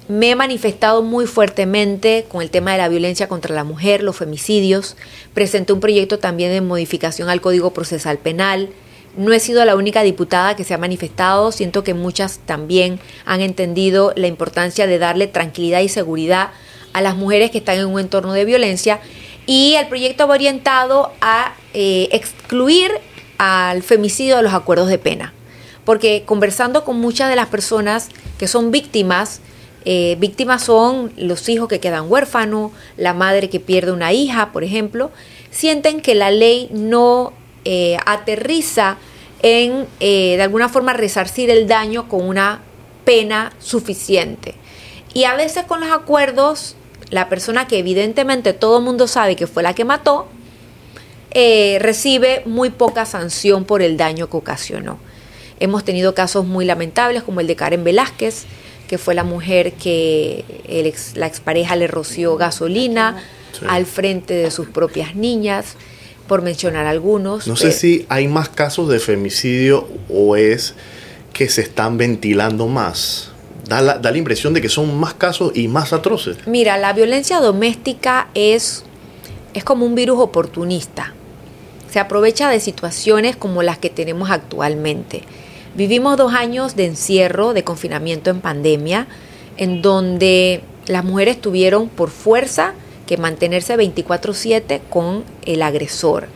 Me 0.07 0.31
he 0.31 0.35
manifestado 0.35 1.03
muy 1.03 1.27
fuertemente 1.27 2.25
con 2.27 2.41
el 2.41 2.49
tema 2.49 2.71
de 2.71 2.79
la 2.79 2.89
violencia 2.89 3.29
contra 3.29 3.55
la 3.55 3.63
mujer, 3.63 4.03
los 4.03 4.17
femicidios. 4.17 4.97
Presenté 5.33 5.71
un 5.71 5.79
proyecto 5.79 6.19
también 6.19 6.51
de 6.51 6.59
modificación 6.59 7.29
al 7.29 7.39
Código 7.39 7.71
Procesal 7.71 8.17
Penal. 8.17 8.69
No 9.15 9.31
he 9.31 9.39
sido 9.39 9.63
la 9.63 9.75
única 9.75 10.01
diputada 10.01 10.55
que 10.55 10.63
se 10.63 10.73
ha 10.73 10.77
manifestado, 10.77 11.51
siento 11.51 11.83
que 11.83 11.93
muchas 11.93 12.39
también 12.39 12.99
han 13.25 13.41
entendido 13.41 14.13
la 14.15 14.27
importancia 14.27 14.87
de 14.87 14.97
darle 14.97 15.27
tranquilidad 15.27 15.81
y 15.81 15.89
seguridad 15.89 16.49
a 16.93 17.01
las 17.01 17.15
mujeres 17.15 17.51
que 17.51 17.59
están 17.59 17.77
en 17.77 17.85
un 17.85 17.99
entorno 17.99 18.33
de 18.33 18.45
violencia 18.45 18.99
y 19.45 19.75
el 19.75 19.87
proyecto 19.87 20.27
va 20.27 20.35
orientado 20.35 21.11
a 21.21 21.53
eh, 21.73 22.09
excluir 22.11 22.91
al 23.37 23.83
femicidio 23.83 24.37
de 24.37 24.43
los 24.43 24.53
acuerdos 24.53 24.87
de 24.87 24.97
pena, 24.97 25.33
porque 25.85 26.23
conversando 26.25 26.83
con 26.83 26.99
muchas 26.99 27.29
de 27.29 27.35
las 27.35 27.47
personas 27.47 28.09
que 28.37 28.47
son 28.47 28.71
víctimas, 28.71 29.41
eh, 29.83 30.15
víctimas 30.19 30.63
son 30.63 31.11
los 31.17 31.49
hijos 31.49 31.67
que 31.67 31.79
quedan 31.79 32.11
huérfanos, 32.11 32.71
la 32.97 33.13
madre 33.13 33.49
que 33.49 33.59
pierde 33.59 33.91
una 33.91 34.13
hija, 34.13 34.51
por 34.51 34.63
ejemplo, 34.63 35.11
sienten 35.49 36.01
que 36.01 36.13
la 36.13 36.29
ley 36.29 36.69
no 36.71 37.33
eh, 37.65 37.97
aterriza 38.05 38.97
en, 39.41 39.87
eh, 39.99 40.35
de 40.37 40.43
alguna 40.43 40.69
forma, 40.69 40.93
resarcir 40.93 41.49
el 41.49 41.67
daño 41.67 42.07
con 42.07 42.27
una 42.27 42.61
pena 43.05 43.53
suficiente. 43.59 44.55
Y 45.13 45.23
a 45.23 45.35
veces 45.35 45.65
con 45.65 45.79
los 45.79 45.91
acuerdos, 45.91 46.75
la 47.09 47.27
persona 47.27 47.67
que 47.67 47.79
evidentemente 47.79 48.53
todo 48.53 48.77
el 48.77 48.83
mundo 48.83 49.07
sabe 49.07 49.35
que 49.35 49.47
fue 49.47 49.63
la 49.63 49.73
que 49.73 49.83
mató, 49.83 50.27
recibe 51.33 52.43
muy 52.45 52.69
poca 52.69 53.05
sanción 53.05 53.65
por 53.65 53.81
el 53.81 53.97
daño 53.97 54.29
que 54.29 54.37
ocasionó. 54.37 54.97
Hemos 55.59 55.83
tenido 55.85 56.13
casos 56.15 56.45
muy 56.45 56.65
lamentables 56.65 57.23
como 57.23 57.39
el 57.39 57.47
de 57.47 57.55
Karen 57.55 57.83
Velázquez, 57.83 58.45
que 58.87 58.97
fue 58.97 59.15
la 59.15 59.23
mujer 59.23 59.73
que 59.73 60.43
el 60.67 60.85
ex, 60.87 61.15
la 61.15 61.27
expareja 61.27 61.75
le 61.75 61.87
roció 61.87 62.35
gasolina 62.35 63.21
al 63.67 63.85
frente 63.85 64.33
de 64.33 64.51
sus 64.51 64.67
propias 64.67 65.15
niñas, 65.15 65.75
por 66.27 66.41
mencionar 66.41 66.85
algunos. 66.87 67.47
No 67.47 67.55
sé 67.55 67.69
Eh, 67.69 67.71
si 67.73 68.05
hay 68.09 68.27
más 68.27 68.49
casos 68.49 68.89
de 68.89 68.99
femicidio 68.99 69.87
o 70.09 70.35
es 70.35 70.73
que 71.33 71.47
se 71.49 71.61
están 71.61 71.97
ventilando 71.97 72.67
más. 72.67 73.31
Da 73.67 73.81
la, 73.81 73.97
da 73.97 74.11
la 74.11 74.17
impresión 74.17 74.53
de 74.53 74.61
que 74.61 74.69
son 74.69 74.97
más 74.99 75.13
casos 75.13 75.51
y 75.55 75.67
más 75.67 75.93
atroces. 75.93 76.37
Mira, 76.47 76.77
la 76.77 76.93
violencia 76.93 77.39
doméstica 77.39 78.29
es, 78.33 78.83
es 79.53 79.63
como 79.63 79.85
un 79.85 79.93
virus 79.95 80.19
oportunista. 80.19 81.13
Se 81.91 81.99
aprovecha 81.99 82.49
de 82.49 82.61
situaciones 82.61 83.35
como 83.35 83.63
las 83.63 83.77
que 83.77 83.89
tenemos 83.89 84.31
actualmente. 84.31 85.23
Vivimos 85.75 86.15
dos 86.15 86.33
años 86.33 86.77
de 86.77 86.85
encierro, 86.85 87.53
de 87.53 87.65
confinamiento 87.65 88.29
en 88.29 88.39
pandemia, 88.39 89.07
en 89.57 89.81
donde 89.81 90.63
las 90.87 91.03
mujeres 91.03 91.39
tuvieron 91.41 91.89
por 91.89 92.09
fuerza 92.09 92.73
que 93.05 93.17
mantenerse 93.17 93.75
24/7 93.75 94.79
con 94.89 95.25
el 95.45 95.61
agresor. 95.61 96.29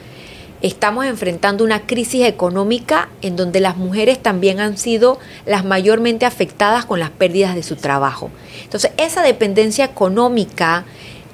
Estamos 0.61 1.05
enfrentando 1.05 1.63
una 1.63 1.85
crisis 1.85 2.25
económica 2.25 3.07
en 3.21 3.37
donde 3.37 3.61
las 3.61 3.77
mujeres 3.77 4.21
también 4.21 4.59
han 4.59 4.77
sido 4.77 5.19
las 5.45 5.63
mayormente 5.63 6.25
afectadas 6.25 6.85
con 6.85 6.99
las 6.99 7.11
pérdidas 7.11 7.55
de 7.55 7.63
su 7.63 7.77
trabajo. 7.77 8.29
Entonces, 8.63 8.91
esa 8.97 9.21
dependencia 9.21 9.85
económica, 9.85 10.83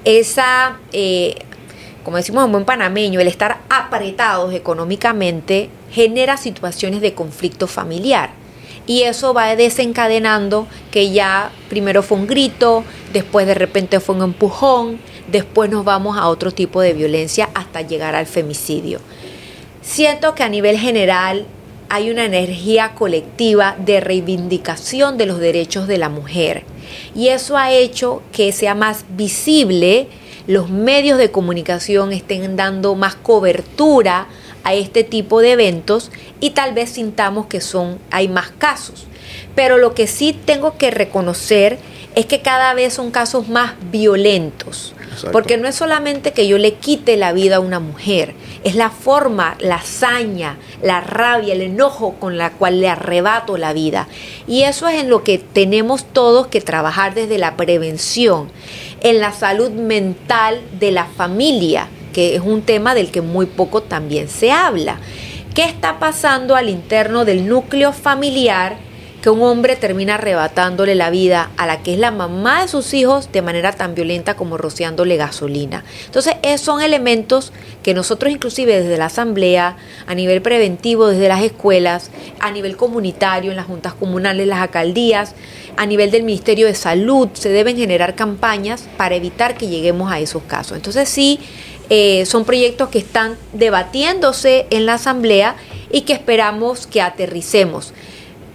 esa, 0.04 0.76
eh, 0.92 1.36
como 2.04 2.16
decimos 2.16 2.44
en 2.44 2.52
buen 2.52 2.64
panameño, 2.64 3.20
el 3.20 3.28
estar 3.28 3.58
apretados 3.68 4.52
económicamente, 4.54 5.70
genera 5.90 6.36
situaciones 6.36 7.00
de 7.00 7.14
conflicto 7.14 7.66
familiar. 7.66 8.30
Y 8.86 9.02
eso 9.02 9.32
va 9.32 9.54
desencadenando 9.54 10.66
que 10.90 11.12
ya 11.12 11.52
primero 11.68 12.02
fue 12.02 12.18
un 12.18 12.26
grito, 12.26 12.84
después 13.12 13.46
de 13.46 13.54
repente 13.54 14.00
fue 14.00 14.16
un 14.16 14.22
empujón, 14.22 14.98
después 15.28 15.70
nos 15.70 15.84
vamos 15.84 16.18
a 16.18 16.28
otro 16.28 16.50
tipo 16.50 16.80
de 16.80 16.92
violencia 16.92 17.48
hasta 17.54 17.82
llegar 17.82 18.14
al 18.16 18.26
femicidio. 18.26 19.00
Siento 19.82 20.34
que 20.34 20.42
a 20.42 20.48
nivel 20.48 20.78
general 20.78 21.46
hay 21.88 22.10
una 22.10 22.24
energía 22.24 22.94
colectiva 22.94 23.76
de 23.78 24.00
reivindicación 24.00 25.18
de 25.18 25.26
los 25.26 25.38
derechos 25.38 25.86
de 25.86 25.98
la 25.98 26.08
mujer 26.08 26.64
y 27.14 27.28
eso 27.28 27.56
ha 27.56 27.70
hecho 27.72 28.22
que 28.32 28.52
sea 28.52 28.74
más 28.74 29.04
visible, 29.10 30.08
los 30.46 30.70
medios 30.70 31.18
de 31.18 31.30
comunicación 31.30 32.12
estén 32.12 32.56
dando 32.56 32.94
más 32.94 33.14
cobertura 33.14 34.26
a 34.64 34.74
este 34.74 35.04
tipo 35.04 35.40
de 35.40 35.52
eventos 35.52 36.10
y 36.40 36.50
tal 36.50 36.74
vez 36.74 36.90
sintamos 36.90 37.46
que 37.46 37.60
son 37.60 37.98
hay 38.10 38.28
más 38.28 38.50
casos. 38.50 39.06
Pero 39.54 39.78
lo 39.78 39.94
que 39.94 40.06
sí 40.06 40.38
tengo 40.44 40.76
que 40.76 40.90
reconocer 40.90 41.78
es 42.14 42.26
que 42.26 42.42
cada 42.42 42.74
vez 42.74 42.94
son 42.94 43.10
casos 43.10 43.48
más 43.48 43.72
violentos. 43.90 44.94
Exacto. 45.00 45.32
Porque 45.32 45.56
no 45.56 45.68
es 45.68 45.74
solamente 45.74 46.32
que 46.32 46.46
yo 46.46 46.58
le 46.58 46.74
quite 46.74 47.16
la 47.16 47.32
vida 47.32 47.56
a 47.56 47.60
una 47.60 47.80
mujer, 47.80 48.34
es 48.64 48.74
la 48.74 48.90
forma, 48.90 49.56
la 49.60 49.76
hazaña, 49.76 50.56
la 50.82 51.00
rabia, 51.00 51.52
el 51.52 51.60
enojo 51.60 52.14
con 52.18 52.38
la 52.38 52.50
cual 52.50 52.80
le 52.80 52.88
arrebato 52.88 53.56
la 53.58 53.72
vida. 53.72 54.08
Y 54.46 54.62
eso 54.62 54.88
es 54.88 55.00
en 55.00 55.10
lo 55.10 55.22
que 55.22 55.38
tenemos 55.38 56.04
todos 56.04 56.46
que 56.46 56.60
trabajar 56.60 57.14
desde 57.14 57.38
la 57.38 57.56
prevención, 57.56 58.50
en 59.02 59.20
la 59.20 59.32
salud 59.32 59.70
mental 59.70 60.60
de 60.78 60.92
la 60.92 61.06
familia, 61.06 61.88
que 62.12 62.36
es 62.36 62.40
un 62.40 62.62
tema 62.62 62.94
del 62.94 63.10
que 63.10 63.20
muy 63.20 63.46
poco 63.46 63.82
también 63.82 64.28
se 64.28 64.52
habla. 64.52 64.98
¿Qué 65.54 65.64
está 65.64 65.98
pasando 65.98 66.56
al 66.56 66.68
interno 66.68 67.24
del 67.24 67.48
núcleo 67.48 67.92
familiar? 67.92 68.76
Que 69.22 69.30
un 69.30 69.40
hombre 69.40 69.76
termina 69.76 70.16
arrebatándole 70.16 70.96
la 70.96 71.08
vida 71.08 71.50
a 71.56 71.66
la 71.66 71.80
que 71.82 71.94
es 71.94 71.98
la 71.98 72.10
mamá 72.10 72.62
de 72.62 72.68
sus 72.68 72.92
hijos 72.92 73.30
de 73.30 73.40
manera 73.40 73.72
tan 73.72 73.94
violenta 73.94 74.34
como 74.34 74.58
rociándole 74.58 75.16
gasolina. 75.16 75.84
Entonces, 76.06 76.34
esos 76.42 76.62
son 76.62 76.82
elementos 76.82 77.52
que 77.84 77.94
nosotros 77.94 78.32
inclusive 78.32 78.82
desde 78.82 78.98
la 78.98 79.06
asamblea, 79.06 79.76
a 80.06 80.14
nivel 80.16 80.42
preventivo, 80.42 81.06
desde 81.06 81.28
las 81.28 81.42
escuelas, 81.42 82.10
a 82.40 82.50
nivel 82.50 82.76
comunitario, 82.76 83.52
en 83.52 83.56
las 83.56 83.66
juntas 83.66 83.94
comunales, 83.94 84.48
las 84.48 84.58
alcaldías, 84.58 85.34
a 85.76 85.86
nivel 85.86 86.10
del 86.10 86.24
Ministerio 86.24 86.66
de 86.66 86.74
Salud, 86.74 87.28
se 87.34 87.48
deben 87.48 87.76
generar 87.76 88.16
campañas 88.16 88.88
para 88.96 89.14
evitar 89.14 89.56
que 89.56 89.68
lleguemos 89.68 90.10
a 90.10 90.18
esos 90.18 90.42
casos. 90.42 90.76
Entonces, 90.76 91.08
sí, 91.08 91.38
eh, 91.90 92.26
son 92.26 92.44
proyectos 92.44 92.88
que 92.88 92.98
están 92.98 93.36
debatiéndose 93.52 94.66
en 94.70 94.84
la 94.84 94.94
asamblea 94.94 95.54
y 95.92 96.00
que 96.00 96.12
esperamos 96.12 96.88
que 96.88 97.00
aterricemos 97.00 97.92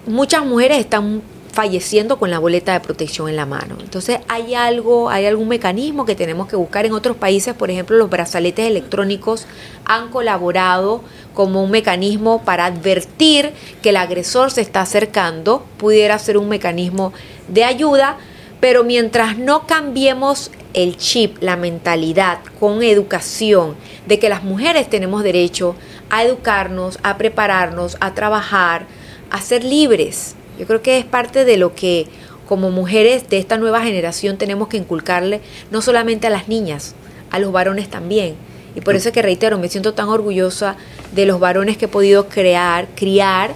muchas 0.08 0.46
mujeres 0.46 0.80
están 0.80 1.22
falleciendo 1.58 2.20
con 2.20 2.30
la 2.30 2.38
boleta 2.38 2.74
de 2.74 2.82
protección 2.82 3.30
en 3.30 3.36
la 3.36 3.48
mano. 3.48 3.78
Entonces 3.80 4.20
hay 4.28 4.54
algo, 4.54 5.10
hay 5.10 5.26
algún 5.26 5.48
mecanismo 5.48 6.06
que 6.06 6.14
tenemos 6.14 6.48
que 6.48 6.56
buscar 6.56 6.86
en 6.86 6.94
otros 6.94 7.18
países, 7.18 7.56
por 7.56 7.72
ejemplo, 7.72 7.98
los 7.98 8.12
brazaletes 8.12 8.68
electrónicos 8.68 9.48
han 9.86 10.10
colaborado 10.10 11.02
como 11.34 11.64
un 11.64 11.72
mecanismo 11.72 12.44
para 12.44 12.66
advertir 12.66 13.54
que 13.82 13.90
el 13.90 13.98
agresor 13.98 14.52
se 14.52 14.62
está 14.62 14.82
acercando, 14.82 15.66
pudiera 15.78 16.20
ser 16.20 16.38
un 16.38 16.48
mecanismo 16.48 17.12
de 17.48 17.64
ayuda, 17.64 18.18
pero 18.60 18.84
mientras 18.84 19.38
no 19.40 19.66
cambiemos 19.66 20.52
el 20.76 20.96
chip, 20.98 21.38
la 21.42 21.56
mentalidad 21.56 22.38
con 22.60 22.84
educación 22.84 23.76
de 24.06 24.20
que 24.20 24.30
las 24.30 24.44
mujeres 24.44 24.92
tenemos 24.92 25.24
derecho 25.24 25.76
a 26.12 26.24
educarnos, 26.24 27.00
a 27.02 27.18
prepararnos, 27.18 27.98
a 28.00 28.14
trabajar, 28.14 28.86
a 29.30 29.42
ser 29.42 29.64
libres. 29.64 30.36
Yo 30.60 30.66
creo 30.66 30.82
que 30.82 30.98
es 30.98 31.06
parte 31.06 31.46
de 31.46 31.58
lo 31.58 31.76
que 31.76 32.08
como 32.48 32.72
mujeres 32.72 33.30
de 33.30 33.38
esta 33.38 33.58
nueva 33.58 33.82
generación 33.82 34.38
tenemos 34.38 34.70
que 34.70 34.78
inculcarle 34.78 35.42
no 35.70 35.82
solamente 35.82 36.28
a 36.28 36.30
las 36.30 36.48
niñas, 36.48 36.96
a 37.30 37.40
los 37.40 37.52
varones 37.52 37.90
también. 37.90 38.36
Y 38.76 38.82
por 38.82 38.96
eso 38.96 39.10
es 39.10 39.14
que 39.14 39.22
reitero, 39.22 39.58
me 39.58 39.70
siento 39.70 39.94
tan 39.94 40.08
orgullosa 40.08 40.78
de 41.12 41.26
los 41.26 41.40
varones 41.40 41.78
que 41.78 41.86
he 41.86 41.88
podido 41.88 42.28
crear, 42.30 42.88
criar, 42.96 43.54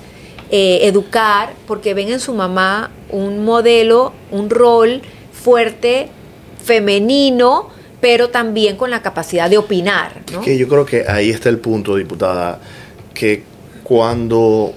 eh, 0.50 0.80
educar, 0.84 1.54
porque 1.68 1.94
ven 1.94 2.10
en 2.10 2.20
su 2.20 2.34
mamá 2.34 2.92
un 3.10 3.46
modelo, 3.46 4.14
un 4.32 4.50
rol 4.50 5.02
fuerte, 5.32 6.10
femenino, 6.64 7.70
pero 8.02 8.30
también 8.30 8.76
con 8.76 8.90
la 8.90 9.02
capacidad 9.02 9.50
de 9.50 9.58
opinar. 9.58 10.22
¿no? 10.32 10.42
Que 10.42 10.58
yo 10.58 10.68
creo 10.68 10.86
que 10.86 11.06
ahí 11.08 11.30
está 11.30 11.50
el 11.50 11.60
punto, 11.60 11.96
diputada, 11.96 12.60
que 13.14 13.44
cuando 13.84 14.74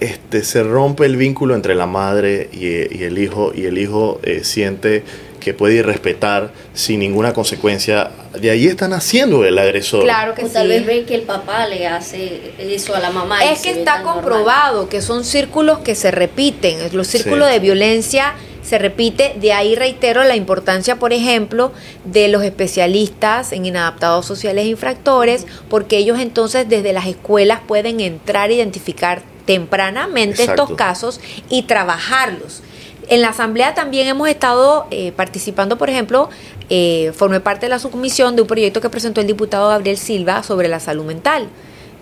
este, 0.00 0.44
se 0.44 0.62
rompe 0.62 1.04
el 1.06 1.16
vínculo 1.16 1.54
entre 1.54 1.74
la 1.74 1.86
madre 1.86 2.48
y, 2.52 2.66
y 2.98 3.02
el 3.04 3.18
hijo 3.18 3.52
y 3.54 3.66
el 3.66 3.78
hijo 3.78 4.20
eh, 4.22 4.44
siente 4.44 5.02
que 5.40 5.54
puede 5.54 5.76
ir 5.76 5.86
respetar 5.86 6.50
sin 6.74 6.98
ninguna 7.00 7.32
consecuencia, 7.32 8.10
de 8.38 8.50
ahí 8.50 8.66
están 8.66 8.92
haciendo 8.92 9.44
el 9.44 9.56
agresor. 9.58 10.02
Claro 10.02 10.34
que 10.34 10.44
o 10.44 10.48
sí. 10.48 10.52
tal 10.52 10.68
vez 10.68 10.84
ve 10.84 11.04
que 11.04 11.14
el 11.14 11.22
papá 11.22 11.66
le 11.68 11.86
hace 11.86 12.52
eso 12.58 12.94
a 12.94 12.98
la 13.00 13.10
mamá. 13.10 13.44
Es 13.44 13.62
que 13.62 13.70
está 13.70 13.98
normal. 13.98 14.14
comprobado 14.14 14.88
que 14.88 15.00
son 15.00 15.24
círculos 15.24 15.78
que 15.78 15.94
se 15.94 16.10
repiten, 16.10 16.78
los 16.92 17.06
círculos 17.06 17.46
Sí. 17.48 17.54
de 17.54 17.60
violencia 17.60 18.34
se 18.62 18.78
repite, 18.78 19.34
de 19.40 19.52
ahí 19.54 19.76
reitero 19.76 20.22
la 20.24 20.36
importancia, 20.36 20.96
por 20.96 21.12
ejemplo, 21.14 21.72
de 22.04 22.28
los 22.28 22.42
especialistas 22.42 23.52
en 23.52 23.64
inadaptados 23.64 24.26
sociales 24.26 24.64
e 24.66 24.68
infractores, 24.68 25.46
porque 25.70 25.96
ellos 25.98 26.18
entonces 26.20 26.68
desde 26.68 26.92
las 26.92 27.06
escuelas 27.06 27.60
pueden 27.66 28.00
entrar 28.00 28.50
a 28.50 28.52
identificar 28.52 29.22
tempranamente 29.48 30.42
Exacto. 30.42 30.62
estos 30.64 30.76
casos 30.76 31.20
y 31.48 31.62
trabajarlos. 31.62 32.60
En 33.08 33.22
la 33.22 33.30
asamblea 33.30 33.74
también 33.74 34.06
hemos 34.06 34.28
estado 34.28 34.86
eh, 34.90 35.12
participando, 35.12 35.78
por 35.78 35.88
ejemplo, 35.88 36.28
eh, 36.68 37.12
formé 37.16 37.40
parte 37.40 37.64
de 37.64 37.70
la 37.70 37.78
subcomisión 37.78 38.36
de 38.36 38.42
un 38.42 38.48
proyecto 38.48 38.82
que 38.82 38.90
presentó 38.90 39.22
el 39.22 39.26
diputado 39.26 39.70
Gabriel 39.70 39.96
Silva 39.96 40.42
sobre 40.42 40.68
la 40.68 40.80
salud 40.80 41.06
mental, 41.06 41.48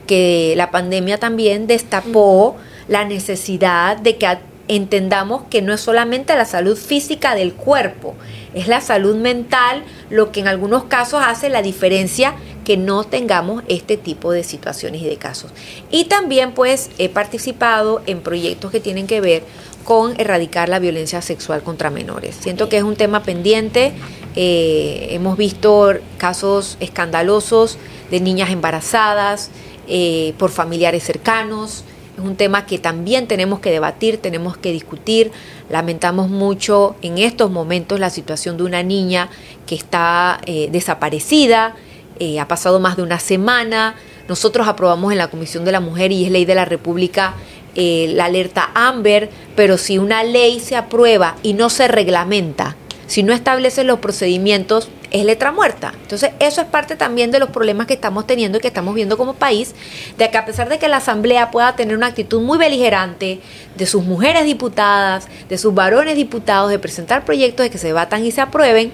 que 0.08 0.54
la 0.56 0.72
pandemia 0.72 1.18
también 1.18 1.68
destapó 1.68 2.56
la 2.88 3.04
necesidad 3.04 3.96
de 3.96 4.16
que 4.16 4.26
a- 4.26 4.40
entendamos 4.68 5.42
que 5.50 5.62
no 5.62 5.72
es 5.72 5.80
solamente 5.80 6.34
la 6.34 6.44
salud 6.44 6.76
física 6.76 7.34
del 7.34 7.54
cuerpo, 7.54 8.14
es 8.54 8.68
la 8.68 8.80
salud 8.80 9.16
mental 9.16 9.84
lo 10.10 10.32
que 10.32 10.40
en 10.40 10.48
algunos 10.48 10.84
casos 10.84 11.22
hace 11.24 11.48
la 11.48 11.62
diferencia 11.62 12.34
que 12.64 12.76
no 12.76 13.04
tengamos 13.04 13.62
este 13.68 13.96
tipo 13.96 14.32
de 14.32 14.42
situaciones 14.42 15.02
y 15.02 15.04
de 15.04 15.16
casos. 15.16 15.52
Y 15.90 16.04
también 16.04 16.52
pues 16.52 16.90
he 16.98 17.08
participado 17.08 18.02
en 18.06 18.20
proyectos 18.20 18.70
que 18.70 18.80
tienen 18.80 19.06
que 19.06 19.20
ver 19.20 19.44
con 19.84 20.18
erradicar 20.18 20.68
la 20.68 20.80
violencia 20.80 21.22
sexual 21.22 21.62
contra 21.62 21.90
menores. 21.90 22.36
Siento 22.40 22.68
que 22.68 22.76
es 22.78 22.82
un 22.82 22.96
tema 22.96 23.22
pendiente. 23.22 23.92
eh, 24.34 25.08
hemos 25.12 25.38
visto 25.38 25.94
casos 26.18 26.76
escandalosos 26.80 27.78
de 28.10 28.20
niñas 28.20 28.50
embarazadas 28.50 29.50
eh, 29.88 30.34
por 30.38 30.50
familiares 30.50 31.04
cercanos. 31.04 31.84
Es 32.16 32.24
un 32.24 32.36
tema 32.36 32.64
que 32.64 32.78
también 32.78 33.26
tenemos 33.26 33.60
que 33.60 33.70
debatir, 33.70 34.16
tenemos 34.18 34.56
que 34.56 34.72
discutir. 34.72 35.32
Lamentamos 35.68 36.30
mucho 36.30 36.96
en 37.02 37.18
estos 37.18 37.50
momentos 37.50 38.00
la 38.00 38.08
situación 38.08 38.56
de 38.56 38.62
una 38.62 38.82
niña 38.82 39.28
que 39.66 39.74
está 39.74 40.40
eh, 40.46 40.68
desaparecida, 40.72 41.74
eh, 42.18 42.40
ha 42.40 42.48
pasado 42.48 42.80
más 42.80 42.96
de 42.96 43.02
una 43.02 43.18
semana. 43.18 43.96
Nosotros 44.28 44.66
aprobamos 44.66 45.12
en 45.12 45.18
la 45.18 45.28
Comisión 45.28 45.66
de 45.66 45.72
la 45.72 45.80
Mujer 45.80 46.10
y 46.10 46.24
es 46.24 46.30
ley 46.30 46.46
de 46.46 46.54
la 46.54 46.64
República 46.64 47.34
eh, 47.74 48.10
la 48.14 48.24
alerta 48.24 48.70
Amber, 48.74 49.28
pero 49.54 49.76
si 49.76 49.98
una 49.98 50.24
ley 50.24 50.60
se 50.60 50.76
aprueba 50.76 51.36
y 51.42 51.52
no 51.52 51.68
se 51.68 51.86
reglamenta, 51.88 52.74
si 53.06 53.22
no 53.22 53.34
establece 53.34 53.84
los 53.84 53.98
procedimientos, 53.98 54.88
es 55.16 55.24
letra 55.24 55.52
muerta. 55.52 55.92
Entonces, 56.02 56.30
eso 56.38 56.60
es 56.60 56.66
parte 56.66 56.96
también 56.96 57.30
de 57.30 57.38
los 57.38 57.50
problemas 57.50 57.86
que 57.86 57.94
estamos 57.94 58.26
teniendo 58.26 58.58
y 58.58 58.60
que 58.60 58.68
estamos 58.68 58.94
viendo 58.94 59.16
como 59.16 59.34
país, 59.34 59.74
de 60.16 60.30
que 60.30 60.38
a 60.38 60.44
pesar 60.44 60.68
de 60.68 60.78
que 60.78 60.88
la 60.88 60.98
Asamblea 60.98 61.50
pueda 61.50 61.76
tener 61.76 61.96
una 61.96 62.08
actitud 62.08 62.40
muy 62.40 62.58
beligerante 62.58 63.40
de 63.76 63.86
sus 63.86 64.04
mujeres 64.04 64.44
diputadas, 64.44 65.28
de 65.48 65.58
sus 65.58 65.74
varones 65.74 66.16
diputados, 66.16 66.70
de 66.70 66.78
presentar 66.78 67.24
proyectos 67.24 67.64
de 67.64 67.70
que 67.70 67.78
se 67.78 67.88
debatan 67.88 68.24
y 68.24 68.30
se 68.30 68.40
aprueben, 68.40 68.92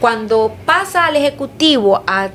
cuando 0.00 0.54
pasa 0.66 1.06
al 1.06 1.16
Ejecutivo 1.16 2.02
a 2.06 2.30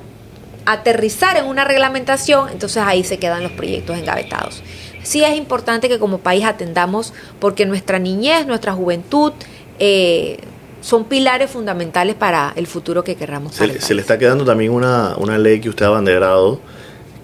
aterrizar 0.66 1.38
en 1.38 1.46
una 1.46 1.64
reglamentación, 1.64 2.50
entonces 2.50 2.84
ahí 2.86 3.04
se 3.04 3.18
quedan 3.18 3.44
los 3.44 3.52
proyectos 3.52 3.98
engavetados. 3.98 4.64
Sí 5.04 5.24
es 5.24 5.38
importante 5.38 5.88
que 5.88 6.00
como 6.00 6.18
país 6.18 6.44
atendamos 6.46 7.14
porque 7.40 7.66
nuestra 7.66 8.00
niñez, 8.00 8.48
nuestra 8.48 8.74
juventud, 8.74 9.34
eh, 9.78 10.40
son 10.86 11.06
pilares 11.06 11.50
fundamentales 11.50 12.14
para 12.14 12.54
el 12.56 12.68
futuro 12.68 13.04
que 13.04 13.16
querramos. 13.16 13.56
Se, 13.56 13.82
se 13.82 13.96
le 13.96 14.02
está 14.02 14.20
quedando 14.20 14.46
también 14.46 14.72
una, 14.72 15.16
una, 15.18 15.36
ley 15.40 15.60
que 15.60 15.68
usted 15.68 15.84
ha 15.84 15.88
abanderado 15.88 16.60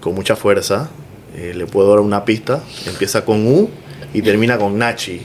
con 0.00 0.16
mucha 0.16 0.34
fuerza. 0.34 0.90
Eh, 1.36 1.52
le 1.54 1.66
puedo 1.66 1.88
dar 1.90 2.00
una 2.00 2.24
pista. 2.24 2.60
Empieza 2.86 3.24
con 3.24 3.46
U 3.46 3.70
y 4.12 4.20
termina 4.20 4.58
con 4.58 4.76
Nachi. 4.76 5.22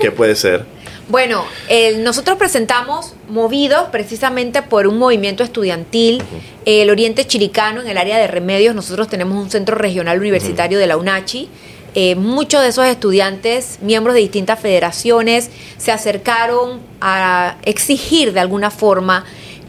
¿Qué 0.00 0.10
puede 0.10 0.34
ser? 0.34 0.64
Bueno, 1.08 1.44
el, 1.68 2.02
nosotros 2.02 2.36
presentamos, 2.36 3.14
movidos 3.28 3.84
precisamente 3.92 4.62
por 4.62 4.88
un 4.88 4.98
movimiento 4.98 5.44
estudiantil, 5.44 6.16
uh 6.16 6.18
-huh. 6.18 6.40
el 6.64 6.90
Oriente 6.90 7.28
Chiricano 7.28 7.80
en 7.80 7.86
el 7.86 7.96
área 7.96 8.18
de 8.18 8.26
remedios. 8.26 8.74
Nosotros 8.74 9.06
tenemos 9.06 9.40
un 9.40 9.50
centro 9.50 9.76
regional 9.76 10.18
universitario 10.18 10.78
uh 10.78 10.80
-huh. 10.80 10.82
de 10.82 10.86
la 10.88 10.96
UNACHI 10.96 11.48
eh, 11.94 12.14
muchos 12.14 12.62
de 12.62 12.68
esos 12.68 12.86
estudiantes, 12.86 13.78
miembros 13.82 14.14
de 14.14 14.20
distintas 14.20 14.58
federaciones, 14.58 15.50
se 15.76 15.92
acercaron 15.92 16.80
a 17.00 17.56
exigir 17.64 18.32
de 18.32 18.40
alguna 18.40 18.70
forma 18.70 19.24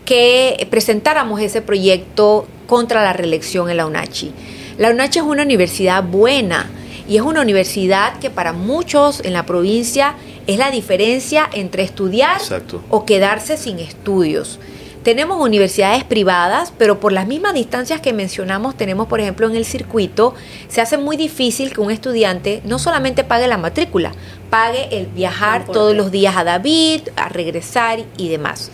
que 0.06 0.68
presentáramos 0.70 1.42
ese 1.42 1.62
proyecto 1.62 2.48
contra 2.68 3.04
la 3.04 3.14
reelección 3.14 3.70
en 3.70 3.78
la 3.78 3.86
UNACHI. 3.86 4.32
La 4.78 4.90
UNACHI 4.90 5.20
es 5.20 5.26
una 5.26 5.44
universidad 5.44 6.04
buena 6.04 6.70
y 7.08 7.18
es 7.18 7.22
una 7.22 7.42
universidad 7.42 8.18
que 8.20 8.30
para 8.30 8.54
muchos 8.54 9.22
en 9.24 9.34
la 9.34 9.46
provincia 9.46 10.16
es 10.48 10.58
la 10.58 10.72
diferencia 10.72 11.50
entre 11.54 11.84
estudiar 11.84 12.38
Exacto. 12.38 12.82
o 12.90 13.06
quedarse 13.06 13.58
sin 13.58 13.80
estudios. 13.80 14.60
Tenemos 15.04 15.38
universidades 15.42 16.06
privadas, 16.06 16.72
pero 16.78 17.02
por 17.02 17.12
las 17.12 17.28
mismas 17.28 17.54
distancias 17.54 18.00
que 18.00 18.14
mencionamos, 18.14 18.78
tenemos, 18.78 19.08
por 19.08 19.20
ejemplo, 19.20 19.50
en 19.50 19.58
el 19.58 19.66
circuito, 19.66 20.34
se 20.70 20.80
hace 20.80 20.98
muy 20.98 21.18
difícil 21.18 21.74
que 21.74 21.82
un 21.82 21.92
estudiante 21.92 22.62
no 22.64 22.80
solamente 22.80 23.26
pague 23.26 23.50
la 23.50 23.58
matrícula, 23.58 24.14
pague 24.50 24.98
el 24.98 25.08
viajar 25.08 25.66
todos 25.66 25.94
los 25.94 26.10
días 26.10 26.38
a 26.38 26.46
David, 26.46 27.10
a 27.18 27.28
regresar 27.28 28.00
y 28.16 28.30
demás. 28.30 28.72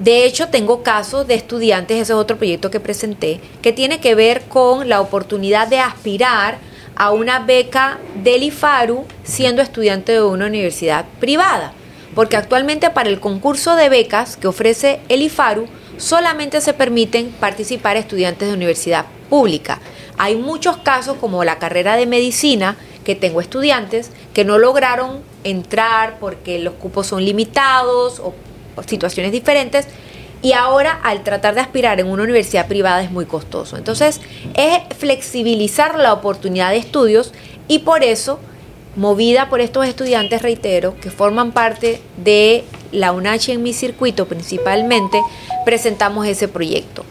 De 0.00 0.24
hecho, 0.24 0.48
tengo 0.48 0.82
casos 0.82 1.28
de 1.28 1.34
estudiantes, 1.34 1.96
ese 1.96 2.12
es 2.12 2.18
otro 2.18 2.38
proyecto 2.38 2.72
que 2.72 2.80
presenté, 2.80 3.40
que 3.62 3.72
tiene 3.72 4.00
que 4.00 4.16
ver 4.16 4.42
con 4.48 4.88
la 4.88 5.00
oportunidad 5.00 5.68
de 5.68 5.78
aspirar 5.78 6.58
a 6.96 7.12
una 7.12 7.38
beca 7.38 7.98
del 8.24 8.42
IFARU 8.42 9.04
siendo 9.22 9.62
estudiante 9.62 10.10
de 10.10 10.22
una 10.24 10.46
universidad 10.46 11.04
privada 11.20 11.72
porque 12.14 12.36
actualmente 12.36 12.90
para 12.90 13.08
el 13.08 13.20
concurso 13.20 13.76
de 13.76 13.88
becas 13.88 14.36
que 14.36 14.48
ofrece 14.48 15.00
el 15.08 15.22
IFARU 15.22 15.66
solamente 15.96 16.60
se 16.60 16.74
permiten 16.74 17.30
participar 17.30 17.96
estudiantes 17.96 18.48
de 18.48 18.54
universidad 18.54 19.06
pública. 19.30 19.80
Hay 20.18 20.36
muchos 20.36 20.76
casos 20.78 21.16
como 21.18 21.44
la 21.44 21.58
carrera 21.58 21.96
de 21.96 22.06
medicina 22.06 22.76
que 23.04 23.14
tengo 23.14 23.40
estudiantes 23.40 24.10
que 24.34 24.44
no 24.44 24.58
lograron 24.58 25.20
entrar 25.44 26.18
porque 26.20 26.58
los 26.58 26.74
cupos 26.74 27.06
son 27.06 27.24
limitados 27.24 28.20
o, 28.20 28.34
situaciones 28.86 29.32
diferentes 29.32 29.86
y 30.40 30.54
ahora 30.54 30.98
al 31.02 31.22
tratar 31.22 31.54
de 31.54 31.60
aspirar 31.60 32.00
en 32.00 32.08
una 32.08 32.22
universidad 32.22 32.66
privada 32.66 33.02
es 33.02 33.10
muy 33.10 33.26
costoso. 33.26 33.76
Entonces 33.76 34.20
es 34.54 34.78
flexibilizar 34.98 35.98
la 35.98 36.12
oportunidad 36.12 36.70
de 36.70 36.78
estudios 36.78 37.32
y 37.68 37.80
por 37.80 38.02
eso 38.02 38.40
movida 38.96 39.48
por 39.48 39.60
estos 39.60 39.86
estudiantes, 39.86 40.42
reitero, 40.42 40.96
que 41.00 41.10
forman 41.10 41.52
parte 41.52 42.00
de 42.16 42.64
la 42.90 43.12
UNACHI 43.12 43.52
en 43.52 43.62
mi 43.62 43.72
circuito 43.72 44.26
principalmente, 44.26 45.20
presentamos 45.64 46.26
ese 46.26 46.48
proyecto. 46.48 47.04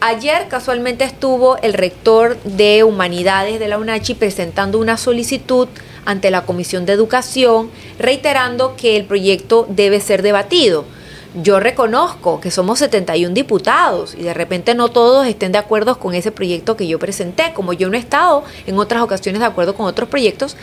Ayer 0.00 0.48
casualmente 0.48 1.04
estuvo 1.04 1.56
el 1.58 1.72
rector 1.72 2.36
de 2.44 2.84
Humanidades 2.84 3.58
de 3.58 3.68
la 3.68 3.78
UNACHI 3.78 4.14
presentando 4.14 4.78
una 4.78 4.96
solicitud 4.96 5.68
ante 6.04 6.30
la 6.30 6.44
Comisión 6.44 6.86
de 6.86 6.92
Educación, 6.92 7.70
reiterando 7.98 8.76
que 8.76 8.96
el 8.96 9.04
proyecto 9.04 9.66
debe 9.68 10.00
ser 10.00 10.22
debatido. 10.22 10.84
Yo 11.42 11.60
reconozco 11.60 12.40
que 12.40 12.50
somos 12.50 12.78
71 12.78 13.34
diputados 13.34 14.14
y 14.14 14.22
de 14.22 14.32
repente 14.32 14.74
no 14.74 14.88
todos 14.88 15.26
estén 15.26 15.52
de 15.52 15.58
acuerdo 15.58 15.98
con 15.98 16.14
ese 16.14 16.32
proyecto 16.32 16.78
que 16.78 16.86
yo 16.86 16.98
presenté, 16.98 17.52
como 17.52 17.74
yo 17.74 17.90
no 17.90 17.96
he 17.96 18.00
estado 18.00 18.42
en 18.66 18.78
otras 18.78 19.02
ocasiones 19.02 19.40
de 19.40 19.46
acuerdo 19.46 19.74
con 19.74 19.84
otros 19.84 20.08
proyectos, 20.08 20.56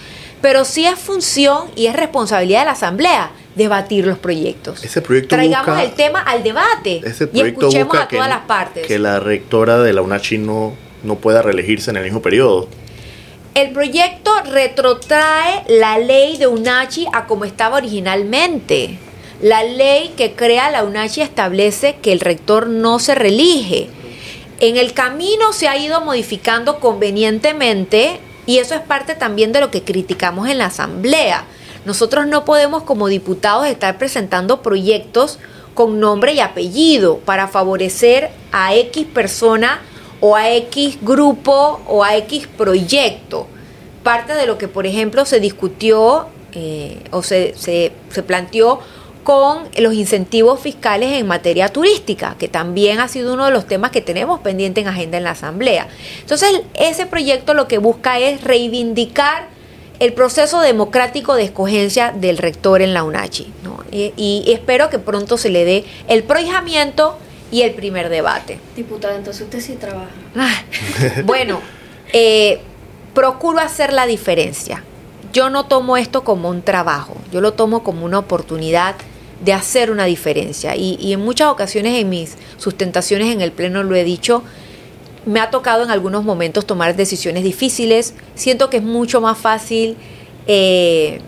pero 0.43 0.65
sí 0.65 0.85
es 0.85 0.99
función 0.99 1.69
y 1.73 1.87
es 1.87 1.95
responsabilidad 1.95 2.59
de 2.59 2.65
la 2.65 2.71
Asamblea 2.73 3.31
debatir 3.55 4.05
los 4.05 4.17
proyectos. 4.17 4.83
Ese 4.83 5.01
proyecto 5.01 5.37
Traigamos 5.37 5.67
busca, 5.67 5.83
el 5.83 5.93
tema 5.93 6.19
al 6.19 6.43
debate 6.43 6.99
ese 7.01 7.29
y 7.31 7.39
escuchemos 7.39 7.95
a 7.95 8.09
todas 8.09 8.27
que, 8.27 8.29
las 8.29 8.45
partes. 8.45 8.85
que 8.85 8.99
la 8.99 9.21
rectora 9.21 9.79
de 9.79 9.93
la 9.93 10.01
UNACHI 10.01 10.39
no, 10.39 10.73
no 11.03 11.15
pueda 11.15 11.41
reelegirse 11.41 11.91
en 11.91 11.95
el 11.95 12.03
mismo 12.03 12.21
periodo. 12.21 12.67
El 13.55 13.71
proyecto 13.71 14.31
retrotrae 14.51 15.63
la 15.69 15.97
ley 15.97 16.35
de 16.35 16.47
UNACHI 16.47 17.07
a 17.13 17.25
como 17.25 17.45
estaba 17.45 17.77
originalmente. 17.77 18.99
La 19.41 19.63
ley 19.63 20.13
que 20.17 20.33
crea 20.33 20.69
la 20.71 20.83
UNACHI 20.83 21.21
establece 21.21 21.95
que 22.01 22.11
el 22.11 22.19
rector 22.19 22.67
no 22.67 22.99
se 22.99 23.15
reelige. 23.15 23.87
En 24.59 24.75
el 24.75 24.91
camino 24.91 25.53
se 25.53 25.69
ha 25.69 25.77
ido 25.77 26.01
modificando 26.01 26.81
convenientemente 26.81 28.19
y 28.45 28.57
eso 28.57 28.75
es 28.75 28.81
parte 28.81 29.15
también 29.15 29.51
de 29.51 29.61
lo 29.61 29.71
que 29.71 29.83
criticamos 29.83 30.49
en 30.49 30.57
la 30.57 30.67
Asamblea. 30.67 31.45
Nosotros 31.85 32.27
no 32.27 32.45
podemos 32.45 32.83
como 32.83 33.07
diputados 33.07 33.67
estar 33.67 33.97
presentando 33.97 34.61
proyectos 34.61 35.39
con 35.73 35.99
nombre 35.99 36.33
y 36.33 36.39
apellido 36.39 37.17
para 37.19 37.47
favorecer 37.47 38.29
a 38.51 38.75
X 38.75 39.07
persona 39.13 39.81
o 40.19 40.35
a 40.35 40.51
X 40.51 40.99
grupo 41.01 41.81
o 41.87 42.03
a 42.03 42.15
X 42.17 42.47
proyecto. 42.47 43.47
Parte 44.03 44.33
de 44.33 44.45
lo 44.45 44.57
que, 44.57 44.67
por 44.67 44.85
ejemplo, 44.85 45.25
se 45.25 45.39
discutió 45.39 46.27
eh, 46.53 47.03
o 47.11 47.23
se, 47.23 47.55
se, 47.57 47.93
se 48.09 48.23
planteó 48.23 48.79
con 49.23 49.69
los 49.77 49.93
incentivos 49.93 50.59
fiscales 50.59 51.13
en 51.13 51.27
materia 51.27 51.69
turística, 51.69 52.35
que 52.37 52.47
también 52.47 52.99
ha 52.99 53.07
sido 53.07 53.33
uno 53.33 53.45
de 53.45 53.51
los 53.51 53.65
temas 53.65 53.91
que 53.91 54.01
tenemos 54.01 54.41
pendiente 54.41 54.81
en 54.81 54.87
agenda 54.87 55.17
en 55.17 55.23
la 55.23 55.31
Asamblea. 55.31 55.87
Entonces, 56.19 56.61
ese 56.75 57.05
proyecto 57.05 57.53
lo 57.53 57.67
que 57.67 57.77
busca 57.77 58.19
es 58.19 58.43
reivindicar 58.43 59.47
el 59.99 60.13
proceso 60.13 60.59
democrático 60.59 61.35
de 61.35 61.43
escogencia 61.43 62.11
del 62.11 62.37
rector 62.37 62.81
en 62.81 62.93
la 62.93 63.03
UNACHI. 63.03 63.53
¿no? 63.63 63.79
Y, 63.91 64.13
y, 64.17 64.51
espero 64.51 64.89
que 64.89 64.99
pronto 64.99 65.37
se 65.37 65.49
le 65.49 65.65
dé 65.65 65.85
el 66.07 66.23
prohijamiento 66.23 67.17
y 67.51 67.61
el 67.61 67.73
primer 67.73 68.09
debate. 68.09 68.59
Diputada, 68.75 69.15
entonces 69.15 69.43
usted 69.43 69.61
sí 69.61 69.75
trabaja. 69.75 70.09
bueno, 71.25 71.61
eh, 72.11 72.59
procuro 73.13 73.59
hacer 73.59 73.93
la 73.93 74.05
diferencia. 74.07 74.83
Yo 75.31 75.49
no 75.49 75.65
tomo 75.65 75.95
esto 75.97 76.23
como 76.23 76.49
un 76.49 76.61
trabajo, 76.61 77.15
yo 77.31 77.41
lo 77.41 77.53
tomo 77.53 77.83
como 77.83 78.05
una 78.05 78.19
oportunidad 78.19 78.95
de 79.43 79.53
hacer 79.53 79.91
una 79.91 80.05
diferencia. 80.05 80.75
Y, 80.75 80.97
y, 80.99 81.13
en 81.13 81.19
muchas 81.21 81.49
ocasiones 81.49 81.99
en 81.99 82.09
mis 82.09 82.37
sustentaciones 82.57 83.33
en 83.33 83.41
el 83.41 83.51
Pleno 83.51 83.83
lo 83.83 83.95
he 83.95 84.03
dicho, 84.03 84.43
me 85.25 85.39
ha 85.39 85.49
tocado 85.49 85.83
en 85.83 85.91
algunos 85.91 86.23
momentos 86.23 86.65
tomar 86.65 86.95
decisiones 86.95 87.43
difíciles. 87.43 88.13
Siento 88.35 88.69
que 88.69 88.77
es 88.77 88.83
mucho 88.83 89.21
más 89.21 89.37
fácil 89.37 89.95
eh, 90.47 91.19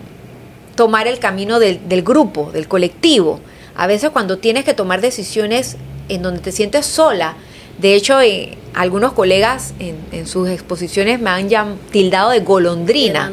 tomar 0.76 1.08
el 1.08 1.20
camino 1.20 1.60
del, 1.60 1.88
del, 1.88 2.04
grupo, 2.04 2.52
del 2.52 2.68
colectivo. 2.68 3.40
A 3.76 3.88
veces 3.88 4.10
cuando 4.10 4.38
tienes 4.38 4.66
que 4.66 4.74
tomar 4.74 5.02
decisiones 5.02 5.78
en 6.10 6.22
donde 6.22 6.42
te 6.42 6.52
sientes 6.52 6.86
sola, 6.86 7.36
de 7.80 7.96
hecho 7.96 8.22
eh, 8.22 8.58
algunos 8.74 9.14
colegas 9.14 9.74
en, 9.80 9.98
en, 10.12 10.28
sus 10.28 10.50
exposiciones 10.50 11.20
me 11.20 11.30
han 11.30 11.50
ya 11.50 11.66
tildado 11.92 12.32
de 12.32 12.42
golondrina. 12.42 13.32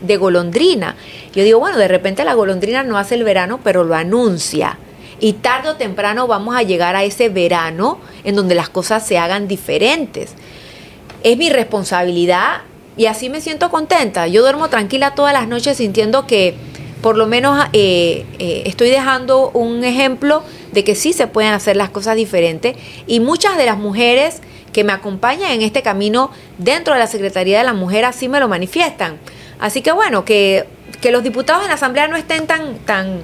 De 0.00 0.16
golondrina. 0.16 0.96
Yo 1.34 1.42
digo, 1.42 1.58
bueno, 1.58 1.78
de 1.78 1.88
repente 1.88 2.24
la 2.24 2.34
golondrina 2.34 2.82
no 2.82 2.96
hace 2.96 3.16
el 3.16 3.24
verano, 3.24 3.60
pero 3.62 3.84
lo 3.84 3.94
anuncia. 3.94 4.78
Y 5.20 5.34
tarde 5.34 5.70
o 5.70 5.76
temprano 5.76 6.26
vamos 6.26 6.56
a 6.56 6.62
llegar 6.62 6.96
a 6.96 7.04
ese 7.04 7.28
verano 7.28 7.98
en 8.24 8.36
donde 8.36 8.54
las 8.54 8.68
cosas 8.68 9.06
se 9.06 9.18
hagan 9.18 9.48
diferentes. 9.48 10.34
Es 11.22 11.36
mi 11.36 11.50
responsabilidad 11.50 12.62
y 12.96 13.06
así 13.06 13.30
me 13.30 13.40
siento 13.40 13.70
contenta. 13.70 14.26
Yo 14.26 14.42
duermo 14.42 14.68
tranquila 14.68 15.14
todas 15.14 15.32
las 15.32 15.48
noches 15.48 15.78
sintiendo 15.78 16.26
que 16.26 16.54
por 17.00 17.16
lo 17.16 17.26
menos 17.26 17.66
eh, 17.72 18.24
eh, 18.38 18.62
estoy 18.66 18.88
dejando 18.88 19.50
un 19.50 19.84
ejemplo 19.84 20.42
de 20.72 20.84
que 20.84 20.94
sí 20.94 21.12
se 21.12 21.26
pueden 21.26 21.52
hacer 21.52 21.76
las 21.76 21.90
cosas 21.90 22.16
diferentes 22.16 22.76
y 23.06 23.20
muchas 23.20 23.56
de 23.56 23.66
las 23.66 23.76
mujeres 23.76 24.40
que 24.72 24.84
me 24.84 24.92
acompañan 24.92 25.50
en 25.52 25.62
este 25.62 25.82
camino 25.82 26.30
dentro 26.58 26.94
de 26.94 27.00
la 27.00 27.06
Secretaría 27.06 27.58
de 27.58 27.64
la 27.64 27.74
Mujer 27.74 28.04
así 28.04 28.28
me 28.28 28.40
lo 28.40 28.48
manifiestan. 28.48 29.18
Así 29.60 29.82
que 29.82 29.92
bueno, 29.92 30.24
que, 30.24 30.66
que 31.00 31.10
los 31.10 31.22
diputados 31.22 31.62
en 31.62 31.68
la 31.68 31.74
Asamblea 31.74 32.08
no 32.08 32.16
estén 32.16 32.46
tan, 32.46 32.78
tan, 32.78 33.20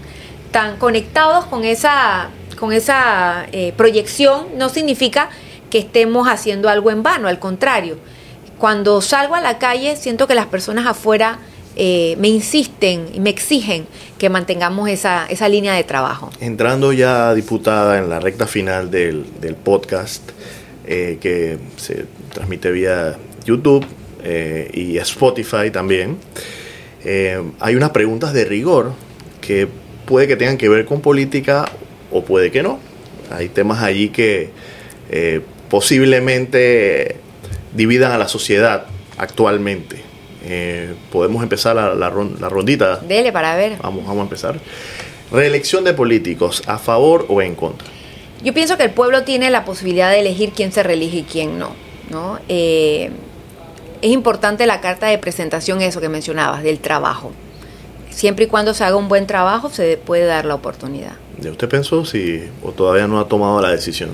tan 0.51 0.77
conectados 0.77 1.45
con 1.47 1.65
esa, 1.65 2.31
con 2.59 2.73
esa 2.73 3.47
eh, 3.53 3.73
proyección 3.77 4.47
no 4.57 4.69
significa 4.69 5.31
que 5.71 5.79
estemos 5.79 6.29
haciendo 6.29 6.69
algo 6.69 6.91
en 6.91 7.03
vano, 7.03 7.29
al 7.29 7.39
contrario. 7.39 7.99
Cuando 8.59 9.01
salgo 9.01 9.35
a 9.35 9.41
la 9.41 9.59
calle 9.59 9.97
siento 9.97 10.27
que 10.27 10.35
las 10.35 10.47
personas 10.47 10.87
afuera 10.87 11.39
eh, 11.77 12.17
me 12.19 12.29
insisten 12.29 13.09
y 13.15 13.21
me 13.21 13.31
exigen 13.31 13.87
que 14.19 14.29
mantengamos 14.29 14.89
esa, 14.89 15.27
esa 15.27 15.49
línea 15.49 15.75
de 15.75 15.85
trabajo. 15.85 16.31
Entrando 16.41 16.93
ya, 16.93 17.33
diputada, 17.33 17.99
en 17.99 18.11
la 18.11 18.21
recta 18.21 18.47
final 18.47 18.91
del, 18.91 19.25
del 19.41 19.55
podcast, 19.55 20.23
eh, 20.87 21.19
que 21.21 21.59
se 21.77 22.07
transmite 22.33 22.71
vía 22.71 23.17
YouTube 23.45 23.87
y 24.75 24.99
Spotify 24.99 25.71
también, 25.73 26.19
hay 27.05 27.75
unas 27.75 27.91
preguntas 27.91 28.33
de 28.33 28.45
rigor 28.45 28.93
que 29.41 29.69
puede 30.07 30.29
que 30.29 30.37
tengan 30.37 30.59
que 30.59 30.69
ver 30.69 30.85
con 30.85 31.01
política 31.01 31.65
o 32.11 32.25
puede 32.25 32.51
que 32.51 32.63
no. 32.63 32.79
Hay 33.31 33.49
temas 33.49 33.83
allí 33.83 34.11
que 34.11 34.51
posiblemente 35.69 37.17
dividan 37.75 38.13
a 38.13 38.19
la 38.19 38.29
sociedad 38.29 38.87
actualmente. 39.17 40.03
Eh, 40.45 40.95
podemos 41.13 41.43
empezar 41.43 41.77
la, 41.77 41.95
la, 41.95 42.09
rondita. 42.11 42.97
Dele 42.97 43.33
para 43.33 43.57
ver. 43.57 43.77
Vamos, 43.83 44.05
vamos 44.07 44.21
a 44.21 44.23
empezar. 44.23 44.59
Reelección 45.31 45.85
de 45.85 45.95
políticos, 45.95 46.63
¿a 46.67 46.79
favor 46.79 47.27
o 47.29 47.41
en 47.43 47.55
contra? 47.55 47.87
Yo 48.43 48.55
pienso 48.55 48.77
que 48.77 48.85
el 48.85 48.91
pueblo 48.91 49.23
tiene 49.23 49.51
la 49.51 49.65
posibilidad 49.65 50.11
de 50.11 50.21
elegir 50.21 50.53
quién 50.53 50.73
se 50.73 50.83
reelige 50.83 51.19
y 51.19 51.23
quién 51.23 51.59
no. 51.59 51.75
¿no? 52.09 52.41
Eh, 52.49 53.11
es 54.03 54.11
importante 54.11 54.67
la 54.67 54.81
carta 54.81 55.07
de 55.07 55.19
presentación, 55.19 55.81
eso 55.81 56.01
que 56.01 56.09
mencionabas, 56.09 56.63
del 56.63 56.79
trabajo. 56.79 57.33
Siempre 58.11 58.47
y 58.47 58.49
cuando 58.49 58.75
se 58.75 58.85
haga 58.85 58.97
un 58.97 59.09
buen 59.09 59.27
trabajo, 59.27 59.71
se 59.71 59.97
puede 59.97 60.25
dar 60.25 60.45
la 60.45 60.55
oportunidad. 60.55 61.13
¿Ya 61.41 61.51
usted 61.51 61.69
pensó 61.69 62.05
si 62.05 62.43
o 62.63 62.73
todavía 62.73 63.07
no 63.07 63.21
ha 63.21 63.29
tomado 63.29 63.61
la 63.61 63.71
decisión? 63.71 64.11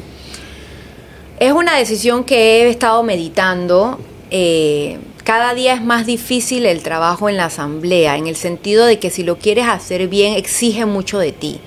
Es 1.40 1.52
una 1.52 1.76
decisión 1.76 2.24
que 2.24 2.62
he 2.62 2.68
estado 2.68 3.02
meditando. 3.02 3.98
Eh, 4.30 4.98
cada 5.24 5.54
día 5.54 5.74
es 5.74 5.82
más 5.82 6.06
difícil 6.06 6.66
el 6.66 6.82
trabajo 6.82 7.28
en 7.28 7.36
la 7.36 7.46
asamblea, 7.46 8.16
en 8.16 8.26
el 8.26 8.36
sentido 8.36 8.86
de 8.86 8.98
que 8.98 9.10
si 9.10 9.24
lo 9.24 9.38
quieres 9.38 9.66
hacer 9.66 10.06
bien, 10.08 10.34
exige 10.34 10.86
mucho 10.86 11.18
de 11.18 11.32
ti. 11.32 11.60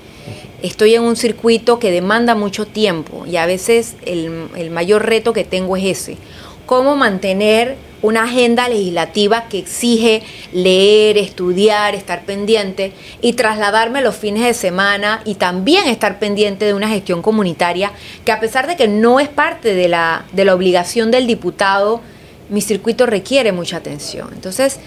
Estoy 0.61 0.95
en 0.95 1.03
un 1.03 1.15
circuito 1.15 1.77
que 1.77 1.91
demanda 1.91 2.35
mucho 2.35 2.65
tiempo 2.65 3.25
y 3.25 3.37
a 3.37 3.45
veces 3.45 3.95
el, 4.05 4.71
mayor 4.71 5.05
reto 5.05 5.33
que 5.33 5.43
tengo 5.43 5.77
es 5.77 5.85
ese. 5.85 6.17
Cómo 6.69 6.95
mantener 6.95 7.77
una 8.03 8.25
agenda 8.25 8.69
legislativa 8.69 9.45
que 9.49 9.57
exige 9.57 10.21
leer, 10.53 11.17
estudiar, 11.17 11.95
estar 11.95 12.25
pendiente 12.25 12.93
y 13.21 13.33
trasladarme 13.33 14.03
los 14.03 14.15
fines 14.15 14.43
de 14.43 14.53
semana 14.53 15.23
y 15.25 15.33
también 15.33 15.87
estar 15.87 16.19
pendiente 16.19 16.65
de 16.65 16.75
una 16.75 16.87
gestión 16.87 17.23
comunitaria 17.23 17.91
que 18.23 18.31
a 18.31 18.39
pesar 18.39 18.67
de 18.67 18.75
que 18.75 18.87
no 18.87 19.19
es 19.19 19.29
parte 19.29 19.73
de 19.73 19.87
la, 19.87 20.25
de 20.31 20.45
la 20.45 20.53
obligación 20.53 21.09
del 21.09 21.25
diputado, 21.25 22.01
mi 22.49 22.61
circuito 22.61 23.07
requiere 23.07 23.51
mucha 23.51 23.77
atención. 23.77 24.29
Entonces, 24.31 24.79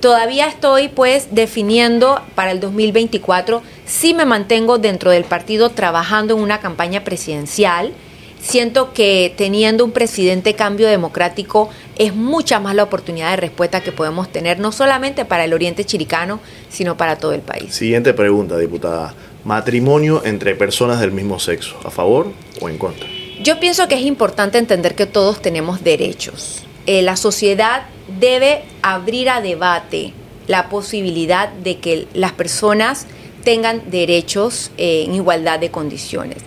todavía 0.00 0.46
estoy 0.46 0.88
pues 0.88 1.28
definiendo 1.30 2.20
para 2.34 2.50
el 2.50 2.60
2024 2.60 3.62
si 3.86 4.12
me 4.12 4.26
mantengo 4.26 4.76
dentro 4.76 5.10
del 5.10 5.24
partido 5.24 5.70
trabajando 5.70 6.36
en 6.36 6.42
una 6.42 6.60
campaña 6.60 7.02
presidencial. 7.02 7.94
Siento 8.42 8.92
que 8.92 9.34
teniendo 9.36 9.84
un 9.84 9.92
presidente 9.92 10.54
cambio 10.54 10.88
democrático 10.88 11.68
es 11.96 12.14
mucha 12.14 12.58
más 12.58 12.74
la 12.74 12.84
oportunidad 12.84 13.30
de 13.30 13.36
respuesta 13.36 13.82
que 13.82 13.92
podemos 13.92 14.30
tener, 14.30 14.58
no 14.58 14.72
solamente 14.72 15.24
para 15.24 15.44
el 15.44 15.52
oriente 15.52 15.84
chiricano, 15.84 16.40
sino 16.68 16.96
para 16.96 17.16
todo 17.16 17.32
el 17.32 17.40
país. 17.40 17.74
Siguiente 17.74 18.14
pregunta, 18.14 18.56
diputada. 18.56 19.14
Matrimonio 19.44 20.22
entre 20.24 20.54
personas 20.54 21.00
del 21.00 21.12
mismo 21.12 21.38
sexo, 21.38 21.76
¿a 21.84 21.90
favor 21.90 22.32
o 22.60 22.68
en 22.68 22.78
contra? 22.78 23.06
Yo 23.42 23.58
pienso 23.60 23.88
que 23.88 23.94
es 23.94 24.02
importante 24.02 24.58
entender 24.58 24.94
que 24.94 25.06
todos 25.06 25.40
tenemos 25.40 25.82
derechos 25.82 26.64
eh, 26.86 27.02
la 27.02 27.16
sociedad 27.16 27.82
debe 28.18 28.62
abrir 28.82 29.28
a 29.28 29.40
debate 29.40 30.12
la 30.46 30.68
posibilidad 30.68 31.48
de 31.48 31.78
que 31.78 32.08
las 32.14 32.32
personas 32.32 33.06
tengan 33.44 33.90
derechos 33.90 34.72
eh, 34.76 35.04
en 35.06 35.14
igualdad 35.14 35.60
de 35.60 35.70
condiciones. 35.70 36.38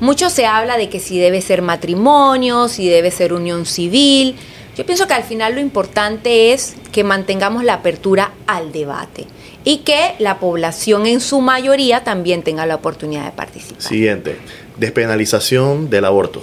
Mucho 0.00 0.30
se 0.30 0.46
habla 0.46 0.76
de 0.76 0.88
que 0.88 1.00
si 1.00 1.18
debe 1.18 1.40
ser 1.40 1.62
matrimonio, 1.62 2.68
si 2.68 2.88
debe 2.88 3.10
ser 3.10 3.32
unión 3.32 3.66
civil. 3.66 4.36
Yo 4.76 4.84
pienso 4.84 5.06
que 5.06 5.14
al 5.14 5.22
final 5.22 5.54
lo 5.54 5.60
importante 5.60 6.52
es 6.52 6.74
que 6.90 7.04
mantengamos 7.04 7.62
la 7.62 7.74
apertura 7.74 8.32
al 8.46 8.72
debate 8.72 9.26
y 9.62 9.78
que 9.78 10.14
la 10.18 10.38
población 10.38 11.06
en 11.06 11.20
su 11.20 11.40
mayoría 11.40 12.02
también 12.02 12.42
tenga 12.42 12.66
la 12.66 12.74
oportunidad 12.74 13.24
de 13.24 13.32
participar. 13.32 13.82
Siguiente, 13.82 14.36
despenalización 14.76 15.90
del 15.90 16.04
aborto. 16.04 16.42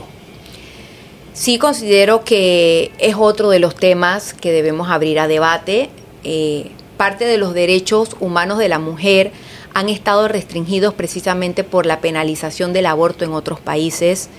Sí 1.33 1.57
considero 1.57 2.23
que 2.23 2.91
es 2.99 3.15
otro 3.17 3.49
de 3.49 3.59
los 3.59 3.75
temas 3.75 4.33
que 4.33 4.51
debemos 4.51 4.89
abrir 4.89 5.19
a 5.19 5.27
debate. 5.27 5.89
Eh, 6.23 6.71
parte 6.97 7.25
de 7.25 7.37
los 7.37 7.53
derechos 7.53 8.15
humanos 8.19 8.59
de 8.59 8.69
la 8.69 8.79
mujer 8.79 9.31
han 9.73 9.89
estado 9.89 10.27
restringidos 10.27 10.93
precisamente 10.93 11.63
por 11.63 11.85
la 11.85 12.01
penalización 12.01 12.73
del 12.73 12.85
aborto 12.85 13.25
en 13.25 13.33
otros 13.33 13.59
países. 13.59 14.29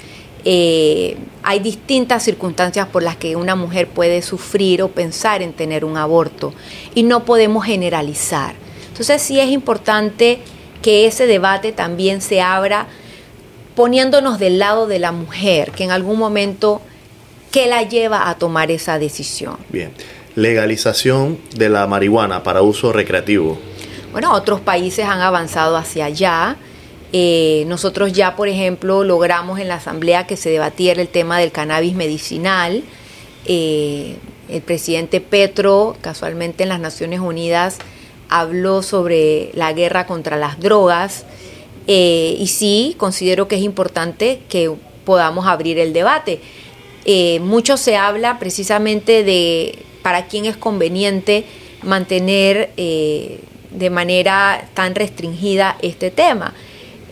Eh, 0.45 1.17
hay 1.43 1.61
distintas 1.61 2.25
circunstancias 2.25 2.89
por 2.89 3.03
las 3.03 3.17
que 3.17 3.37
una 3.37 3.55
mujer 3.55 3.89
puede 3.89 4.23
sufrir 4.23 4.83
o 4.83 4.89
pensar 4.89 5.41
en 5.41 5.53
tener 5.53 5.85
un 5.85 5.97
aborto 5.97 6.53
y 6.95 7.05
no 7.05 7.25
podemos 7.25 7.65
generalizar. 7.65 8.55
Entonces 8.89 9.23
sí 9.23 9.41
es 9.41 9.51
importante 9.51 10.41
que 10.83 11.07
ese 11.07 11.27
debate 11.27 11.73
también 11.73 12.21
se 12.21 12.41
abra 12.41 12.89
poniéndonos 13.75 14.39
del 14.39 14.59
lado 14.59 14.87
de 14.87 14.99
la 14.99 15.13
mujer, 15.13 15.71
que 15.71 15.85
en 15.85 15.93
algún 15.93 16.19
momento, 16.19 16.83
¿qué 17.51 17.67
la 17.67 17.83
lleva 17.83 18.29
a 18.29 18.35
tomar 18.35 18.71
esa 18.71 18.99
decisión? 18.99 19.57
Bien, 19.71 19.93
legalización 20.35 21.39
de 21.55 21.71
la 21.71 21.87
marihuana 21.87 22.43
para 22.43 22.63
uso 22.63 22.93
recreativo. 22.93 23.59
Bueno, 24.13 24.35
otros 24.35 24.61
países 24.61 25.07
han 25.07 25.23
avanzado 25.23 25.75
hacia 25.79 26.05
allá. 26.05 26.57
Eh, 27.15 27.65
nosotros 27.67 28.13
ya, 28.13 28.37
por 28.37 28.47
ejemplo, 28.47 29.05
logramos 29.05 29.59
en 29.59 29.69
la 29.69 29.77
Asamblea 29.77 30.27
que 30.27 30.37
se 30.37 30.51
debatiera 30.51 31.01
el 31.01 31.09
tema 31.09 31.39
del 31.39 31.51
cannabis 31.51 31.95
medicinal. 31.95 32.85
Eh, 33.47 34.17
el 34.51 34.61
presidente 34.61 35.23
Petro, 35.23 35.97
casualmente 36.03 36.63
en 36.63 36.69
las 36.69 36.79
Naciones 36.79 37.21
Unidas, 37.21 37.79
habló 38.29 38.83
sobre 38.83 39.51
la 39.55 39.73
guerra 39.73 40.07
contra 40.07 40.37
las 40.37 40.61
drogas. 40.61 41.25
Eh, 41.87 42.37
y 42.39 42.49
sí, 42.49 42.95
considero 42.99 43.49
que 43.49 43.57
es 43.57 43.63
importante 43.63 44.43
que 44.51 44.71
podamos 45.07 45.47
abrir 45.47 45.79
el 45.79 45.95
debate. 45.95 46.41
Mucho 47.41 47.79
se 47.79 47.97
habla 47.97 48.39
precisamente 48.39 49.25
de 49.25 49.79
para 50.03 50.27
quién 50.27 50.45
es 50.45 50.57
conveniente 50.59 51.47
mantener 51.83 52.71
de 53.75 53.91
manera 53.91 54.69
tan 54.75 54.95
restringida 54.95 55.77
este 55.83 56.11
tema. 56.11 56.55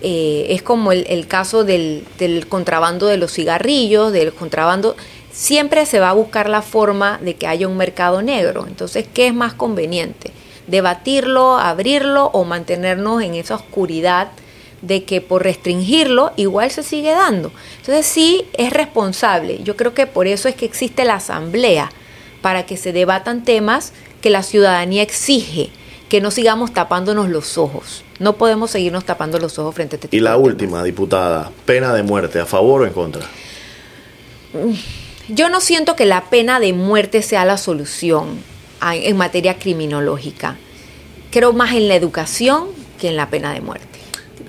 es 0.03 0.63
como 0.63 0.93
el, 0.93 1.27
caso 1.27 1.65
del, 1.65 2.05
del, 2.19 2.47
contrabando 2.47 3.07
de 3.07 3.17
los 3.17 3.33
cigarrillos, 3.33 4.13
del 4.13 4.33
contrabando. 4.33 4.97
Siempre 5.33 5.87
se 5.87 6.01
va 6.01 6.11
a 6.11 6.15
buscar 6.15 6.49
la 6.49 6.63
forma 6.63 7.19
de 7.23 7.35
que 7.35 7.47
haya 7.47 7.69
un 7.69 7.77
mercado 7.77 8.23
negro. 8.23 8.67
Entonces, 8.67 9.07
¿qué 9.13 9.27
es 9.27 9.35
más 9.35 9.55
conveniente? 9.55 10.33
¿Debatirlo, 10.67 11.59
abrirlo 11.59 12.31
o 12.33 12.45
mantenernos 12.45 13.23
en 13.23 13.35
esa 13.35 13.57
oscuridad? 13.57 14.29
de 14.83 15.05
que 15.05 15.21
por 15.21 15.43
restringirlo 15.43 16.33
igual 16.37 16.71
se 16.71 16.83
sigue 16.83 17.11
dando. 17.11 17.53
Entonces 17.81 18.07
sí 18.07 18.47
es 18.55 18.73
responsable. 18.73 19.63
Yo 19.63 19.77
creo 19.77 19.95
que 19.95 20.07
por 20.07 20.27
eso 20.27 20.49
es 20.49 20.55
que 20.55 20.65
existe 20.65 21.05
la 21.05 21.17
asamblea, 21.17 21.91
para 22.41 22.65
que 22.65 22.77
se 22.77 22.93
debatan 22.93 23.45
temas 23.45 23.93
que 24.21 24.31
la 24.31 24.43
ciudadanía 24.43 25.03
exige, 25.03 25.71
que 26.11 26.21
no 26.21 26.33
sigamos 26.33 26.75
tapándonos 26.75 27.31
los 27.31 27.57
ojos. 27.57 28.03
No 28.19 28.37
podemos 28.37 28.73
seguirnos 28.73 29.05
tapando 29.05 29.39
los 29.39 29.59
ojos 29.61 29.77
frente 29.77 29.95
a 29.95 29.97
este 29.97 30.09
tipo 30.09 30.17
Y 30.17 30.21
la 30.21 30.37
última, 30.37 30.83
diputada, 30.83 31.53
pena 31.65 31.95
de 31.95 32.03
muerte, 32.03 32.41
¿a 32.41 32.47
favor 32.47 32.83
o 32.83 32.87
en 32.87 32.93
contra? 32.93 33.23
Yo 35.29 35.49
no 35.49 35.61
siento 35.61 35.95
que 35.95 36.07
la 36.07 36.25
pena 36.25 36.59
de 36.59 36.73
muerte 36.73 37.23
sea 37.23 37.45
la 37.45 37.57
solución 37.57 38.41
en 38.83 39.17
materia 39.17 39.59
criminológica. 39.59 40.57
Creo 41.31 41.53
más 41.53 41.75
en 41.75 41.87
la 41.87 41.95
educación 41.95 42.67
que 42.99 43.09
en 43.09 43.17
la 43.17 43.31
pena 43.31 43.55
de 43.55 43.61
muerte. 43.61 43.87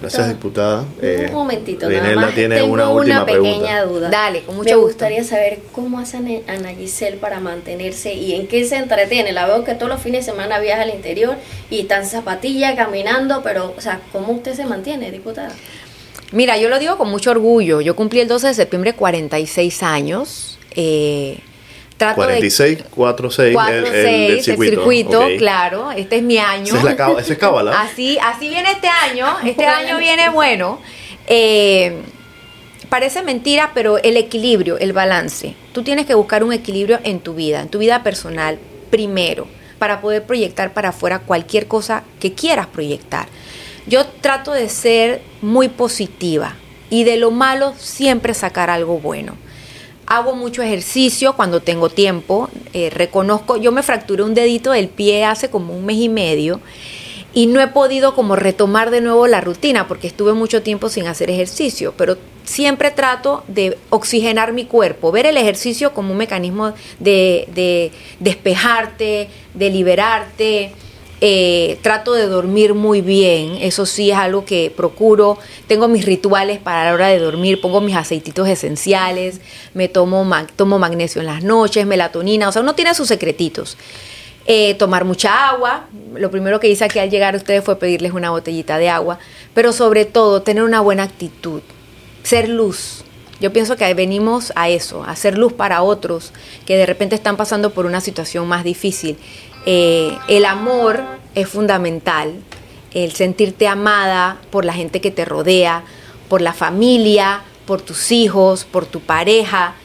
Gracias, 0.02 0.30
diputada. 0.30 0.82
un 0.82 0.88
eh, 1.02 1.30
momentito, 1.32 1.88
nada 1.89 2.16
más. 2.16 2.34
tiene 2.36 2.56
Tengo 2.56 2.74
una, 2.74 2.89
una 2.89 3.26
pequeña 3.26 3.26
pregunta. 3.26 3.84
duda. 3.86 4.10
Dale, 4.10 4.41
con 4.41 4.56
mucho 4.56 4.70
Me 4.70 4.76
gusto. 4.76 4.88
gustaría 4.88 5.24
saber 5.24 5.60
cómo 5.72 5.99
hace 5.99 6.18
Ana 6.47 6.70
Giselle 6.74 7.18
para 7.18 7.39
mantenerse 7.39 8.14
y 8.14 8.34
en 8.34 8.47
qué 8.47 8.66
se 8.66 8.78
entretiene. 8.78 9.32
La 9.32 9.45
veo 9.45 9.64
que 9.64 9.76
todos 9.76 9.89
los 9.89 10.02
fines 10.02 10.26
de 10.26 10.32
semana 10.32 10.60
viaja 10.60 10.82
al 10.82 10.89
interior 10.89 11.36
y 11.70 11.82
está 11.82 11.97
en 11.97 12.06
zapatilla, 12.06 12.76
caminando, 12.76 13.41
pero, 13.43 13.74
o 13.78 13.82
sea, 13.82 14.02
¿cómo 14.12 14.34
usted 14.34 14.54
se 14.56 14.66
mantiene, 14.66 15.12
diputada? 15.12 15.52
Mira, 16.32 16.58
yo 16.58 16.70
lo 16.70 16.80
digo 16.80 16.97
con 16.97 17.10
mucho 17.10 17.32
orgullo. 17.32 17.82
Yo 17.82 17.95
cumplí 17.95 18.22
el 18.22 18.28
12 18.28 18.47
de 18.47 18.54
septiembre 18.54 18.93
46 18.93 19.84
años. 19.84 20.58
Eh, 20.76 21.39
trato 22.02 22.16
46, 22.16 22.78
de... 22.78 22.84
46, 22.86 23.54
46, 23.54 23.93
el, 23.93 24.06
el, 24.06 24.32
el 24.32 24.43
circuito. 24.43 25.28
claro, 25.38 25.91
este 25.91 26.18
es 26.18 26.24
mi 26.24 26.39
año. 26.39 26.76
Es, 26.76 26.84
la, 26.84 27.16
ese 27.20 27.34
es 27.34 27.39
cábala. 27.39 27.80
Así, 27.80 28.18
así 28.20 28.49
viene 28.49 28.72
este 28.72 28.88
año, 28.88 29.28
este 29.45 29.66
año 29.66 29.97
viene 29.97 30.30
bueno. 30.30 30.80
Eh, 31.28 32.02
parece 32.89 33.22
mentira, 33.22 33.72
pero 33.76 33.99
el 33.99 34.18
equilibrio, 34.18 34.80
el 34.80 34.93
balance. 34.93 35.56
Tú 35.74 35.84
tienes 35.84 36.08
que 36.08 36.16
buscar 36.16 36.43
un 36.43 36.54
equilibrio 36.54 36.99
en 37.04 37.20
tu 37.20 37.36
vida, 37.36 37.62
en 37.62 37.70
tu 37.70 37.78
vida 37.78 38.02
personal, 38.02 38.58
primero, 38.89 39.47
para 39.78 40.02
poder 40.02 40.24
proyectar 40.24 40.74
para 40.74 40.89
afuera 40.89 41.20
cualquier 41.20 41.68
cosa 41.68 42.04
que 42.20 42.34
quieras 42.34 42.66
proyectar. 42.66 43.28
Yo 43.86 44.08
trato 44.08 44.54
de 44.54 44.70
ser 44.70 45.22
muy 45.41 45.70
positiva 45.70 46.56
y 46.89 47.04
de 47.04 47.18
lo 47.18 47.30
malo 47.30 47.74
siempre 47.78 48.34
sacar 48.34 48.72
algo 48.72 48.97
bueno. 48.97 49.36
Hago 50.14 50.36
mucho 50.36 50.62
ejercicio 50.62 51.38
cuando 51.38 51.62
tengo 51.62 51.88
tiempo. 51.88 52.49
eh, 52.74 52.89
reconozco, 52.89 53.55
yo 53.55 53.72
me 53.72 53.82
fracturé 53.82 54.24
un 54.24 54.34
dedito 54.34 54.72
del 54.72 54.89
pie 54.89 55.24
hace 55.24 55.49
como 55.49 55.74
un 55.74 55.86
mes 55.86 55.95
y 55.99 56.09
medio 56.09 56.59
y 57.34 57.45
no 57.47 57.62
he 57.62 57.68
podido 57.70 58.14
como 58.14 58.36
retomar 58.36 58.91
de 58.91 58.99
nuevo 58.99 59.26
la 59.28 59.39
rutina 59.39 59.88
porque 59.88 60.07
estuve 60.07 60.34
mucho 60.34 60.64
tiempo 60.64 60.89
sin 60.89 61.07
hacer 61.07 61.30
ejercicio, 61.30 61.93
pero 61.95 62.18
siempre 62.43 62.91
trato 62.91 63.45
de 63.47 63.78
oxigenar 63.89 64.51
mi 64.51 64.66
cuerpo, 64.66 65.14
ver 65.14 65.28
el 65.28 65.38
ejercicio 65.38 65.93
como 65.93 66.12
un 66.12 66.18
mecanismo 66.18 66.74
de, 66.99 67.47
de 67.53 67.93
despejarte, 68.20 69.30
de 69.53 69.70
liberarte. 69.70 70.74
Eh, 71.24 71.78
trato 71.84 72.13
de 72.13 72.26
dormir 72.26 72.74
muy 72.74 73.01
bien, 73.01 73.57
eso 73.61 73.86
sí 73.86 74.09
es 74.09 74.17
algo 74.17 74.43
que 74.43 74.74
procuro. 74.76 75.38
Tengo 75.67 75.88
mis 75.88 76.03
rituales 76.05 76.57
para 76.57 76.86
la 76.86 76.93
hora 76.95 77.07
de 77.09 77.19
dormir, 77.19 77.61
pongo 77.61 77.80
mis 77.80 77.95
aceititos 77.95 78.47
esenciales, 78.47 79.39
me 79.76 79.88
tomo, 79.88 80.26
mag- 80.26 80.49
tomo 80.55 80.80
magnesio 80.80 81.22
en 81.22 81.28
las 81.28 81.43
noches, 81.43 81.86
melatonina, 81.86 82.49
o 82.49 82.51
sea, 82.51 82.63
uno 82.63 82.74
tiene 82.74 82.95
sus 82.95 83.07
secretitos. 83.07 83.78
Eh, 84.47 84.74
tomar 84.74 85.05
mucha 85.05 85.49
agua, 85.49 85.86
lo 86.15 86.32
primero 86.32 86.59
que 86.59 86.67
hice 86.67 86.86
aquí 86.86 86.97
al 86.97 87.11
llegar 87.11 87.36
a 87.36 87.38
ustedes 87.38 87.63
fue 87.63 87.76
pedirles 87.78 88.13
una 88.13 88.32
botellita 88.32 88.80
de 88.80 88.89
agua, 88.89 89.19
pero 89.53 89.74
sobre 89.74 90.05
todo 90.05 90.41
tener 90.41 90.63
una 90.63 90.82
buena 90.82 91.03
actitud, 91.03 91.61
ser 92.24 92.49
luz. 92.49 93.03
Yo 93.39 93.53
pienso 93.53 93.76
que 93.76 93.93
venimos 93.93 94.51
a 94.55 94.69
eso, 94.69 95.03
a 95.03 95.15
ser 95.15 95.38
luz 95.38 95.53
para 95.53 95.84
otros 95.84 96.32
que 96.65 96.78
de 96.78 96.88
repente 96.88 97.13
están 97.15 97.38
pasando 97.38 97.69
por 97.72 97.86
una 97.86 98.01
situación 98.01 98.47
más 98.47 98.63
difícil. 98.63 99.17
Eh, 99.66 100.18
el 100.28 100.45
amor 100.45 101.03
es 101.36 101.47
fundamental, 101.47 102.34
el 102.93 103.12
sentirte 103.14 103.68
amada 103.68 104.39
por 104.49 104.66
la 104.66 104.74
gente 104.74 105.01
que 105.01 105.12
te 105.12 105.26
rodea, 105.26 105.84
por 106.28 106.41
la 106.41 106.53
familia, 106.53 107.41
por 107.66 107.82
tus 107.82 108.12
hijos, 108.12 108.66
por 108.66 108.86
tu 108.86 109.01
pareja, 109.01 109.76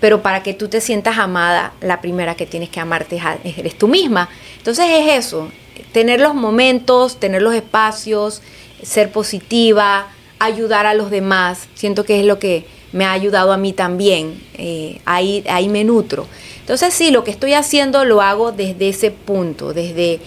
pero 0.00 0.20
para 0.20 0.42
que 0.42 0.52
tú 0.52 0.68
te 0.68 0.80
sientas 0.80 1.18
amada, 1.18 1.72
la 1.80 2.00
primera 2.00 2.34
que 2.34 2.46
tienes 2.46 2.68
que 2.68 2.80
amarte 2.80 3.20
eres 3.44 3.78
tú 3.78 3.88
misma. 3.88 4.28
Entonces 4.58 4.86
es 4.90 5.26
eso, 5.26 5.48
tener 5.92 6.20
los 6.20 6.34
momentos, 6.34 7.18
tener 7.18 7.40
los 7.40 7.54
espacios, 7.54 8.42
ser 8.82 9.12
positiva, 9.12 10.08
ayudar 10.38 10.86
a 10.86 10.94
los 10.94 11.10
demás. 11.10 11.68
Siento 11.74 12.04
que 12.04 12.20
es 12.20 12.26
lo 12.26 12.38
que 12.38 12.66
me 12.92 13.04
ha 13.04 13.12
ayudado 13.12 13.52
a 13.52 13.56
mí 13.56 13.72
también. 13.72 14.42
eh, 14.54 15.00
ahí, 15.04 15.44
ahí 15.48 15.68
me 15.68 15.84
nutro. 15.84 16.26
Entonces 16.62 16.94
sí, 16.94 17.10
lo 17.10 17.24
que 17.24 17.30
estoy 17.30 17.54
haciendo 17.54 18.04
lo 18.04 18.22
hago 18.22 18.52
desde 18.52 18.88
ese 18.88 19.10
punto, 19.10 19.74
desde, 19.74 20.20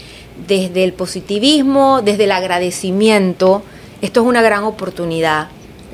desde 0.48 0.84
el 0.84 0.94
positivismo, 0.94 2.02
desde 2.04 2.26
el 2.26 2.32
agradecimiento. 2.32 3.64
Esto 4.02 4.22
es 4.22 4.28
una 4.28 4.42
gran 4.42 4.64
oportunidad. 4.66 5.48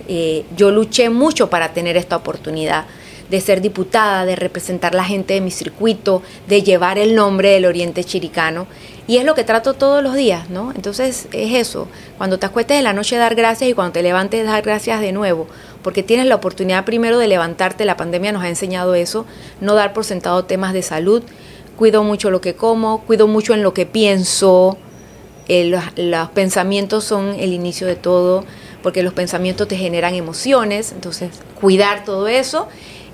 Eh, 0.07 0.43
yo 0.57 0.71
luché 0.71 1.09
mucho 1.09 1.49
para 1.49 1.73
tener 1.73 1.95
esta 1.95 2.15
oportunidad 2.15 2.85
de 3.29 3.39
ser 3.39 3.61
diputada, 3.61 4.25
de 4.25 4.35
representar 4.35 4.93
la 4.93 5.05
gente 5.05 5.35
de 5.35 5.41
mi 5.41 5.51
circuito, 5.51 6.21
de 6.47 6.63
llevar 6.63 6.97
el 6.97 7.15
nombre 7.15 7.51
del 7.51 7.65
Oriente 7.65 8.03
Chiricano. 8.03 8.67
Y 9.11 9.17
es 9.17 9.25
lo 9.25 9.35
que 9.35 9.43
trato 9.43 9.73
todos 9.73 10.01
los 10.01 10.15
días, 10.15 10.49
¿no? 10.49 10.71
Entonces 10.73 11.27
es 11.33 11.53
eso, 11.53 11.89
cuando 12.17 12.39
te 12.39 12.45
acuestes 12.45 12.77
en 12.77 12.85
la 12.85 12.93
noche 12.93 13.17
dar 13.17 13.35
gracias 13.35 13.69
y 13.69 13.73
cuando 13.73 13.91
te 13.91 14.03
levantes 14.03 14.45
dar 14.45 14.63
gracias 14.63 15.01
de 15.01 15.11
nuevo, 15.11 15.47
porque 15.83 16.01
tienes 16.01 16.27
la 16.27 16.35
oportunidad 16.35 16.85
primero 16.85 17.17
de 17.19 17.27
levantarte, 17.27 17.83
la 17.83 17.97
pandemia 17.97 18.31
nos 18.31 18.41
ha 18.41 18.47
enseñado 18.47 18.95
eso, 18.95 19.25
no 19.59 19.75
dar 19.75 19.91
por 19.91 20.05
sentado 20.05 20.45
temas 20.45 20.71
de 20.71 20.81
salud, 20.81 21.23
cuido 21.75 22.05
mucho 22.05 22.31
lo 22.31 22.39
que 22.39 22.55
como, 22.55 23.01
cuido 23.01 23.27
mucho 23.27 23.53
en 23.53 23.63
lo 23.63 23.73
que 23.73 23.85
pienso, 23.85 24.77
eh, 25.49 25.65
los, 25.65 25.83
los 25.97 26.29
pensamientos 26.29 27.03
son 27.03 27.35
el 27.37 27.51
inicio 27.51 27.87
de 27.87 27.97
todo, 27.97 28.45
porque 28.81 29.03
los 29.03 29.11
pensamientos 29.11 29.67
te 29.67 29.75
generan 29.75 30.15
emociones, 30.15 30.93
entonces 30.93 31.31
cuidar 31.59 32.05
todo 32.05 32.29
eso 32.29 32.69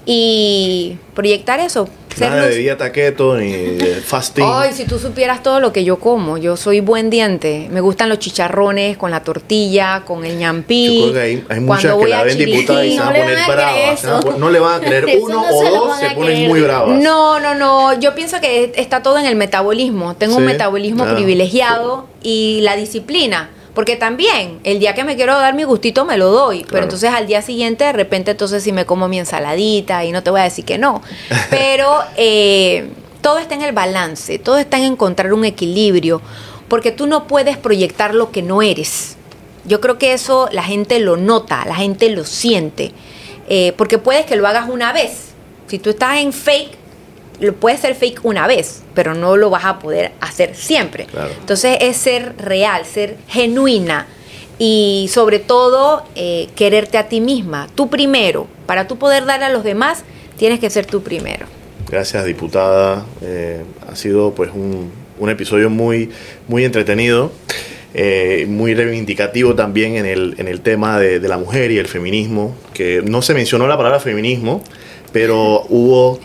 y 0.10 0.98
proyectar 1.14 1.60
eso. 1.60 1.90
Nada 2.18 2.48
de 2.48 2.56
dieta 2.56 2.92
keto 2.92 3.38
ni 3.38 3.78
fasting. 4.06 4.44
Ay, 4.48 4.72
si 4.74 4.86
tú 4.86 4.98
supieras 4.98 5.44
todo 5.44 5.60
lo 5.60 5.72
que 5.72 5.84
yo 5.84 6.00
como, 6.00 6.38
yo 6.38 6.58
soy 6.58 6.80
buen 6.80 7.10
diente. 7.12 7.68
Me 7.70 7.82
gustan 7.82 8.10
los 8.10 8.18
chicharrones 8.18 8.98
con 8.98 9.12
la 9.12 9.24
tortilla, 9.24 10.04
con 10.06 10.26
el 10.26 10.38
ñampí. 10.38 11.00
Yo 11.00 11.12
creo 11.12 11.14
que 11.14 11.20
hay, 11.20 11.46
hay 11.50 11.60
muchas 11.60 11.92
que 11.92 11.98
voy 11.98 12.10
la 12.10 12.22
a 12.22 12.24
ven 12.24 12.38
diputada 12.38 12.86
y 12.86 12.94
se 12.94 12.98
no 12.98 13.06
van 13.06 13.10
a 13.10 13.18
le 13.18 13.24
poner 13.24 13.36
van 13.36 13.44
a 13.44 13.72
creer 13.72 13.98
bravas. 14.02 14.40
No 14.40 14.50
le 14.50 14.60
van 14.60 14.76
a 14.76 14.80
creer 14.86 15.20
uno 15.22 15.34
no 15.36 15.56
o 15.56 15.64
se 15.64 15.70
dos, 15.70 16.00
se 16.00 16.10
ponen 16.12 16.32
creer. 16.32 16.50
muy 16.50 16.62
bravas. 16.62 17.00
No, 17.00 17.40
no, 17.40 17.54
no. 17.54 18.00
Yo 18.00 18.16
pienso 18.16 18.42
que 18.42 18.72
está 18.78 19.04
todo 19.04 19.20
en 19.20 19.26
el 19.26 19.36
metabolismo. 19.36 20.16
Tengo 20.16 20.38
un 20.38 20.46
metabolismo 20.46 21.04
claro. 21.04 21.18
privilegiado 21.18 22.08
y 22.24 22.62
la 22.62 22.76
disciplina. 22.78 23.52
Porque 23.78 23.96
también, 23.96 24.60
el 24.64 24.80
día 24.80 24.96
que 24.96 25.04
me 25.04 25.16
quiero 25.16 25.38
dar 25.38 25.54
mi 25.54 25.64
gustito 25.64 26.04
me 26.04 26.18
lo 26.18 26.32
doy. 26.32 26.66
Pero 26.68 26.82
entonces 26.82 27.12
al 27.12 27.28
día 27.28 27.44
siguiente, 27.44 27.84
de 27.84 27.94
repente, 27.94 28.32
entonces 28.32 28.64
sí 28.64 28.72
me 28.72 28.88
como 28.88 29.08
mi 29.08 29.20
ensaladita 29.20 30.04
y 30.04 30.12
no 30.12 30.24
te 30.24 30.32
voy 30.32 30.40
a 30.40 30.46
decir 30.46 30.66
que 30.66 30.80
no. 30.80 31.04
Pero 31.52 32.00
eh, 32.16 32.90
todo 33.22 33.38
está 33.38 33.54
en 33.54 33.62
el 33.62 33.74
balance, 33.74 34.40
todo 34.40 34.58
está 34.58 34.80
en 34.80 34.86
encontrar 34.86 35.32
un 35.32 35.46
equilibrio. 35.46 36.24
Porque 36.68 36.92
tú 36.92 37.06
no 37.06 37.28
puedes 37.28 37.56
proyectar 37.56 38.16
lo 38.16 38.32
que 38.32 38.42
no 38.42 38.64
eres. 38.64 39.16
Yo 39.64 39.80
creo 39.80 40.00
que 40.00 40.14
eso 40.14 40.50
la 40.52 40.64
gente 40.64 41.00
lo 41.00 41.16
nota, 41.16 41.64
la 41.68 41.76
gente 41.76 42.10
lo 42.10 42.26
siente. 42.26 42.94
Eh, 43.48 43.74
porque 43.78 44.00
puedes 44.00 44.26
que 44.26 44.38
lo 44.38 44.48
hagas 44.48 44.70
una 44.70 44.92
vez. 44.92 45.34
Si 45.68 45.78
tú 45.78 45.92
estás 45.92 46.18
en 46.18 46.34
fake, 46.34 46.77
lo 47.40 47.54
puedes 47.54 47.80
ser 47.80 47.96
fake 47.96 48.22
una 48.24 48.48
vez, 48.48 48.84
pero 48.94 49.14
no 49.14 49.38
lo 49.38 49.50
vas 49.50 49.66
a 49.66 49.80
poder 49.80 50.12
hacer 50.22 50.56
siempre. 50.56 51.06
Claro. 51.06 51.32
Entonces 51.40 51.78
es 51.82 51.98
ser 51.98 52.36
real, 52.38 52.86
ser 52.86 53.18
genuina 53.28 54.08
y 54.60 55.10
sobre 55.12 55.40
todo 55.40 56.04
eh, 56.16 56.50
quererte 56.56 56.98
a 56.98 57.08
ti 57.08 57.22
misma, 57.22 57.68
tú 57.76 57.90
primero. 57.90 58.48
Para 58.66 58.88
tú 58.88 58.98
poder 58.98 59.26
dar 59.26 59.44
a 59.44 59.50
los 59.50 59.64
demás, 59.64 60.04
tienes 60.38 60.60
que 60.60 60.70
ser 60.70 60.86
tú 60.86 61.04
primero. 61.04 61.46
Gracias, 61.90 62.26
diputada. 62.26 63.06
Eh, 63.22 63.62
ha 63.88 63.96
sido 63.96 64.34
pues 64.34 64.52
un, 64.54 64.92
un 65.20 65.30
episodio 65.30 65.70
muy, 65.70 66.10
muy 66.48 66.66
entretenido, 66.66 67.32
eh, 67.94 68.46
muy 68.50 68.74
reivindicativo 68.74 69.56
también 69.56 69.96
en 69.96 70.06
el, 70.06 70.36
en 70.38 70.48
el 70.48 70.62
tema 70.62 71.00
de, 71.00 71.20
de 71.20 71.28
la 71.28 71.38
mujer 71.38 71.72
y 71.72 71.78
el 71.78 71.88
feminismo, 71.88 72.56
que 72.74 73.02
no 73.06 73.22
se 73.22 73.34
mencionó 73.34 73.68
la 73.68 73.78
palabra 73.78 74.00
feminismo, 74.00 74.64
pero 75.14 75.66
hubo 75.70 76.20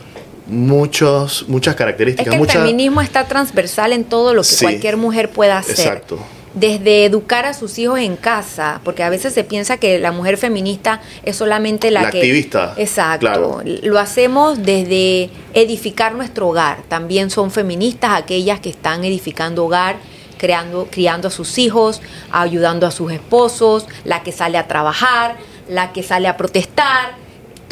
muchos, 0.53 1.47
muchas 1.49 1.73
Es 1.75 1.79
características. 1.79 2.35
que 2.35 2.41
el 2.41 2.49
feminismo 2.49 3.01
está 3.01 3.25
transversal 3.27 3.93
en 3.93 4.05
todo 4.05 4.35
lo 4.35 4.43
que 4.43 4.49
Sí. 4.49 4.65
cualquier 4.65 4.97
mujer 4.97 5.31
pueda 5.31 5.59
hacer. 5.59 5.79
Exacto. 5.79 6.19
Desde 6.55 7.07
educar 7.07 7.47
a 7.47 7.55
sus 7.55 7.79
hijos 7.79 7.99
en 7.99 8.15
casa, 8.17 8.83
porque 8.85 9.03
a 9.03 9.09
veces 9.09 9.33
se 9.33 9.43
piensa 9.43 9.79
que 9.79 9.99
la 9.99 10.13
mujer 10.13 10.37
feminista 10.37 11.01
es 11.25 11.37
solamente 11.37 11.91
la, 11.91 12.03
La 12.03 12.11
que... 12.11 12.19
activista, 12.19 12.75
Exacto. 12.77 13.21
claro. 13.21 13.63
Lo 13.65 13.99
hacemos 13.99 14.63
desde 14.63 15.31
edificar 15.55 16.15
nuestro 16.15 16.49
hogar. 16.49 16.83
También 16.89 17.31
son 17.31 17.51
feministas 17.51 18.11
aquellas 18.21 18.61
que 18.61 18.69
están 18.69 19.03
edificando 19.03 19.65
hogar, 19.65 19.97
creando, 20.37 20.89
criando 20.91 21.29
a 21.29 21.31
sus 21.31 21.57
hijos, 21.57 22.03
ayudando 22.31 22.87
a 22.87 22.91
sus 22.91 23.11
esposos, 23.13 23.87
la 24.05 24.23
que 24.23 24.33
sale 24.33 24.59
a 24.59 24.69
trabajar, 24.69 25.37
la 25.71 25.93
que 25.95 26.03
sale 26.03 26.29
a 26.29 26.37
protestar. 26.37 27.22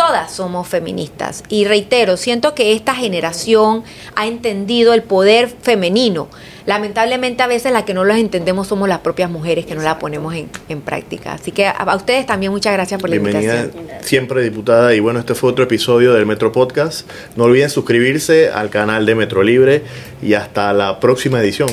Todas 0.00 0.32
somos 0.32 0.66
feministas. 0.66 1.44
Y 1.50 1.66
reitero, 1.66 2.16
siento 2.16 2.54
que 2.54 2.72
esta 2.72 2.94
generación 2.94 3.84
ha 4.16 4.26
entendido 4.26 4.94
el 4.94 5.02
poder 5.02 5.48
femenino. 5.48 6.28
Lamentablemente 6.64 7.42
a 7.42 7.46
veces 7.46 7.70
la 7.70 7.84
que 7.84 7.92
no 7.92 8.04
los 8.04 8.16
entendemos 8.16 8.68
somos 8.68 8.88
las 8.88 9.00
propias 9.00 9.30
mujeres 9.30 9.66
que 9.66 9.74
no 9.74 9.82
la 9.82 9.98
ponemos 9.98 10.34
en, 10.34 10.48
en 10.70 10.80
práctica. 10.80 11.34
Así 11.34 11.52
que 11.52 11.66
a, 11.66 11.72
a 11.72 11.96
ustedes 11.96 12.24
también 12.24 12.50
muchas 12.50 12.72
gracias 12.72 12.98
por 12.98 13.10
la 13.10 13.18
Bienvenida 13.18 13.64
invitación. 13.64 13.98
siempre, 14.00 14.42
diputada. 14.42 14.94
Y 14.94 15.00
bueno, 15.00 15.20
este 15.20 15.34
fue 15.34 15.50
otro 15.50 15.64
episodio 15.64 16.14
del 16.14 16.24
Metro 16.24 16.50
Podcast. 16.50 17.06
No 17.36 17.44
olviden 17.44 17.68
suscribirse 17.68 18.48
al 18.48 18.70
canal 18.70 19.04
de 19.04 19.14
Metro 19.14 19.42
Libre 19.42 19.82
y 20.22 20.32
hasta 20.32 20.72
la 20.72 20.98
próxima 20.98 21.40
edición. 21.42 21.68